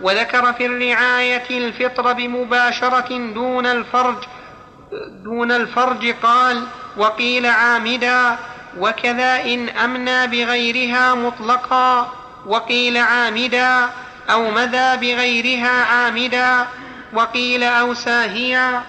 وذكر 0.00 0.52
في 0.52 0.66
الرعاية 0.66 1.58
الفطر 1.58 2.12
بمباشرة 2.12 3.32
دون 3.34 3.66
الفرج 3.66 4.16
دون 5.24 5.52
الفرج 5.52 6.14
قال 6.22 6.66
وقيل 6.96 7.46
عامدا 7.46 8.38
وكذا 8.78 9.42
إن 9.44 9.68
أمنى 9.68 10.26
بغيرها 10.26 11.14
مطلقا 11.14 12.12
وقيل 12.46 12.96
عامدا 12.96 13.90
أو 14.30 14.50
مذى 14.50 14.96
بغيرها 14.96 15.84
عامدا 15.84 16.66
وقيل 17.12 17.62
أو 17.62 17.94
ساهيا 17.94 18.82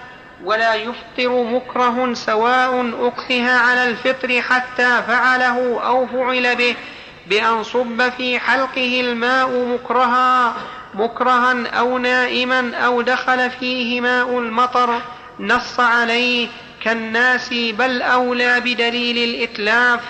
ولا 0.44 0.74
يفطر 0.74 1.44
مكره 1.44 2.14
سواء 2.14 2.92
أكره 3.08 3.50
على 3.50 3.90
الفطر 3.90 4.42
حتى 4.42 5.02
فعله 5.08 5.80
أو 5.86 6.06
فعل 6.06 6.56
به 6.56 6.76
بأن 7.26 7.62
صب 7.62 8.08
في 8.16 8.38
حلقه 8.38 9.00
الماء 9.00 9.50
مكرها 9.50 10.54
مكرها 10.94 11.66
أو 11.68 11.98
نائما 11.98 12.76
أو 12.76 13.02
دخل 13.02 13.50
فيه 13.50 14.00
ماء 14.00 14.38
المطر 14.38 15.00
نص 15.40 15.80
عليه 15.80 16.48
كالناس 16.84 17.48
بل 17.52 18.02
أولى 18.02 18.60
بدليل 18.60 19.18
الإتلاف. 19.18 20.00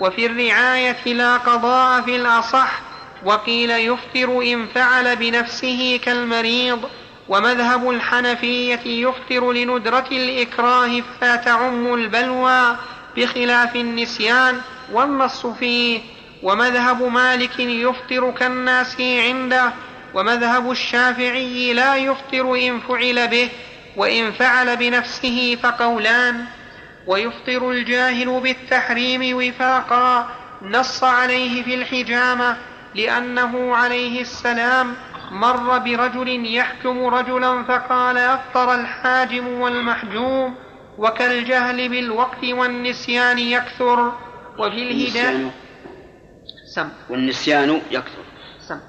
وفي 0.00 0.26
الرعاية 0.26 1.12
لا 1.12 1.36
قضاء 1.36 2.02
في 2.02 2.16
الأصح. 2.16 2.80
وقيل 3.24 3.70
يفطر 3.70 4.42
إن 4.42 4.66
فعل 4.74 5.16
بنفسه 5.16 6.00
كالمريض. 6.04 6.90
ومذهب 7.28 7.90
الحنفية 7.90 8.80
يفطر 8.86 9.52
لندرة 9.52 10.08
الإكراه 10.12 11.02
فتعم 11.20 11.94
البلوى 11.94 12.76
بخلاف 13.16 13.76
النسيان 13.76 14.60
والنص 14.92 15.46
فيه. 15.46 16.00
ومذهب 16.42 17.02
مالك 17.02 17.60
يفطر 17.60 18.30
كالناس 18.30 19.00
عنده. 19.00 19.72
ومذهب 20.14 20.70
الشافعي 20.70 21.72
لا 21.72 21.96
يفطر 21.96 22.54
إن 22.54 22.80
فعل 22.80 23.28
به 23.28 23.48
وإن 24.00 24.32
فعل 24.32 24.76
بنفسه 24.76 25.58
فقولان. 25.62 26.44
ويفطر 27.06 27.70
الجاهل 27.70 28.40
بالتحريم 28.40 29.36
وفاقا. 29.36 30.28
نص 30.62 31.04
عليه 31.04 31.62
في 31.62 31.74
الحجامة 31.74 32.56
لأنه 32.94 33.76
عليه 33.76 34.20
السلام 34.20 34.94
مر 35.30 35.78
برجل 35.78 36.54
يحكم 36.54 37.06
رجلا 37.06 37.62
فقال 37.62 38.18
أفطر 38.18 38.74
الحاجم 38.74 39.46
والمحجوم. 39.46 40.54
وكالجهل 40.98 41.88
بالوقت 41.88 42.44
والنسيان 42.44 43.38
يكثر. 43.38 44.12
وفي 44.58 44.82
الهداية 44.82 45.50
سم. 46.74 46.88
والنسيان 47.10 47.80
يكثر. 47.90 48.24
سم. 48.68 48.80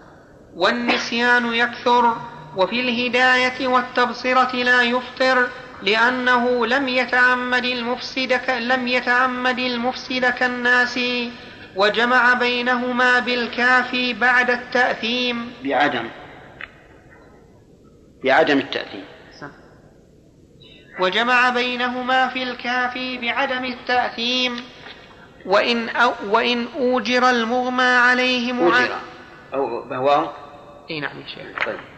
والنسيان 0.56 1.54
يكثر. 1.54 2.16
وفي 2.58 2.80
الهداية 2.82 3.68
والتبصرة 3.68 4.56
لا 4.56 4.82
يفطر 4.82 5.48
لأنه 5.84 6.66
لم 6.66 6.88
يتعمد 6.88 7.66
المفسد 7.66 8.42
لم 8.50 8.88
يتعمد 8.88 9.60
المفسد 9.60 10.26
كالناس 10.26 11.00
وجمع 11.76 12.34
بينهما 12.34 13.20
بالكاف 13.20 13.96
بعد 14.20 14.50
التأثيم. 14.50 15.54
بعدم. 15.64 16.10
بعدم 18.24 18.58
التأثيم. 18.58 19.04
وجمع 21.00 21.50
بينهما 21.50 22.28
في 22.28 22.44
الكاف 22.44 22.98
بعدم 23.22 23.66
التأثيم. 23.66 24.64
وإن 25.46 25.90
أو 25.90 26.12
وإن 26.30 26.68
أوجر 26.78 27.30
المغمى 27.30 27.84
عليه 27.84 28.54
أوجر. 28.60 28.96
أو 29.54 29.90
بهواه 29.90 30.34
أي 30.92 31.00
نعم 31.00 31.22
يا 31.22 31.28
شيخ. 31.28 31.66
طيب. 31.66 31.91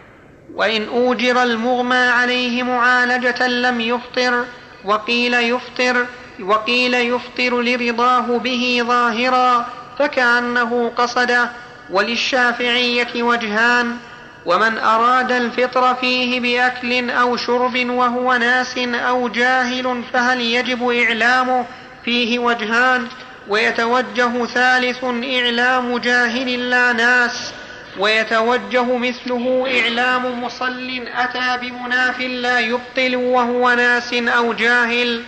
وإن 0.54 0.88
أوجر 0.88 1.44
المغمى 1.44 1.96
عليه 1.96 2.64
معالجة 2.64 3.48
لم 3.48 3.82
يفطر 3.82 4.46
وقيل 4.86 5.34
يفطر 5.34 6.06
وقيل 6.40 6.94
يفطر 6.94 7.62
لرضاه 7.62 8.38
به 8.38 8.84
ظاهرا 8.88 9.68
فكأنه 10.00 10.92
قصده 10.98 11.50
وللشافعية 11.90 13.24
وجهان 13.24 13.98
ومن 14.46 14.78
أراد 14.78 15.32
الفطر 15.32 15.96
فيه 15.96 16.40
بأكل 16.40 17.10
أو 17.10 17.38
شرب 17.38 17.90
وهو 17.90 18.34
ناس 18.34 18.78
أو 18.78 19.28
جاهل 19.28 20.04
فهل 20.14 20.42
يجب 20.42 20.90
إعلامه؟ 20.90 21.66
فيه 22.06 22.40
وجهان 22.40 23.08
ويتوجه 23.48 24.46
ثالث 24.46 25.04
إعلام 25.04 25.98
جاهل 25.98 26.70
لا 26.70 26.94
ناس. 26.94 27.54
ويتوجه 28.00 28.98
مثله 28.98 29.66
إعلام 29.82 30.44
مصل 30.44 31.08
أتى 31.16 31.58
بمناف 31.62 32.20
لا 32.20 32.60
يبطل 32.60 33.16
وهو 33.16 33.72
ناس 33.72 34.14
أو 34.14 34.54
جاهل 34.54 35.24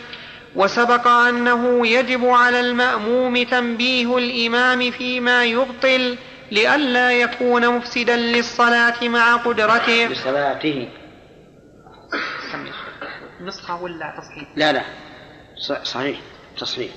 وسبق 0.55 1.07
أنه 1.07 1.87
يجب 1.87 2.25
على 2.25 2.59
المأموم 2.59 3.43
تنبيه 3.43 4.17
الإمام 4.17 4.91
فيما 4.91 5.43
يبطل 5.45 6.17
لئلا 6.51 7.11
يكون 7.11 7.67
مفسدا 7.69 8.15
للصلاة 8.15 9.07
مع 9.07 9.35
قدرته. 9.35 10.05
لصلاته. 10.05 10.89
نسخة 13.41 13.81
ولا 13.81 14.13
تصحيح؟ 14.17 14.47
لا 14.55 14.73
لا. 14.73 14.83
صحيح. 15.83 16.19
تصحيح. 16.57 16.91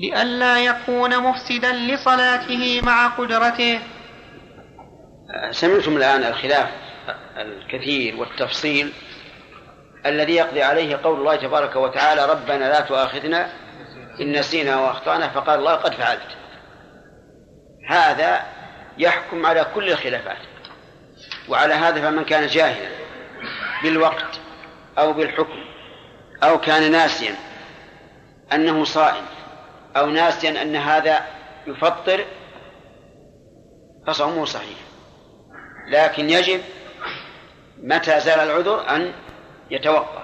لئلا 0.00 0.58
يكون 0.58 1.18
مفسدا 1.18 1.72
لصلاته 1.72 2.80
مع 2.82 3.06
قدرته. 3.06 3.80
سمعتم 5.50 5.96
الآن 5.96 6.24
الخلاف 6.24 6.68
الكثير 7.36 8.16
والتفصيل 8.16 8.92
الذي 10.06 10.32
يقضي 10.34 10.62
عليه 10.62 10.96
قول 10.96 11.18
الله 11.18 11.36
تبارك 11.36 11.76
وتعالى 11.76 12.26
ربنا 12.26 12.64
لا 12.64 12.80
تؤاخذنا 12.80 13.50
إن 14.20 14.32
نسينا 14.32 14.80
وأخطأنا 14.80 15.28
فقال 15.28 15.58
الله 15.58 15.74
قد 15.74 15.94
فعلت 15.94 16.36
هذا 17.88 18.42
يحكم 18.98 19.46
على 19.46 19.66
كل 19.74 19.90
الخلافات 19.90 20.38
وعلى 21.48 21.74
هذا 21.74 22.10
فمن 22.10 22.24
كان 22.24 22.46
جاهلا 22.46 22.88
بالوقت 23.82 24.40
أو 24.98 25.12
بالحكم 25.12 25.64
أو 26.42 26.60
كان 26.60 26.92
ناسيا 26.92 27.34
أنه 28.52 28.84
صائم. 28.84 29.24
أو 29.96 30.06
ناسيا 30.06 30.62
أن 30.62 30.76
هذا 30.76 31.20
يفطر 31.66 32.24
فصومه 34.06 34.44
صحيح. 34.44 34.78
لكن 35.88 36.30
يجب 36.30 36.60
متى 37.82 38.20
زال 38.20 38.40
العذر 38.40 38.90
أن 38.96 39.12
يتوقف. 39.70 40.22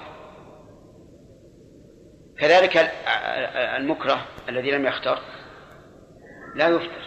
كذلك 2.38 2.92
المكره 3.76 4.26
الذي 4.48 4.70
لم 4.70 4.86
يختر 4.86 5.18
لا 6.54 6.68
يفطر. 6.68 7.06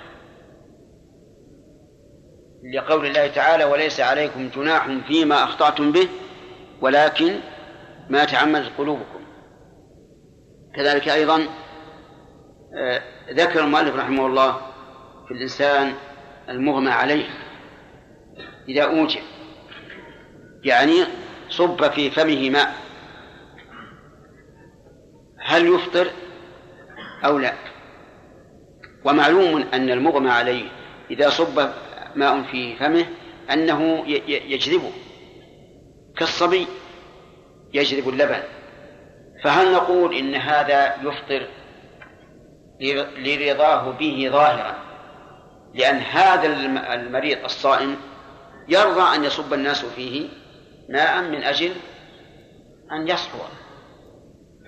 لقول 2.74 3.05
الله 3.05 3.28
تعالى 3.28 3.64
وليس 3.64 3.99
عليكم 3.99 4.49
جناح 4.49 4.88
فيما 5.07 5.43
أخطأتم 5.43 5.91
به 5.91 6.07
ولكن 6.82 7.39
ما 8.10 8.26
تعمدت 8.26 8.72
قلوبكم. 8.78 9.20
كذلك 10.76 11.10
أيضا 11.10 11.47
ذكر 13.32 13.63
المؤلف 13.63 13.95
رحمه 13.95 14.26
الله 14.26 14.51
في 15.28 15.34
الإنسان 15.34 15.93
المغمى 16.49 16.89
عليه 16.91 17.26
إذا 18.70 18.84
أوجع 18.84 19.20
يعني 20.63 21.03
صب 21.49 21.91
في 21.91 22.09
فمه 22.09 22.49
ماء. 22.49 22.74
هل 25.39 25.67
يفطر 25.67 26.11
أو 27.26 27.38
لا؟ 27.38 27.53
ومعلوم 29.05 29.65
أن 29.74 29.89
المغمى 29.89 30.30
عليه 30.30 30.70
إذا 31.11 31.30
صب 31.30 31.70
ماء 32.15 32.43
في 32.43 32.76
فمه 32.76 33.05
أنه 33.53 34.07
يجذبه 34.28 34.91
كالصبي 36.17 36.67
يجذب 37.74 38.09
اللبن. 38.09 38.43
فهل 39.43 39.74
نقول 39.74 40.15
إن 40.15 40.36
هذا 40.36 40.95
يفطر 41.03 41.47
لرضاه 43.17 43.91
به 43.91 44.30
ظاهرا. 44.32 44.75
لأن 45.73 45.95
هذا 45.95 46.47
المريض 46.93 47.43
الصائم 47.43 47.97
يرضى 48.67 49.15
أن 49.15 49.23
يصب 49.23 49.53
الناس 49.53 49.86
فيه 49.86 50.30
ماء 50.89 51.21
من 51.21 51.43
أجل 51.43 51.71
أن 52.91 53.07
يصحو 53.07 53.39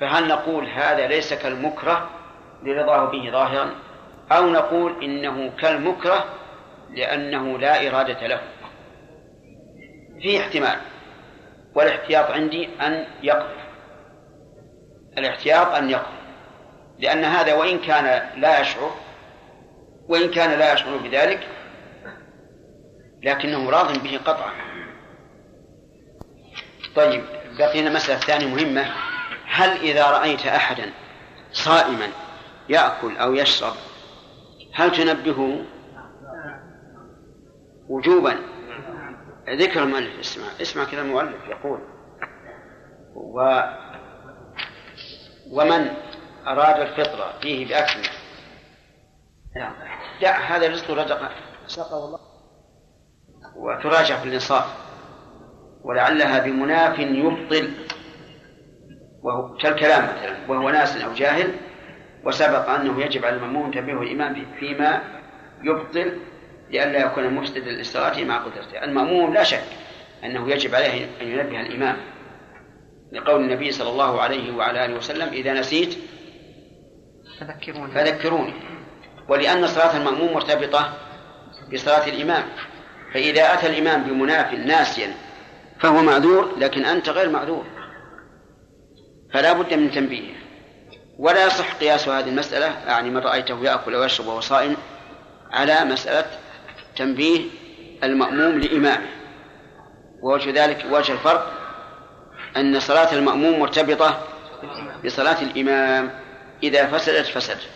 فهل 0.02 0.28
نقول 0.28 0.66
هذا 0.66 1.08
ليس 1.08 1.34
كالمكره 1.34 2.10
لرضاه 2.64 3.06
به 3.12 3.32
ظاهرا؟ 3.32 3.76
أو 4.32 4.50
نقول 4.50 5.04
إنه 5.04 5.52
كالمكره 5.60 6.26
لأنه 6.90 7.58
لا 7.58 7.88
إرادة 7.88 8.28
له. 8.28 8.42
في 10.22 10.40
احتمال 10.40 10.78
والاحتياط 11.76 12.32
عندي 12.32 12.70
أن 12.82 13.06
يقف 13.24 13.56
الاحتياط 15.18 15.68
أن 15.68 15.90
يقف 15.90 16.21
لأن 17.02 17.24
هذا 17.24 17.54
وإن 17.54 17.80
كان 17.80 18.40
لا 18.42 18.62
يشعر 18.62 18.96
وإن 20.08 20.32
كان 20.32 20.60
لا 20.60 20.74
يشعر 20.74 20.98
بذلك 20.98 21.48
لكنه 23.24 23.70
راض 23.70 24.04
به 24.04 24.20
قطعا. 24.26 24.52
طيب 26.96 27.24
بقينا 27.60 27.90
مسألة 27.90 28.20
ثانية 28.20 28.48
مهمة. 28.48 28.86
هل 29.46 29.70
إذا 29.70 30.12
رأيت 30.12 30.46
أحدا 30.46 30.92
صائما 31.52 32.08
يأكل 32.70 33.18
أو 33.18 33.34
يشرب 33.34 33.74
هل 34.74 34.92
تنبهه 34.92 35.66
وجوبا؟ 37.90 38.40
ذكر 39.50 39.84
المؤلف 39.84 40.20
اسمع 40.20 40.46
اسمع 40.62 40.84
كذا 40.84 41.02
المؤلف 41.02 41.48
يقول. 41.50 41.80
و 43.16 43.62
ومن؟ 45.52 45.88
أراد 46.48 46.80
الفطرة 46.80 47.34
فيه 47.42 47.68
بأكل. 47.68 48.00
دع 50.22 50.38
هذا 50.40 50.68
رزق 50.68 50.92
رزق 50.92 51.32
سقه 51.68 52.06
الله 52.06 52.20
وتراجع 53.56 54.18
في 54.18 54.28
الإنصاف 54.28 54.66
ولعلها 55.84 56.40
بمناف 56.40 57.00
يبطل. 57.00 57.72
وهو 59.24 59.58
كالكلام 59.58 60.04
مثلا 60.04 60.38
وهو 60.48 60.70
ناس 60.70 60.98
أو 60.98 61.14
جاهل 61.14 61.56
وسبق 62.24 62.70
أنه 62.70 63.02
يجب 63.02 63.26
على 63.26 63.36
المأمون 63.36 63.72
تنبيه 63.72 64.02
الإمام 64.02 64.46
فيما 64.60 65.02
يبطل 65.64 66.18
لئلا 66.70 67.00
يكون 67.00 67.34
مفسدا 67.34 67.72
للصلاة 67.72 68.24
مع 68.24 68.38
قدرته. 68.38 68.84
المأمون 68.84 69.34
لا 69.34 69.44
شك 69.44 69.64
أنه 70.24 70.50
يجب 70.50 70.76
عليه 70.76 71.06
أن 71.22 71.28
ينبه 71.28 71.62
الإمام 71.62 71.98
لقول 73.12 73.42
النبي 73.42 73.72
صلى 73.72 73.90
الله 73.90 74.22
عليه 74.22 74.56
وعلى 74.56 74.86
آله 74.86 74.96
وسلم 74.96 75.30
إذا 75.30 75.54
نسيت 75.54 75.98
فذكروني. 77.42 77.94
فذكروني. 77.94 78.54
ولأن 79.28 79.68
صلاة 79.68 79.98
المأموم 79.98 80.34
مرتبطة 80.34 80.94
بصلاة 81.74 82.08
الإمام. 82.08 82.44
فإذا 83.14 83.54
أتى 83.54 83.68
الإمام 83.68 84.04
بمناف 84.04 84.54
ناسيا 84.54 85.14
فهو 85.80 86.02
معذور 86.02 86.56
لكن 86.58 86.86
أنت 86.86 87.10
غير 87.10 87.30
معذور. 87.30 87.66
فلا 89.34 89.54
بد 89.54 89.74
من 89.74 89.92
تنبيهه 89.92 90.36
ولا 91.20 91.46
يصح 91.46 91.74
قياس 91.74 92.08
هذه 92.08 92.30
المسألة 92.30 92.66
يعني 92.88 93.10
من 93.10 93.18
رأيته 93.18 93.64
يأكل 93.64 93.96
ويشرب 93.96 94.28
وهو 94.28 94.40
صائم 94.40 94.78
على 95.52 95.86
مسألة 95.86 96.26
تنبيه 96.96 97.42
المأموم 98.04 98.60
لإمامه. 98.60 99.08
ووجه 100.22 100.66
ذلك 100.66 100.86
وجه 100.92 101.14
الفرق 101.14 101.54
أن 102.58 102.80
صلاة 102.80 103.14
المأموم 103.14 103.60
مرتبطة 103.60 104.28
بصلاة 105.06 105.42
الإمام. 105.42 106.21
إذا 106.64 106.88
فسدت 106.88 107.26
فسدت 107.26 107.70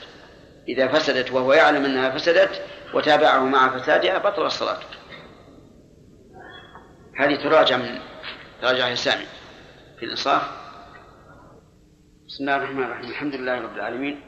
إذا 0.67 0.88
فسدت 0.88 1.31
وهو 1.31 1.53
يعلم 1.53 1.86
أنها 1.86 2.09
فسدت 2.09 2.61
وتابعه 2.93 3.39
مع 3.39 3.77
فسادها 3.77 4.17
بطل 4.17 4.45
الصلاة. 4.45 4.79
هذه 7.17 7.36
تراجع 7.36 7.77
من 7.77 7.99
تراجع 8.61 8.93
سامي 8.93 9.25
في 9.99 10.05
الإنصاف. 10.05 10.41
بسم 12.27 12.43
الله 12.43 12.55
الرحمن 12.55 12.83
الرحيم. 12.83 13.09
الحمد 13.09 13.36
لله 13.36 13.61
رب 13.61 13.75
العالمين. 13.75 14.21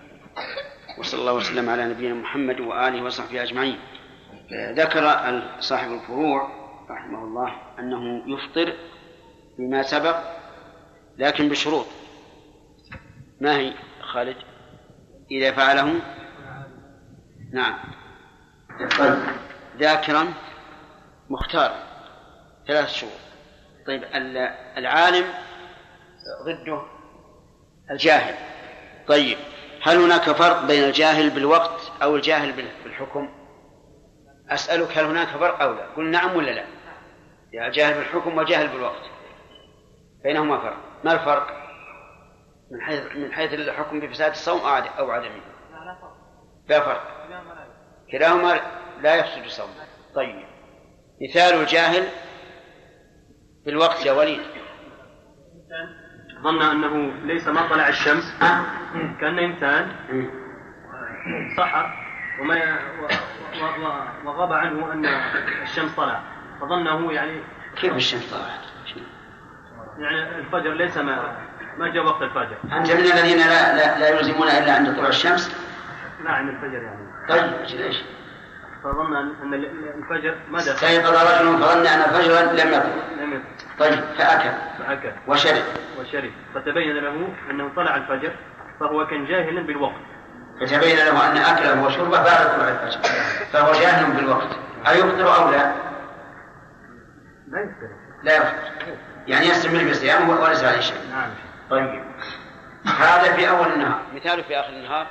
وصلى 0.99 1.19
الله 1.19 1.33
وسلم 1.33 1.69
على 1.69 1.85
نبينا 1.85 2.13
محمد 2.13 2.59
وآله 2.59 3.03
وصحبه 3.03 3.43
أجمعين. 3.43 3.79
ذكر 4.51 5.03
صاحب 5.59 5.91
الفروع 5.91 6.49
رحمه 6.89 7.23
الله 7.23 7.53
أنه 7.79 8.23
يفطر 8.33 8.73
بما 9.57 9.83
سبق 9.83 10.17
لكن 11.17 11.49
بشروط. 11.49 11.85
ما 13.41 13.57
هي 13.57 13.73
خالد؟ 14.01 14.37
إذا 15.31 15.51
فعله. 15.51 16.01
نعم. 17.53 17.77
طيب. 18.99 19.15
ذاكرا 19.77 20.33
مختارا. 21.29 21.83
ثلاث 22.67 22.89
شروط. 22.89 23.11
طيب 23.87 24.03
العالم 24.77 25.25
ضده 26.45 26.81
الجاهل. 27.91 28.35
طيب 29.07 29.37
هل 29.83 29.97
هناك 29.97 30.21
فرق 30.21 30.65
بين 30.65 30.83
الجاهل 30.83 31.29
بالوقت 31.29 31.91
أو 32.03 32.15
الجاهل 32.15 32.51
بالحكم؟ 32.83 33.29
أسألك 34.49 34.97
هل 34.97 35.05
هناك 35.05 35.27
فرق 35.27 35.61
أو 35.61 35.73
لا؟ 35.73 35.85
قل 35.95 36.11
نعم 36.11 36.35
ولا 36.35 36.51
لا؟ 36.51 36.65
يا 37.53 37.69
جاهل 37.69 37.93
بالحكم 37.93 38.37
وجاهل 38.37 38.67
بالوقت. 38.67 39.03
بينهما 40.23 40.57
فرق. 40.57 40.77
ما 41.03 41.13
الفرق؟ 41.13 41.66
من 42.71 42.81
حيث 42.81 43.15
من 43.15 43.33
حيث 43.33 43.53
الحكم 43.53 43.99
بفساد 43.99 44.31
الصوم 44.31 44.59
أو 44.99 45.11
عدمه. 45.11 45.41
لا 46.69 46.79
فرق. 46.79 47.27
كلاهما 48.11 48.61
لا 49.01 49.15
يفسد 49.15 49.43
الصوم. 49.43 49.69
طيب. 50.15 50.45
مثال 51.21 51.61
الجاهل 51.61 52.07
بالوقت 53.65 54.05
يا 54.05 54.11
وليد 54.11 54.41
ظن 56.43 56.61
أنه 56.61 57.13
ليس 57.25 57.47
ما 57.47 57.69
طلع 57.69 57.87
الشمس. 57.87 58.39
كان 59.21 59.39
إنسان. 59.39 59.95
سحر 61.57 62.07
وما 62.41 62.79
وغاب 64.25 64.53
عنه 64.53 64.93
أن 64.93 65.05
الشمس 65.61 65.95
طلع. 65.95 66.21
فظنه 66.61 67.11
يعني 67.11 67.41
كيف 67.81 67.95
الشمس 67.95 68.33
طلعت؟ 68.33 68.59
يعني 69.97 70.35
الفجر 70.37 70.73
ليس 70.73 70.97
ما 70.97 71.46
ما 71.77 71.93
جاء 71.93 72.05
وقت 72.05 72.21
الفجر. 72.21 72.57
أنت 72.77 72.91
من 72.91 72.99
الذين 72.99 73.37
لا 73.37 73.75
لا, 73.75 73.99
لا 73.99 74.09
يلزمون 74.09 74.47
إلا 74.47 74.73
عند 74.73 74.95
طلوع 74.95 75.07
الشمس؟ 75.07 75.55
لا 76.23 76.31
عند 76.31 76.49
الفجر 76.49 76.81
يعني. 76.83 77.07
طيب 77.29 77.79
ليش؟ 77.79 78.03
فظن 78.83 79.15
أن 79.15 79.53
الفجر 79.53 80.35
ما 80.49 80.59
دخل. 80.59 80.71
استيقظ 80.71 81.13
رجل 81.13 81.57
فظن 81.63 81.87
أن 81.87 82.01
الفجر 82.01 82.31
لم 82.31 82.73
يطلع 82.73 82.83
لم 83.23 83.33
يطلع 83.33 83.45
طيب 83.79 83.93
فأكل. 84.17 84.49
فأكل. 84.79 85.11
وشرب. 85.27 85.63
وشرب. 85.99 86.31
فتبين 86.55 86.95
له 86.95 87.27
أنه 87.51 87.71
طلع 87.75 87.95
الفجر 87.95 88.31
فهو 88.79 89.07
كان 89.07 89.25
جاهلا 89.25 89.61
بالوقت. 89.61 90.01
فتبين 90.61 90.97
له 90.97 91.31
أن 91.31 91.37
أكله 91.37 91.83
وشربه 91.83 92.23
بعد 92.23 92.55
طلوع 92.55 92.69
الفجر. 92.69 92.99
فهو 93.53 93.71
جاهل 93.71 94.11
بالوقت. 94.11 94.57
أيفطر 94.87 95.35
أو 95.35 95.51
لا؟ 95.51 95.73
لا 97.47 97.59
يفطر. 97.61 97.89
لا 98.23 98.37
يفطر. 98.37 98.97
يعني 99.27 99.45
يستمر 99.47 99.89
بصيامه 99.89 100.41
وليس 100.41 100.63
عليه 100.63 100.79
شيء. 100.79 100.97
نعم. 101.11 101.29
طيب. 101.69 102.03
هذا 102.85 103.35
في 103.35 103.49
أول 103.49 103.67
النهار. 103.73 104.13
مثاله 104.13 104.43
في 104.43 104.59
آخر 104.59 104.69
النهار. 104.69 105.07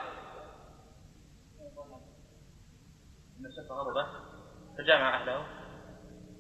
فجامع 4.78 5.22
أهله. 5.22 5.46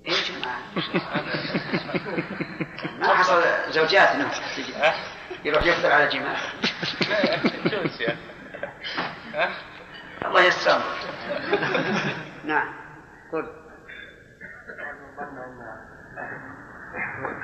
إيش 0.08 0.30
ما 3.00 3.14
حصل 3.14 3.42
زوجات 3.70 4.08
يروح 5.44 5.62
يفطر 5.62 5.92
على 5.92 6.08
جماعة. 6.08 6.36
الله 10.26 10.40
يستر 10.42 10.80
نعم. 12.44 12.74
قل. 13.32 13.66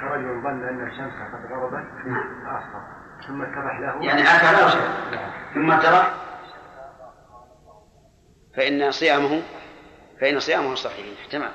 كرجل 0.01 0.43
ظن 0.43 0.69
أن 0.69 0.87
الشمس 0.89 1.13
قد 1.13 1.53
غربت 1.53 1.85
اصفر 2.47 2.83
ثم 3.27 3.43
اتضح 3.43 3.81
له 3.81 4.05
يعني 4.05 4.23
ثم 5.55 5.79
ترى 5.79 6.07
فإن 8.57 8.91
صيامه 8.91 9.43
فإن 10.21 10.41
صيامه 10.41 10.75
صحيح. 10.75 11.27
تمام. 11.31 11.51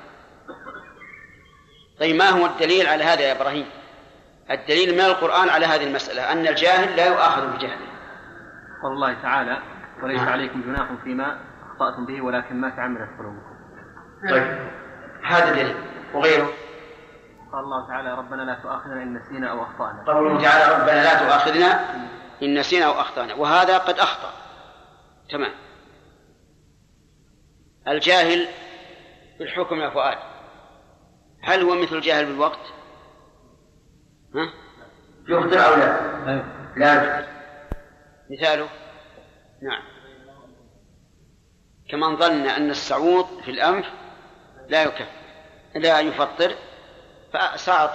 طيب 2.00 2.16
ما 2.16 2.28
هو 2.28 2.46
الدليل 2.46 2.86
على 2.86 3.04
هذا 3.04 3.20
يا 3.20 3.32
إبراهيم؟ 3.32 3.66
الدليل 4.50 4.94
من 4.94 5.00
القرآن 5.00 5.48
على 5.48 5.66
هذه 5.66 5.86
المسألة 5.86 6.32
أن 6.32 6.46
الجاهل 6.46 6.96
لا 6.96 7.06
يؤاخذ 7.06 7.56
بجهله. 7.56 7.88
قال 8.82 8.92
الله 8.92 9.22
تعالى 9.22 9.58
وليس 10.02 10.20
نعم. 10.20 10.28
عليكم 10.28 10.62
جناح 10.62 10.88
فيما 11.04 11.38
أخطأتم 11.66 12.06
به 12.06 12.20
ولكن 12.20 12.60
ما 12.60 12.70
تعمدت 12.70 13.08
قلوبكم. 13.18 13.58
طيب. 14.30 14.58
هذا 15.24 15.52
دليل. 15.52 15.76
وغيره؟ 16.14 16.48
قال 17.52 17.64
الله 17.64 17.86
تعالى 17.86 18.14
ربنا 18.14 18.42
لا 18.42 18.54
تؤاخذنا 18.54 19.02
إن 19.02 19.14
نسينا 19.14 19.50
أو 19.50 19.62
أخطأنا. 19.62 20.04
قوله 20.06 20.42
تعالى 20.42 20.74
ربنا 20.74 21.02
لا 21.02 21.18
تؤاخذنا 21.18 21.94
إن 22.42 22.58
نسينا 22.58 22.86
أو 22.86 23.00
أخطأنا. 23.00 23.34
وهذا 23.34 23.78
قد 23.78 23.98
أخطأ. 23.98 24.32
تمام. 25.30 25.52
الجاهل 27.88 28.48
بالحكم 29.38 29.80
يا 29.80 29.90
فؤاد 29.90 30.18
هل 31.42 31.62
هو 31.62 31.74
مثل 31.74 31.96
الجاهل 31.96 32.26
بالوقت؟ 32.26 32.72
ها؟ 34.34 34.52
يخطئ 35.28 35.58
أو 35.58 35.74
لا؟ 35.74 36.42
لا. 36.76 37.26
مثاله؟ 38.30 38.68
نعم. 39.62 39.82
كمن 41.90 42.16
ظن 42.16 42.46
أن 42.46 42.70
السعوط 42.70 43.26
في 43.44 43.50
الأنف 43.50 43.86
لا 44.68 44.82
يكفر 44.82 45.06
لا 45.74 46.00
يفطر 46.00 46.54
فسعط 47.32 47.90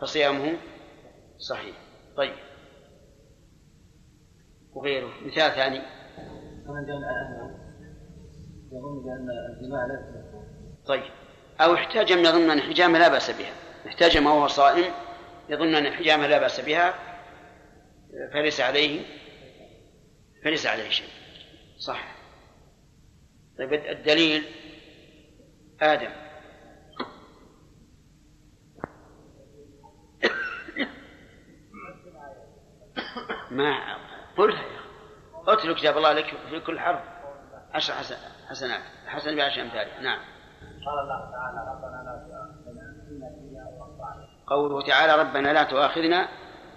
فصيامه 0.00 0.58
صحيح. 1.38 1.76
طيب. 2.16 2.34
وغيره. 4.72 5.12
مثال 5.26 5.52
ثاني. 5.52 5.82
يظن 8.72 9.02
بأن 9.04 9.28
الجماع 9.50 9.86
لا 9.86 10.24
طيب. 10.86 11.12
أو 11.60 11.74
احتجم 11.74 12.18
يظن 12.18 12.50
أن 12.50 12.58
الحجامة 12.58 12.98
لا 12.98 13.08
بأس 13.08 13.30
بها. 13.30 13.52
احتجم 13.86 14.26
وهو 14.26 14.46
صائم 14.46 14.92
يظن 15.48 15.74
أن 15.74 15.86
الحجامة 15.86 16.26
لا 16.26 16.38
بأس 16.38 16.60
بها 16.60 16.94
فليس 18.32 18.60
عليه 18.60 19.02
فليس 20.44 20.66
عليه 20.66 20.88
شيء. 20.88 21.08
صح. 21.78 22.16
طيب. 23.58 23.72
الدليل 23.72 24.44
آدم. 25.80 26.27
ما 33.50 33.96
قلها 34.36 34.62
يا 34.62 34.78
أترك 35.48 35.76
كتاب 35.76 35.96
الله 35.96 36.12
لك 36.12 36.36
في 36.50 36.60
كل 36.60 36.80
حرف. 36.80 37.00
عشر 37.74 37.94
حسنات. 38.48 38.82
حسن 39.06 39.36
بعشر 39.36 39.62
أمثالها 39.62 40.00
نعم. 40.00 40.18
قال 40.86 40.98
الله 40.98 41.30
تعالى 41.30 41.60
ربنا 41.70 42.02
لا 42.04 42.26
تؤاخذنا 42.28 42.88
إن 43.10 44.38
قوله 44.46 44.86
تعالى 44.86 45.16
ربنا 45.16 45.52
لا 45.52 45.62
تؤاخذنا 45.62 46.28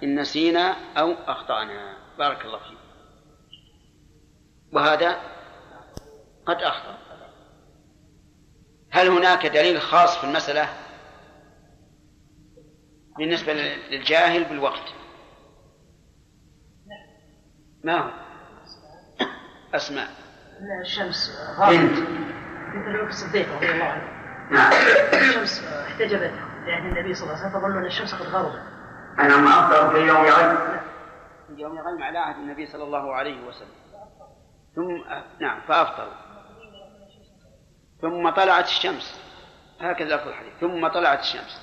إن 0.04 0.20
نسينا 0.20 0.76
أو 0.98 1.14
أخطأنا. 1.28 1.98
بارك 2.18 2.46
الله 2.46 2.60
فيك. 2.60 2.78
وهذا 4.74 5.20
قد 6.46 6.62
أخطأ. 6.62 6.98
هل 8.92 9.08
هناك 9.08 9.46
دليل 9.46 9.82
خاص 9.82 10.18
في 10.18 10.24
المسألة؟ 10.24 10.70
بالنسبة 13.18 13.54
للجاهل 13.54 14.44
بالوقت. 14.44 15.01
ما 17.84 18.00
هو 18.00 18.10
أسماء 19.76 20.08
الشمس 20.82 21.38
بنت. 21.60 22.00
بنت 22.74 22.88
أبي 22.88 23.10
الصديق 23.10 23.56
رضي 23.56 23.72
الله 23.72 23.86
عنه 23.86 24.04
نعم. 24.52 24.72
الشمس 25.14 25.64
احتجبت. 25.64 26.34
لعهد 26.66 26.86
النبي 26.86 27.14
صلى 27.14 27.24
الله 27.24 27.38
عليه 27.38 27.48
وسلم 27.48 27.62
فظنوا 27.62 27.80
أن 27.80 27.86
الشمس 27.86 28.14
قد 28.14 28.26
غربت 28.26 28.62
أنا 29.20 29.38
ما 29.38 29.50
أفطر 29.50 29.90
في 29.92 29.98
يوم 29.98 30.18
غيم 30.18 30.58
في 31.48 31.62
يوم 31.62 31.80
غيم 31.80 32.04
على 32.04 32.20
عهد 32.20 32.36
النبي 32.36 32.66
صلى 32.66 32.84
الله 32.84 33.16
عليه 33.16 33.48
وسلم. 33.48 33.76
ثم 34.76 34.98
نعم 35.40 35.62
فأفطروا 35.68 36.14
ثم 38.02 38.30
طلعت 38.30 38.66
الشمس. 38.66 39.22
هكذا 39.82 40.16
لفظ 40.16 40.28
الحديث. 40.28 40.54
ثم 40.62 40.88
طلعت 40.88 41.20
الشمس. 41.20 41.62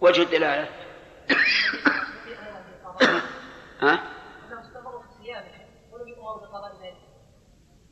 وجه 0.00 0.22
الدلالة 0.22 0.68
ها؟ 3.82 4.02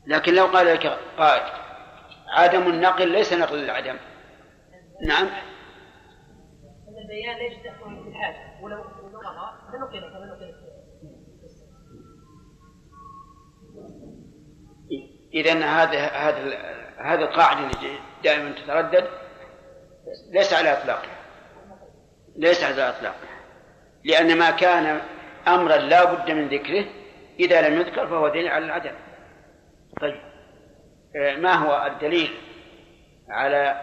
لكن 0.07 0.33
لو 0.33 0.45
قال 0.45 0.65
لك 0.67 0.99
قائل 1.17 1.43
عدم 2.27 2.67
النقل 2.67 3.07
ليس 3.07 3.33
نقل 3.33 3.57
للعدم. 3.57 3.97
نعم. 5.07 5.27
البيان 6.97 7.61
في 8.03 8.09
الحاجة 8.09 8.63
ولو 8.63 8.83
لنقل 9.73 10.07
إذا 15.33 15.53
هذا 15.53 15.99
هذا 16.07 16.57
هذه 16.97 17.21
القاعدة 17.21 17.59
اللي 17.59 17.99
دائما 18.23 18.51
تتردد 18.51 19.07
ليس 20.31 20.53
على 20.53 20.73
إطلاقها. 20.73 21.17
ليس 22.35 22.63
على 22.63 22.89
إطلاقها. 22.89 23.37
لأن 24.03 24.37
ما 24.37 24.51
كان 24.51 25.01
أمرا 25.47 25.77
لا 25.77 26.03
بد 26.03 26.31
من 26.31 26.47
ذكره 26.47 26.85
إذا 27.39 27.69
لم 27.69 27.79
يذكر 27.81 28.07
فهو 28.07 28.27
دليل 28.27 28.47
على 28.47 28.65
العدم. 28.65 29.06
طيب. 30.01 30.21
آه، 31.15 31.35
ما 31.35 31.53
هو 31.53 31.87
الدليل 31.87 32.29
على 33.29 33.81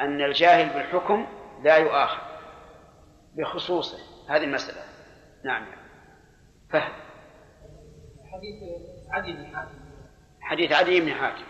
أن 0.00 0.20
الجاهل 0.20 0.74
بالحكم 0.74 1.26
لا 1.62 1.76
يؤاخذ 1.76 2.22
بخصوصه؟ 3.36 3.98
هذه 4.28 4.44
المسألة. 4.44 4.82
نعم. 5.44 5.66
فهم. 6.70 6.92
حديث 8.32 8.62
عدي 9.10 9.32
بن 9.32 9.56
حاتم. 9.56 9.78
حديث 10.40 10.72
عدي 10.72 11.00
بن 11.00 11.12
حاتم. 11.12 11.44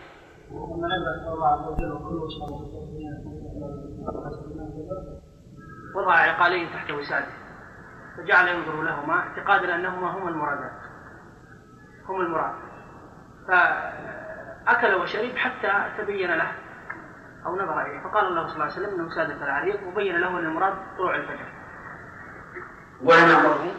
وضع 5.97 6.12
عقالين 6.12 6.68
تحت 6.72 6.90
وساده. 6.90 7.32
فجعل 8.16 8.48
ينظر 8.48 8.82
لهما 8.82 9.14
اعتقادا 9.14 9.74
أنهما 9.74 10.18
هما 10.18 10.28
المرادات. 10.28 10.80
هم 12.09 12.20
المراد. 12.20 12.69
فأكل 13.51 14.94
وشرب 14.94 15.36
حتى 15.36 15.93
تبين 15.98 16.35
له 16.35 16.52
أو 17.47 17.56
نظر 17.56 17.86
إليه. 17.86 18.01
فقال 18.01 18.27
الله 18.27 18.47
صلى 18.47 18.55
الله 18.55 18.64
عليه 18.64 18.74
وسلم 18.74 19.01
إنه 19.01 19.14
سادة 19.14 19.44
العريق 19.44 19.89
وبين 19.89 20.20
له 20.20 20.28
أن 20.28 20.44
المراد 20.44 20.74
طلوع 20.97 21.16
الفجر. 21.16 21.52
ولم 23.02 23.28
يأمره. 23.31 23.74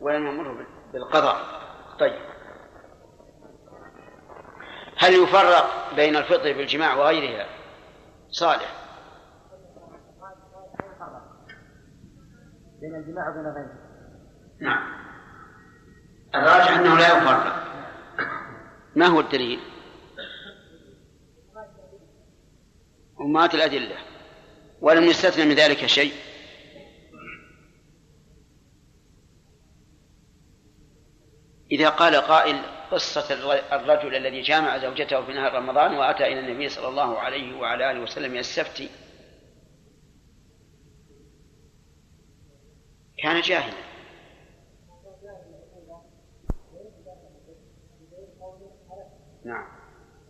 ولم 0.00 0.26
يأمره 0.26 0.66
بالقضاء. 0.92 1.36
طيب. 2.00 2.20
هل 4.98 5.12
يفرق 5.12 5.94
بين 5.96 6.16
الفطر 6.16 6.52
بالجماع 6.52 6.94
وغيرها؟ 6.94 7.46
صالح. 8.28 8.72
بين 12.80 12.94
الجماع 12.94 13.28
وبين 13.28 13.46
غيره. 13.46 13.78
نعم. 14.60 14.82
الراجح 16.34 16.78
أنه 16.78 16.98
لا 16.98 17.18
يفرق. 17.18 17.63
ما 18.96 19.06
هو 19.06 19.20
الدليل؟ 19.20 19.60
أمات 23.20 23.54
الأدلة. 23.54 23.96
ولم 24.80 25.04
يستثنى 25.04 25.44
من 25.44 25.54
ذلك 25.54 25.86
شيء. 25.86 26.12
إذا 31.72 31.88
قال 31.88 32.16
قائل 32.16 32.62
قصة 32.90 33.34
الرجل 33.72 34.14
الذي 34.14 34.42
جامع 34.42 34.78
زوجته 34.78 35.26
في 35.26 35.32
نهار 35.32 35.54
رمضان 35.54 35.94
وأتى 35.94 36.26
إلى 36.26 36.40
النبي 36.40 36.68
صلى 36.68 36.88
الله 36.88 37.18
عليه 37.18 37.56
وعلى 37.56 37.90
آله 37.90 38.00
وسلم 38.00 38.36
يستفتي 38.36 38.90
كان 43.18 43.40
جاهلا. 43.40 43.93
نعم. 49.44 49.66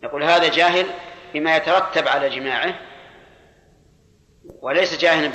يقول 0.03 0.23
هذا 0.23 0.49
جاهل 0.49 0.85
بما 1.33 1.57
يترتب 1.57 2.07
على 2.07 2.29
جماعة 2.29 2.79
وليس 4.45 4.99
جاهلا 4.99 5.31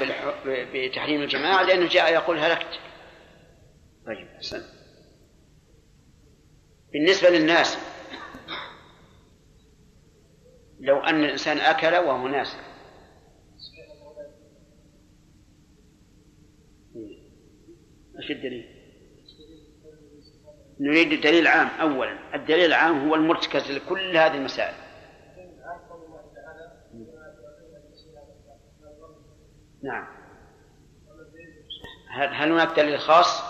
بتحريم 0.47 1.23
الجماعة 1.23 1.63
لأنه 1.63 1.89
جاء 1.89 2.13
يقول 2.13 2.39
هلكت. 2.39 2.81
طيب 4.07 4.29
حسن 4.39 4.63
بالنسبة 6.93 7.29
للناس 7.29 7.79
لو 10.81 11.01
أن 11.01 11.25
الإنسان 11.25 11.59
أكل 11.59 11.95
وهو 11.95 12.29
ناس. 12.29 12.57
إيش 18.19 18.31
الدليل؟ 18.31 18.70
نريد 20.81 21.13
الدليل 21.13 21.43
العام 21.43 21.69
أولا 21.81 22.35
الدليل 22.35 22.65
العام 22.65 23.09
هو 23.09 23.15
المرتكز 23.15 23.71
لكل 23.71 24.17
هذه 24.17 24.35
المسائل. 24.37 24.75
نعم. 29.83 30.07
هل 32.11 32.53
هناك 32.53 32.77
دليل 32.77 32.99
خاص؟ 32.99 33.43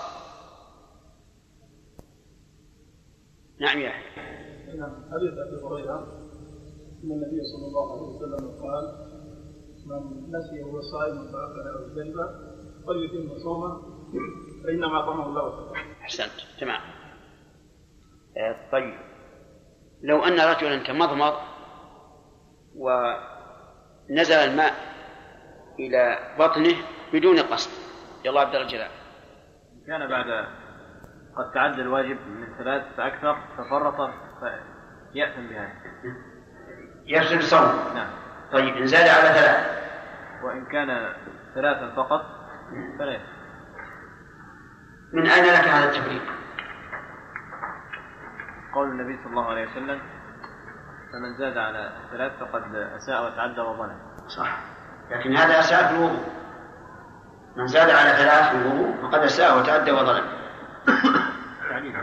نعم 3.60 3.78
يا 3.78 3.92
نعم 4.76 4.92
حديث 5.12 5.32
أبي 5.38 5.64
هريرة 5.64 5.98
إن 7.04 7.10
النبي 7.12 7.40
صلى 7.44 7.66
الله 7.66 7.92
عليه 7.92 8.02
وسلم 8.02 8.60
قال 8.62 9.10
من 9.86 10.36
نسي 10.36 10.62
وهو 10.62 10.80
صائم 10.80 11.32
فأكل 11.32 11.68
أو 11.68 11.88
شرب 11.94 12.30
فليتم 12.86 13.38
صومه 13.38 13.82
فإنما 14.64 15.06
طمه 15.06 15.26
الله 15.26 15.72
أحسنت 16.02 16.60
تمام. 16.60 16.99
طيب. 18.72 18.94
لو 20.02 20.24
أن 20.24 20.40
رجلا 20.40 20.82
تمضمض 20.82 21.34
ونزل 22.76 24.34
الماء 24.34 24.74
إلى 25.78 26.18
بطنه 26.38 26.74
بدون 27.12 27.38
قصد. 27.38 27.70
يلا 28.24 28.40
عبد 28.40 28.54
الجلال. 28.54 28.90
كان 29.86 30.08
بعد 30.08 30.46
قد 31.36 31.52
تعدى 31.54 31.82
الواجب 31.82 32.18
من 32.26 32.56
ثلاث 32.58 32.82
فأكثر 32.96 33.38
ففرط 33.58 34.10
فيأثم 35.12 35.48
بها. 35.48 35.72
يفسد 37.06 37.36
الصوم 37.36 37.94
نعم. 37.94 38.10
طيب 38.52 38.76
إن 38.76 38.86
زاد 38.86 39.08
على 39.08 39.34
ثلاث. 39.34 39.80
وإن 40.44 40.66
كان 40.66 41.12
ثلاثا 41.54 41.94
فقط 41.96 42.22
فلا 42.98 43.12
يأثم. 43.12 43.30
من 45.12 45.26
أين 45.26 45.44
لك 45.44 45.68
هذا 45.68 45.90
التفريق؟ 45.90 46.39
قول 48.74 48.88
النبي 48.88 49.18
صلى 49.22 49.30
الله 49.30 49.48
عليه 49.48 49.70
وسلم 49.70 50.00
فمن 51.12 51.36
زاد 51.38 51.58
على 51.58 51.92
ثلاث 52.10 52.32
فقد 52.38 52.74
أساء 52.74 53.26
وتعدى 53.26 53.60
وظلم. 53.60 53.98
صح. 54.28 54.58
لكن 55.10 55.36
هذا 55.36 55.58
أساء 55.58 55.88
في 55.88 55.94
الوضوء. 55.94 56.24
من 57.56 57.66
زاد 57.66 57.90
على 57.90 58.10
ثلاث 58.10 58.50
في 58.50 58.56
الوضوء 58.56 59.02
فقد 59.02 59.20
أساء 59.20 59.58
وتعدى 59.58 59.90
وظلم. 59.92 60.24
تعليل 61.70 61.94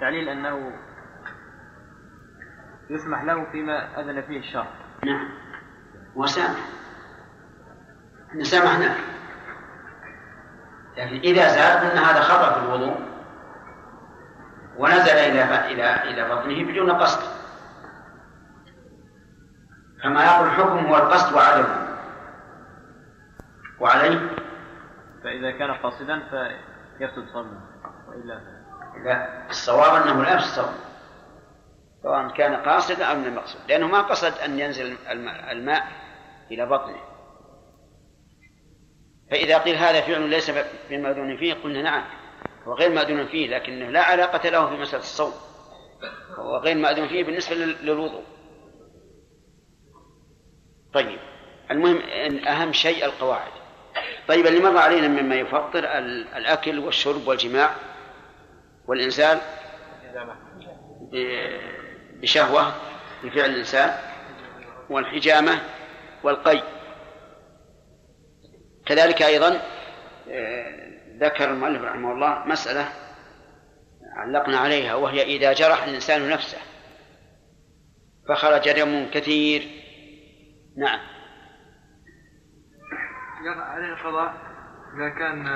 تعليل 0.00 0.28
أنه 0.28 0.72
يسمح 2.90 3.22
له 3.22 3.44
فيما 3.52 4.00
أذن 4.00 4.22
فيه 4.22 4.38
الشرع. 4.38 4.66
نعم. 5.04 5.28
وسامح 6.14 6.58
إحنا 8.30 8.44
سامحناك. 8.44 8.96
لكن 10.96 11.16
إذا 11.16 11.48
زاد 11.48 11.90
قلنا 11.90 12.10
هذا 12.10 12.20
خطأ 12.20 12.60
في 12.60 12.66
الوضوء. 12.66 13.09
ونزل 14.80 15.12
إلى 15.12 15.72
إلى 15.72 16.02
إلى 16.02 16.34
بطنه 16.34 16.64
بدون 16.64 16.90
قصد. 16.90 17.20
كما 20.02 20.24
يقول 20.24 20.46
الحكم 20.46 20.86
هو 20.86 20.96
القصد 20.96 21.34
وعدمه. 21.34 21.98
وعليه. 23.80 24.30
فإذا 25.24 25.50
كان 25.50 25.70
قاصدا 25.70 26.22
فيفسد 26.98 27.28
صومه 27.32 27.60
وإلا 28.08 28.40
لا. 29.04 29.48
الصواب 29.50 30.02
أنه 30.02 30.22
لا 30.22 30.34
يفسد 30.34 30.62
صومه 30.62 30.74
سواء 32.02 32.28
كان 32.28 32.56
قاصدا 32.56 33.04
أو 33.04 33.16
من 33.16 33.26
المقصود 33.26 33.60
لأنه 33.68 33.86
ما 33.86 34.00
قصد 34.00 34.38
أن 34.38 34.58
ينزل 34.58 34.96
الماء 35.50 35.86
إلى 36.50 36.66
بطنه. 36.66 37.00
فإذا 39.30 39.58
قيل 39.58 39.76
هذا 39.76 40.00
فعل 40.00 40.28
ليس 40.28 40.50
بمأذون 40.90 41.36
فيه 41.36 41.54
قلنا 41.54 41.82
نعم. 41.82 42.19
هو 42.66 42.74
غير 42.74 42.90
مأذون 42.90 43.26
فيه 43.26 43.48
لكنه 43.48 43.90
لا 43.90 44.02
علاقة 44.02 44.48
له 44.48 44.68
في 44.68 44.76
مسألة 44.76 45.02
الصوم. 45.02 45.32
هو 46.34 46.56
غير 46.56 46.76
مأذون 46.76 47.08
فيه 47.08 47.24
بالنسبة 47.24 47.54
للوضوء. 47.54 48.22
طيب 50.94 51.18
المهم 51.70 51.98
إن 51.98 52.46
أهم 52.46 52.72
شيء 52.72 53.04
القواعد. 53.04 53.52
طيب 54.28 54.46
اللي 54.46 54.60
مر 54.60 54.76
علينا 54.78 55.08
مما 55.08 55.34
يفطر 55.34 55.78
الأكل 56.36 56.78
والشرب 56.78 57.28
والجماع 57.28 57.74
والإنزال 58.86 59.38
بشهوة 62.12 62.74
بفعل 63.24 63.50
الإنسان 63.50 63.98
والحجامة 64.90 65.60
والقي. 66.22 66.62
كذلك 68.86 69.22
أيضا 69.22 69.60
ذكر 71.20 71.50
المؤلف 71.50 71.82
رحمه 71.82 72.12
الله 72.12 72.46
مسألة 72.46 72.88
علقنا 74.16 74.58
عليها 74.58 74.94
وهي 74.94 75.22
إذا 75.22 75.52
جرح 75.52 75.82
الإنسان 75.82 76.28
نفسه 76.30 76.58
فخرج 78.28 78.70
دم 78.70 79.10
كثير. 79.10 79.62
نعم. 80.76 81.00
عليه 83.46 83.92
القضاء 83.92 84.34
إذا 84.96 85.08
كان 85.08 85.46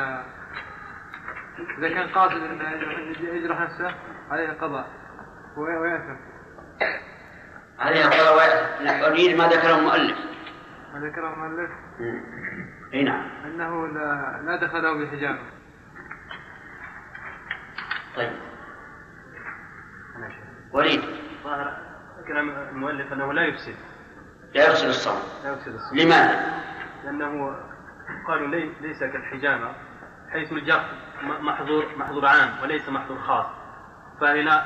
إذا 1.78 1.88
كان 1.88 2.08
قاصد 2.08 2.36
أنه 2.36 2.70
يجرح 3.20 3.60
نفسه 3.60 3.94
عليه 4.30 4.48
القضاء. 4.48 4.86
ويأثم 5.56 6.16
عليه 7.78 8.04
القضاء 8.04 8.36
ويأثم 8.36 9.04
أريد 9.04 9.36
ما 9.36 9.48
ذكره 9.48 9.78
المؤلف. 9.78 10.18
ما 10.94 11.08
ذكره 11.08 11.34
المؤلف؟ 11.34 11.70
اي 12.94 13.02
نعم. 13.02 13.30
أنه 13.44 13.86
لا, 13.86 14.40
لا 14.46 14.56
دخل 14.56 14.82
له 14.82 15.04
بحجامه 15.04 15.53
طيب. 18.16 18.32
وليد. 20.72 21.02
ظاهر 21.44 21.76
كلام 22.26 22.50
المؤلف 22.50 23.12
أنه 23.12 23.32
لا 23.32 23.42
يفسد. 23.42 23.74
لا 24.54 24.68
يفسد 24.68 24.88
الصوم. 24.88 25.18
لا 25.44 25.52
يفسد 25.52 25.74
الصوم. 25.74 25.98
لماذا؟ 25.98 26.62
لأنه 27.04 27.56
قالوا 28.28 28.48
لي 28.48 28.72
ليس 28.80 28.98
كالحجامة 28.98 29.72
حيث 30.32 30.52
الجرح 30.52 30.84
محظور 31.22 31.86
محظور 31.96 32.26
عام 32.26 32.56
وليس 32.62 32.88
محظور 32.88 33.18
خاص. 33.18 33.46
فإلى 34.20 34.64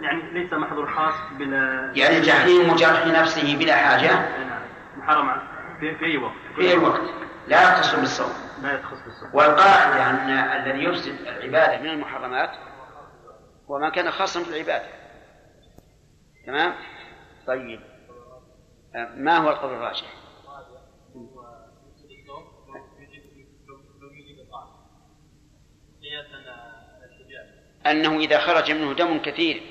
يعني 0.00 0.32
ليس 0.32 0.52
محظور 0.52 0.86
خاص 0.86 1.14
بلا 1.38 1.92
يعني 1.94 2.20
تحريم 2.20 2.74
جرح 2.74 3.06
نفسه 3.06 3.58
بلا 3.58 3.76
حاجة؟ 3.76 4.12
نعم. 4.12 4.60
محرم 4.96 5.36
في, 5.80 5.94
في 5.94 6.04
أي 6.04 6.16
وقت. 6.16 6.34
في 6.56 6.70
أي 6.70 6.76
وقت. 6.76 7.00
لا 7.48 7.62
يختص 7.62 7.94
بالصوم. 7.94 8.32
لا 8.62 8.72
يختص 8.72 9.04
بالصوم. 9.04 9.30
والقاعدة 9.32 10.10
أن 10.10 10.30
الذي 10.30 10.84
يفسد 10.84 11.14
العبادة 11.26 11.82
من 11.82 11.90
المحرمات 11.90 12.50
هو 13.70 13.78
ما 13.78 13.90
كان 13.90 14.10
خاصا 14.10 14.42
بالعبادة 14.42 14.88
تمام؟ 16.46 16.74
طيب. 17.46 17.80
ما 18.94 19.36
هو 19.36 19.50
القول 19.50 19.74
الراجح؟ 19.74 20.06
أنه 27.86 28.18
إذا 28.18 28.38
خرج 28.38 28.72
منه 28.72 28.94
دم 28.94 29.22
كثير 29.22 29.62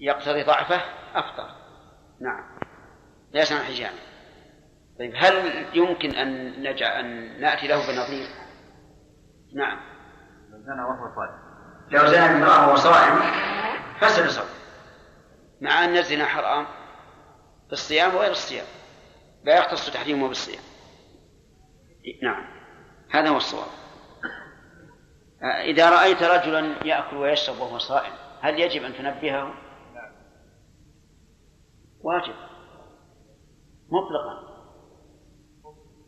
يقتضي 0.00 0.42
ضعفه 0.42 0.80
أفطر 1.14 1.50
نعم. 2.20 2.58
ليس 3.32 3.52
عن 3.52 3.64
حجامة 3.64 3.98
طيب 4.98 5.12
هل 5.16 5.66
يمكن 5.74 6.10
أن 6.10 6.62
نجعل 6.62 7.04
أن 7.04 7.40
نأتي 7.40 7.66
له 7.66 7.76
بنظير؟ 7.76 8.28
نعم. 9.54 9.78
وهو 10.52 11.14
صائم 11.14 11.47
لو 11.90 12.06
زنى 12.06 12.18
امرأة 12.18 12.66
وهو 12.66 12.76
صائم 12.76 13.20
فسد 14.00 14.28
صوم 14.28 14.48
مع 15.60 15.84
أن 15.84 15.96
الزنا 15.96 16.26
حرام 16.26 16.66
في 17.66 17.72
الصيام 17.72 18.14
وغير 18.14 18.30
الصيام 18.30 18.66
لا 19.44 19.58
يختص 19.58 19.90
تحريمه 19.90 20.28
بالصيام 20.28 20.62
نعم 22.22 22.44
هذا 23.10 23.28
هو 23.28 23.36
الصواب 23.36 23.68
إذا 25.42 25.90
رأيت 25.90 26.22
رجلا 26.22 26.86
يأكل 26.86 27.16
ويشرب 27.16 27.60
وهو 27.60 27.78
صائم 27.78 28.12
هل 28.40 28.60
يجب 28.60 28.82
أن 28.84 28.94
تنبهه؟ 28.94 29.54
واجب 32.00 32.34
مطلقا 33.88 34.48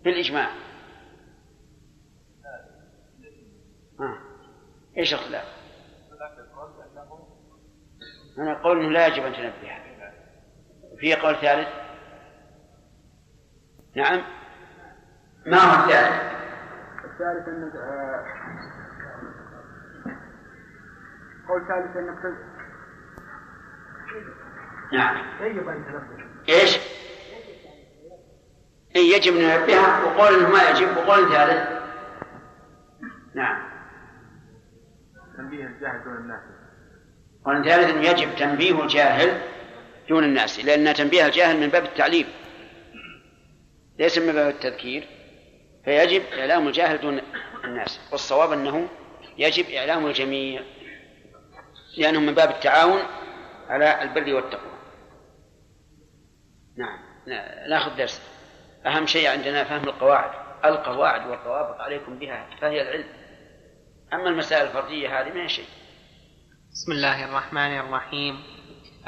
بالإجماع. 0.05 0.51
إيش 4.99 5.15
الخلاف؟ 5.15 5.60
أنا 8.39 8.53
أقول 8.53 8.81
أنه 8.81 8.91
لا 8.91 9.07
يجب 9.07 9.25
أن 9.25 9.33
تنبهه 9.33 9.81
في 10.99 11.15
قول 11.15 11.37
ثالث؟ 11.37 11.69
نعم. 13.97 14.23
ما 15.47 15.59
هو 15.59 15.85
الثالث؟ 15.85 16.23
الثالث 17.05 17.49
أن 17.49 17.73
آه، 17.77 18.25
قول 21.49 21.67
ثالث 21.69 21.97
أنك 21.97 22.37
نعم. 24.93 25.17
يجب 25.41 25.69
أن 25.69 25.85
تنبه. 25.85 26.25
إيش؟ 26.49 26.79
إيه 28.97 29.17
يجب 29.17 29.33
أن 29.37 29.43
ننبهها 29.43 30.05
وقول 30.05 30.35
إنه 30.35 30.49
ما 30.49 30.71
يجب. 30.71 30.97
وقول 30.97 31.33
ثالث؟ 31.33 31.81
نعم. 33.35 33.71
تنبيه 35.37 35.67
الجاهل 35.67 36.05
دون 36.05 36.17
الناس. 36.17 36.60
قول 37.45 37.65
ثالث 37.65 37.91
أنه 37.91 38.09
يجب 38.09 38.35
تنبيه 38.37 38.83
الجاهل 38.83 39.41
دون 40.09 40.25
الناس 40.25 40.65
لأن 40.65 40.95
تنبيه 40.95 41.27
الجاهل 41.27 41.57
من 41.57 41.69
باب 41.69 41.85
التعليم 41.85 42.27
ليس 43.99 44.19
من 44.19 44.33
باب 44.33 44.49
التذكير 44.49 45.09
فيجب 45.85 46.23
إعلام 46.39 46.69
الجاهل 46.69 47.01
دون 47.01 47.21
الناس 47.65 48.01
والصواب 48.13 48.53
أنه 48.53 48.89
يجب 49.39 49.71
إعلام 49.71 50.07
الجميع 50.07 50.63
لأنه 51.97 52.21
من 52.21 52.35
باب 52.35 52.51
التعاون 52.51 53.03
على 53.69 54.03
البر 54.03 54.35
والتقوى. 54.35 54.73
نعم 56.77 56.99
ناخذ 57.69 57.97
درس. 57.97 58.23
أهم 58.87 59.07
شيء 59.07 59.29
عندنا 59.29 59.65
فهم 59.65 59.85
القواعد 59.85 60.31
القواعد 60.65 61.27
والضوابط 61.27 61.81
عليكم 61.81 62.19
بها 62.19 62.47
فهي 62.61 62.83
العلم. 62.83 63.09
أما 64.13 64.29
المسائل 64.29 64.67
الفردية 64.67 65.21
هذه 65.21 65.33
ما 65.35 65.47
شيء. 65.47 65.67
بسم 66.73 66.93
الله 66.93 67.25
الرحمن 67.25 67.79
الرحيم. 67.79 68.43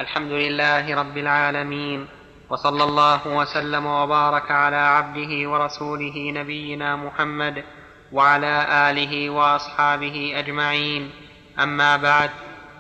الحمد 0.01 0.33
لله 0.33 0.95
رب 0.95 1.17
العالمين 1.17 2.09
وصلى 2.51 2.85
الله 2.85 3.29
وسلم 3.29 3.87
وبارك 3.87 4.51
على 4.51 4.77
عبده 4.77 5.51
ورسوله 5.51 6.31
نبينا 6.31 6.97
محمد 6.97 7.65
وعلى 8.13 8.67
آله 8.91 9.31
وأصحابه 9.31 10.33
أجمعين. 10.39 11.11
أما 11.59 11.97
بعد 11.97 12.31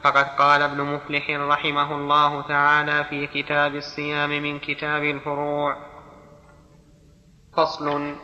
فقد 0.04 0.26
قال 0.38 0.62
ابن 0.62 0.80
مفلح 0.80 1.30
رحمه 1.30 1.94
الله 1.94 2.42
تعالى 2.42 3.04
في 3.04 3.26
كتاب 3.26 3.74
الصيام 3.74 4.30
من 4.30 4.58
كتاب 4.58 5.02
الفروع 5.04 5.76
فصل 7.56 8.16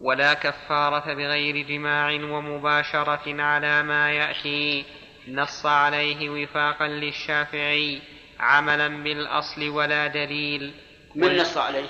ولا 0.00 0.34
كفارة 0.34 1.14
بغير 1.14 1.66
جماع 1.66 2.08
ومباشرة 2.12 3.42
على 3.42 3.82
ما 3.82 4.12
يأتي. 4.12 4.84
نص 5.28 5.66
عليه 5.66 6.30
وفاقا 6.30 6.88
للشافعي 6.88 8.02
عملا 8.40 8.88
بالأصل 8.88 9.68
ولا 9.68 10.06
دليل. 10.06 10.74
من 11.14 11.36
نص 11.36 11.58
عليه؟ 11.58 11.88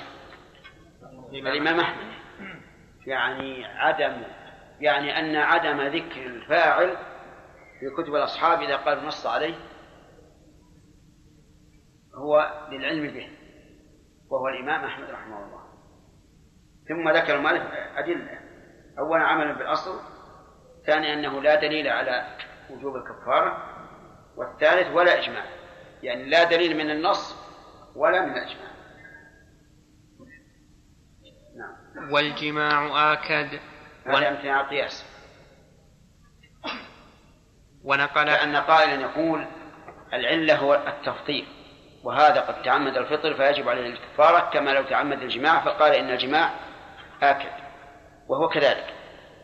الإمام 1.32 1.80
أحمد. 1.80 2.14
يعني 3.06 3.64
عدم 3.64 4.22
يعني 4.80 5.18
أن 5.18 5.36
عدم 5.36 5.80
ذكر 5.80 6.26
الفاعل 6.26 6.96
في 7.80 8.02
كتب 8.02 8.14
الأصحاب 8.14 8.62
إذا 8.62 8.76
قال 8.76 9.06
نص 9.06 9.26
عليه 9.26 9.54
هو 12.14 12.66
للعلم 12.72 13.06
به 13.06 13.28
وهو 14.30 14.48
الإمام 14.48 14.84
أحمد 14.84 15.10
رحمه 15.10 15.44
الله. 15.44 15.64
ثم 16.88 17.08
ذكر 17.10 17.36
المؤلف 17.36 17.62
أدلة. 17.96 18.38
أولا 18.98 19.24
عملا 19.24 19.52
بالأصل 19.52 20.00
ثاني 20.86 21.12
أنه 21.12 21.42
لا 21.42 21.54
دليل 21.54 21.88
على 21.88 22.36
وجوب 22.70 22.96
الكفارة 22.96 23.74
والثالث 24.36 24.94
ولا 24.94 25.18
إجماع 25.18 25.44
يعني 26.02 26.24
لا 26.24 26.44
دليل 26.44 26.76
من 26.76 26.90
النص 26.90 27.36
ولا 27.94 28.20
من 28.20 28.32
الإجماع. 28.32 28.74
نعم. 31.56 32.12
والجماع 32.12 33.12
آكد. 33.12 33.60
هذا 34.06 34.28
امتناع 34.28 34.60
القياس. 34.60 35.04
ونقل 37.84 38.26
لأن 38.26 38.56
قائلا 38.56 39.02
يقول 39.02 39.46
العلة 40.12 40.56
هو 40.56 40.74
التفطير 40.74 41.46
وهذا 42.04 42.40
قد 42.40 42.62
تعمد 42.62 42.96
الفطر 42.96 43.34
فيجب 43.34 43.68
عليه 43.68 43.86
الكفارة 43.86 44.50
كما 44.50 44.70
لو 44.70 44.82
تعمد 44.82 45.22
الجماع 45.22 45.64
فقال 45.64 45.92
إن 45.92 46.10
الجماع 46.10 46.50
آكد 47.22 47.52
وهو 48.28 48.48
كذلك 48.48 48.94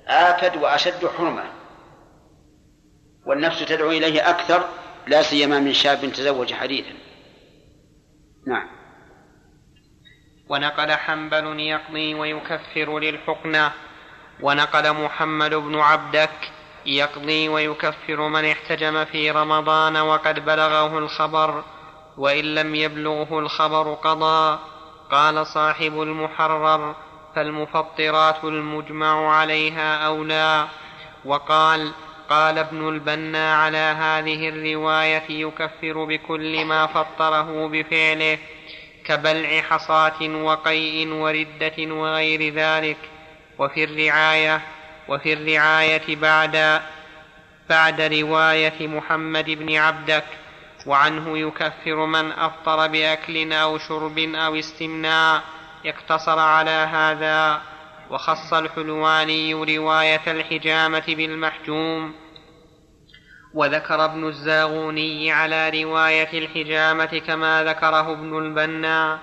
آكد 0.09 0.57
وأشد 0.57 1.07
حرمة 1.07 1.60
والنفس 3.31 3.65
تدعو 3.65 3.91
إليه 3.91 4.31
أكثر 4.31 4.65
لا 5.07 5.23
سيما 5.23 5.59
من 5.61 5.73
شاب 5.73 6.13
تزوج 6.13 6.53
حديثا. 6.53 6.95
نعم. 8.47 8.69
ونقل 10.49 10.93
حنبل 10.93 11.61
يقضي 11.61 12.15
ويكفر 12.15 12.99
للحقنة 12.99 13.73
ونقل 14.41 14.93
محمد 14.93 15.55
بن 15.55 15.79
عبدك 15.79 16.51
يقضي 16.87 17.49
ويكفر 17.49 18.29
من 18.29 18.45
احتجم 18.45 19.05
في 19.05 19.31
رمضان 19.31 19.97
وقد 19.97 20.45
بلغه 20.45 20.99
الخبر 20.99 21.65
وإن 22.17 22.55
لم 22.55 22.75
يبلغه 22.75 23.39
الخبر 23.39 23.95
قضى. 23.95 24.59
قال 25.11 25.47
صاحب 25.47 26.03
المحرر 26.03 26.95
فالمفطرات 27.35 28.45
المجمع 28.45 29.37
عليها 29.37 30.07
أولى. 30.07 30.69
وقال 31.25 31.93
قال 32.31 32.59
ابن 32.59 32.89
البنا 32.89 33.55
على 33.55 33.79
هذه 33.79 34.49
الرواية 34.49 35.23
يكفر 35.29 36.05
بكل 36.05 36.65
ما 36.65 36.87
فطره 36.87 37.69
بفعله 37.69 38.39
كبلع 39.05 39.61
حصاة 39.61 40.23
وقيء 40.23 41.09
وردة 41.09 41.95
وغير 41.95 42.55
ذلك. 42.55 42.97
وفي 43.59 43.85
الرعاية 43.85 44.61
وفي 45.09 45.33
الرعاية 45.33 46.17
بعد 46.17 46.81
بعد 47.71 48.01
رواية 48.01 48.87
محمد 48.87 49.51
بن 49.51 49.77
عبدك 49.77 50.25
وعنه 50.87 51.39
يكفر 51.39 52.07
من 52.07 52.33
أفطر 52.33 52.87
بأكل 52.87 53.53
أو 53.53 53.79
شرب 53.79 54.19
أو 54.19 54.55
استمناء 54.55 55.43
اقتصر 55.87 56.39
على 56.39 56.71
هذا. 56.71 57.63
وخص 58.11 58.53
الحلواني 58.53 59.55
رواية 59.55 60.23
الحجامة 60.27 61.05
بالمحجوم. 61.09 62.15
وذكر 63.55 64.05
ابن 64.05 64.29
الزاغوني 64.29 65.33
على 65.33 65.83
رواية 65.83 66.39
الحجامة 66.39 67.23
كما 67.27 67.65
ذكره 67.65 68.13
ابن 68.13 68.39
البنا 68.39 69.19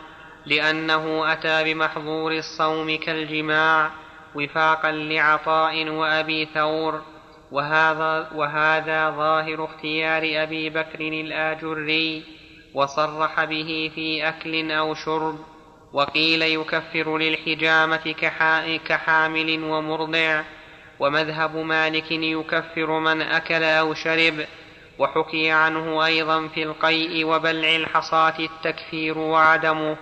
لأنه 0.46 1.34
أتى 1.34 1.64
بمحظور 1.64 2.32
الصوم 2.32 2.98
كالجماع 2.98 3.92
وفاقا 4.36 4.92
لعطاء 4.92 5.90
وأبي 5.90 6.46
ثور. 6.46 7.02
وهذا, 7.52 8.30
وهذا 8.36 9.10
ظاهر 9.10 9.66
اختيار 9.66 10.44
أبي 10.44 10.70
بكر 10.70 11.00
الآجري 11.00 12.24
وصرح 12.74 13.44
به 13.44 13.92
في 13.96 14.28
أكل 14.28 14.72
أو 14.72 14.94
شرب. 14.94 15.57
وقيل 15.94 16.42
يكفر 16.42 17.18
للحجامة 17.18 18.16
كحامل 18.88 19.64
ومرضع. 19.64 20.42
ومذهب 21.00 21.56
مالك 21.56 22.12
يكفر 22.12 23.00
من 23.00 23.22
أكل 23.22 23.64
أو 23.64 23.94
شرب. 23.94 24.46
وحكي 25.00 25.52
عنه 25.52 26.06
أيضا 26.06 26.48
في 26.48 26.64
القيء 26.64 27.26
وبلع 27.26 27.76
الحصاة 27.76 28.34
التكفير 28.40 29.18
وعدمه. 29.18 29.98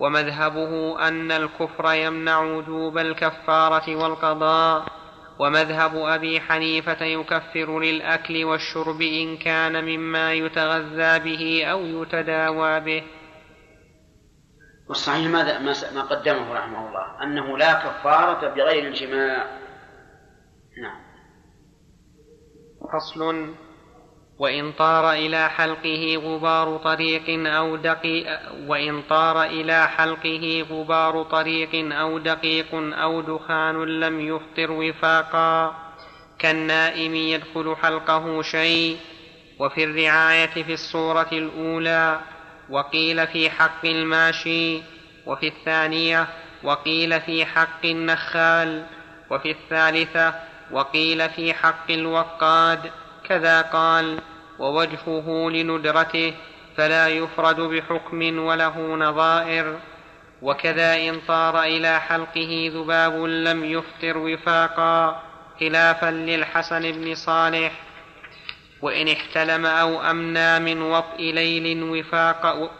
ومذهبه 0.00 0.98
أن 1.08 1.32
الكفر 1.32 1.92
يمنع 1.92 2.42
وجوب 2.42 2.98
الكفارة 2.98 3.96
والقضاء. 3.96 4.84
ومذهب 5.38 5.96
أبي 5.96 6.40
حنيفة 6.40 7.04
يكفر 7.04 7.80
للأكل 7.80 8.44
والشرب 8.44 9.02
إن 9.02 9.36
كان 9.36 9.84
مما 9.84 10.32
يتغذى 10.32 11.18
به 11.18 11.64
أو 11.64 12.02
يتداوى 12.02 12.80
به. 12.80 13.02
والصحيح 14.88 15.26
ماذا 15.26 15.58
ما 15.94 16.02
قدمه 16.02 16.54
رحمه 16.54 16.88
الله 16.88 17.22
أنه 17.22 17.58
لا 17.58 17.72
كفارة 17.72 18.48
بغير 18.48 18.86
الجماع. 18.88 19.46
نعم. 20.82 21.00
فصل. 22.92 23.54
وإن 24.38 24.72
طار 24.72 25.12
إلى 25.12 25.48
حلقه 25.48 26.16
غبار 26.16 26.76
طريق 26.76 27.48
أو 27.48 27.76
دقيق 27.76 28.26
وإن 28.66 29.02
طار 29.02 29.42
إلى 29.42 29.88
حلقه 29.88 30.66
غبار 30.70 31.22
طريق 31.22 31.70
أو 31.74 32.18
دقيق 32.18 32.74
أو 32.74 33.20
دخان 33.20 33.84
لم 33.84 34.20
يفطر 34.20 34.72
وفاقا. 34.72 35.74
كالنائم 36.38 37.14
يدخل 37.14 37.76
حلقه 37.82 38.42
شيء. 38.42 38.98
وفي 39.58 39.84
الرعاية 39.84 40.62
في 40.64 40.72
الصورة 40.72 41.28
الأولى. 41.32 42.20
وقيل 42.70 43.26
في 43.26 43.50
حق 43.50 43.84
الماشي 43.84 44.82
وفي 45.26 45.48
الثانية 45.48 46.26
وقيل 46.62 47.20
في 47.20 47.46
حق 47.46 47.84
النخال 47.84 48.84
وفي 49.30 49.50
الثالثة 49.50 50.34
وقيل 50.70 51.28
في 51.28 51.54
حق 51.54 51.90
الوقاد 51.90 52.90
كذا 53.28 53.62
قال 53.62 54.20
ووجهه 54.58 55.50
لندرته 55.50 56.34
فلا 56.76 57.08
يفرد 57.08 57.60
بحكم 57.60 58.38
وله 58.38 58.78
نظائر. 58.78 59.78
وكذا 60.42 60.96
إن 61.08 61.20
طار 61.28 61.62
إلى 61.62 62.00
حلقه 62.00 62.70
ذباب 62.74 63.24
لم 63.24 63.64
يفطر 63.64 64.18
وفاقا 64.18 65.22
خلافا 65.60 66.10
للحسن 66.10 66.92
بن 66.92 67.14
صالح. 67.14 67.72
وإن 68.82 69.08
احتلم 69.08 69.66
أو 69.66 70.00
أمنى 70.00 70.58
من 70.58 70.82
وطء 70.82 71.20
ليل 71.20 71.82
وفاقا 71.82 72.70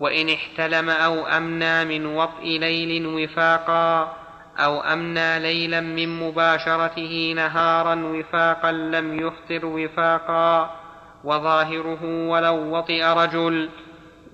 وإن 0.00 0.28
احتلم 0.28 0.90
أو 0.90 1.26
أمنى 1.26 1.84
من 1.84 2.06
وطء 2.06 2.44
ليل 2.44 3.06
وفاقا 3.06 4.16
أو 4.58 4.80
أمنى 4.80 5.38
ليلا 5.38 5.80
من 5.80 6.08
مباشرته 6.08 7.32
نهارا 7.36 7.94
وفاقا 7.94 8.72
لم 8.72 9.20
يفطر 9.26 9.66
وفاقا 9.66 10.80
وظاهره 11.24 12.28
ولو 12.28 12.76
وطئ 12.76 13.04
رجل 13.04 13.70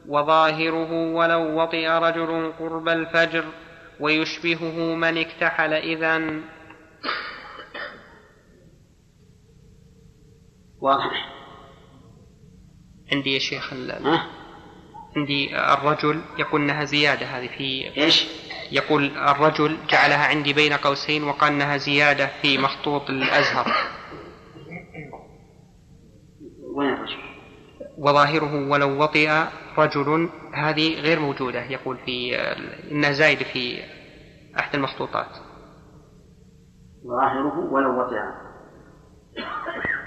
وظاهره 0.09 0.93
ولو 0.93 1.63
وطئ 1.63 1.89
رجل 1.89 2.53
قرب 2.59 2.89
الفجر 2.89 3.45
ويشبهه 4.01 4.95
من 4.95 5.19
اكتحل 5.19 5.73
إذا 5.73 6.41
واضح. 10.87 11.33
عندي 13.13 13.35
يا 13.35 13.39
شيخ 13.39 13.73
عندي 15.17 15.59
الرجل 15.59 16.21
يقول 16.39 16.61
إنها 16.61 16.85
زيادة 16.85 17.27
هذه 17.27 17.49
في 17.59 17.97
إيش؟ 17.97 18.27
يقول 18.73 19.17
الرجل 19.17 19.77
جعلها 19.89 20.27
عندي 20.27 20.53
بين 20.53 20.73
قوسين 20.73 21.25
وقال 21.25 21.53
إنها 21.53 21.77
زيادة 21.77 22.27
في 22.43 22.59
مخطوط 22.59 23.11
الأزهر. 23.11 23.73
وين 26.75 26.93
الرجل؟ 26.93 27.19
وظاهره 27.99 28.69
ولو 28.71 29.03
وطئ 29.03 29.45
رجل 29.79 30.31
هذه 30.55 31.01
غير 31.01 31.21
موجودة 31.21 31.65
يقول 31.65 31.97
في 31.97 32.37
إنها 32.91 33.13
زايدة 33.13 33.45
في 33.45 33.83
أحد 34.59 34.75
المخطوطات. 34.75 35.37
ظاهره 37.07 37.73
ولو 37.73 38.01
وطئ. 38.01 38.46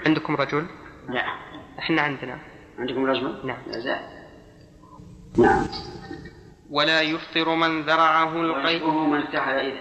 عندكم 0.06 0.36
رجل؟ 0.36 0.66
لا. 1.08 1.24
إحنا 1.78 2.02
عندنا. 2.02 2.38
عندكم 2.78 3.06
رجل؟ 3.06 3.46
نعم. 3.46 3.58
زائد 3.68 4.20
نعم. 5.38 5.66
ولا 6.70 7.02
يفطر 7.02 7.54
من 7.54 7.82
ذرعه 7.82 8.36
القيء. 8.36 8.90
من 8.90 9.22
اكتحل 9.22 9.54
إذا. 9.54 9.80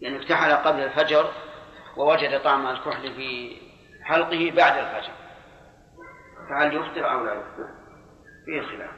يعني 0.00 0.16
اكتحل 0.16 0.52
قبل 0.52 0.80
الفجر 0.80 1.32
ووجد 1.96 2.42
طعم 2.42 2.66
الكحل 2.66 3.14
في 3.14 3.56
حلقه 4.02 4.50
بعد 4.56 4.78
الفجر. 4.78 5.12
فهل 6.48 6.76
يفطر 6.76 7.12
أو 7.12 7.24
لا 7.24 7.32
يفطر؟ 7.32 7.68
فيه 8.46 8.76
خلاف. 8.76 8.90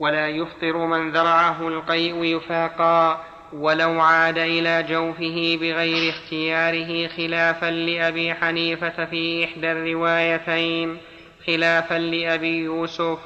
ولا 0.00 0.28
يفطر 0.28 0.86
من 0.86 1.12
ذرعه 1.12 1.68
القيء 1.68 2.24
يفاقا 2.24 3.24
ولو 3.52 4.00
عاد 4.00 4.38
إلى 4.38 4.82
جوفه 4.82 5.58
بغير 5.60 6.10
اختياره 6.10 7.08
خلافا 7.08 7.70
لأبي 7.70 8.34
حنيفة 8.34 9.04
في 9.04 9.44
إحدى 9.44 9.72
الروايتين 9.72 10.98
خلافا 11.46 11.94
لأبي 11.94 12.56
يوسف 12.58 13.18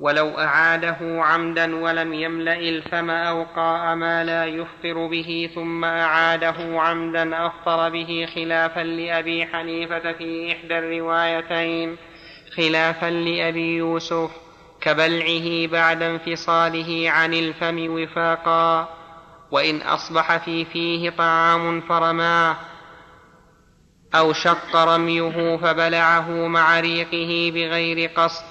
ولو 0.00 0.38
أعاده 0.38 0.96
عمدا 1.00 1.76
ولم 1.76 2.12
يملأ 2.12 2.58
الفم 2.58 3.10
أو 3.10 3.42
قاء 3.56 3.94
ما 3.94 4.24
لا 4.24 4.44
يفطر 4.44 5.06
به 5.06 5.50
ثم 5.54 5.84
أعاده 5.84 6.80
عمدا 6.80 7.46
أفطر 7.46 7.88
به 7.88 8.28
خلافا 8.34 8.80
لأبي 8.80 9.46
حنيفة 9.46 10.12
في 10.12 10.52
إحدى 10.52 10.78
الروايتين 10.78 11.96
خلافا 12.56 13.10
لأبي 13.10 13.76
يوسف 13.76 14.30
كبلعه 14.80 15.66
بعد 15.66 16.02
انفصاله 16.02 17.10
عن 17.10 17.34
الفم 17.34 17.86
وفاقا. 17.90 18.93
وإن 19.54 19.82
أصبح 19.82 20.36
في 20.36 20.64
فيه 20.64 21.10
طعام 21.10 21.80
فرماه 21.80 22.56
أو 24.14 24.32
شق 24.32 24.76
رميه 24.76 25.56
فبلعه 25.56 26.30
مع 26.30 26.80
ريقه 26.80 27.52
بغير 27.54 28.10
قصد 28.16 28.44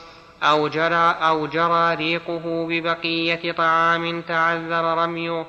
أو 0.43 0.67
جرى 0.67 1.15
أو 1.21 1.47
جرى 1.47 1.95
ريقه 1.95 2.67
ببقية 2.69 3.51
طعام 3.51 4.21
تعذر 4.21 4.97
رميه 4.97 5.45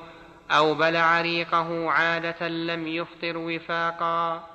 أو 0.51 0.75
بلع 0.75 1.21
ريقه 1.21 1.91
عادة 1.91 2.49
لم 2.49 2.87
يفطر 2.87 3.39
وفاقا 3.39 4.54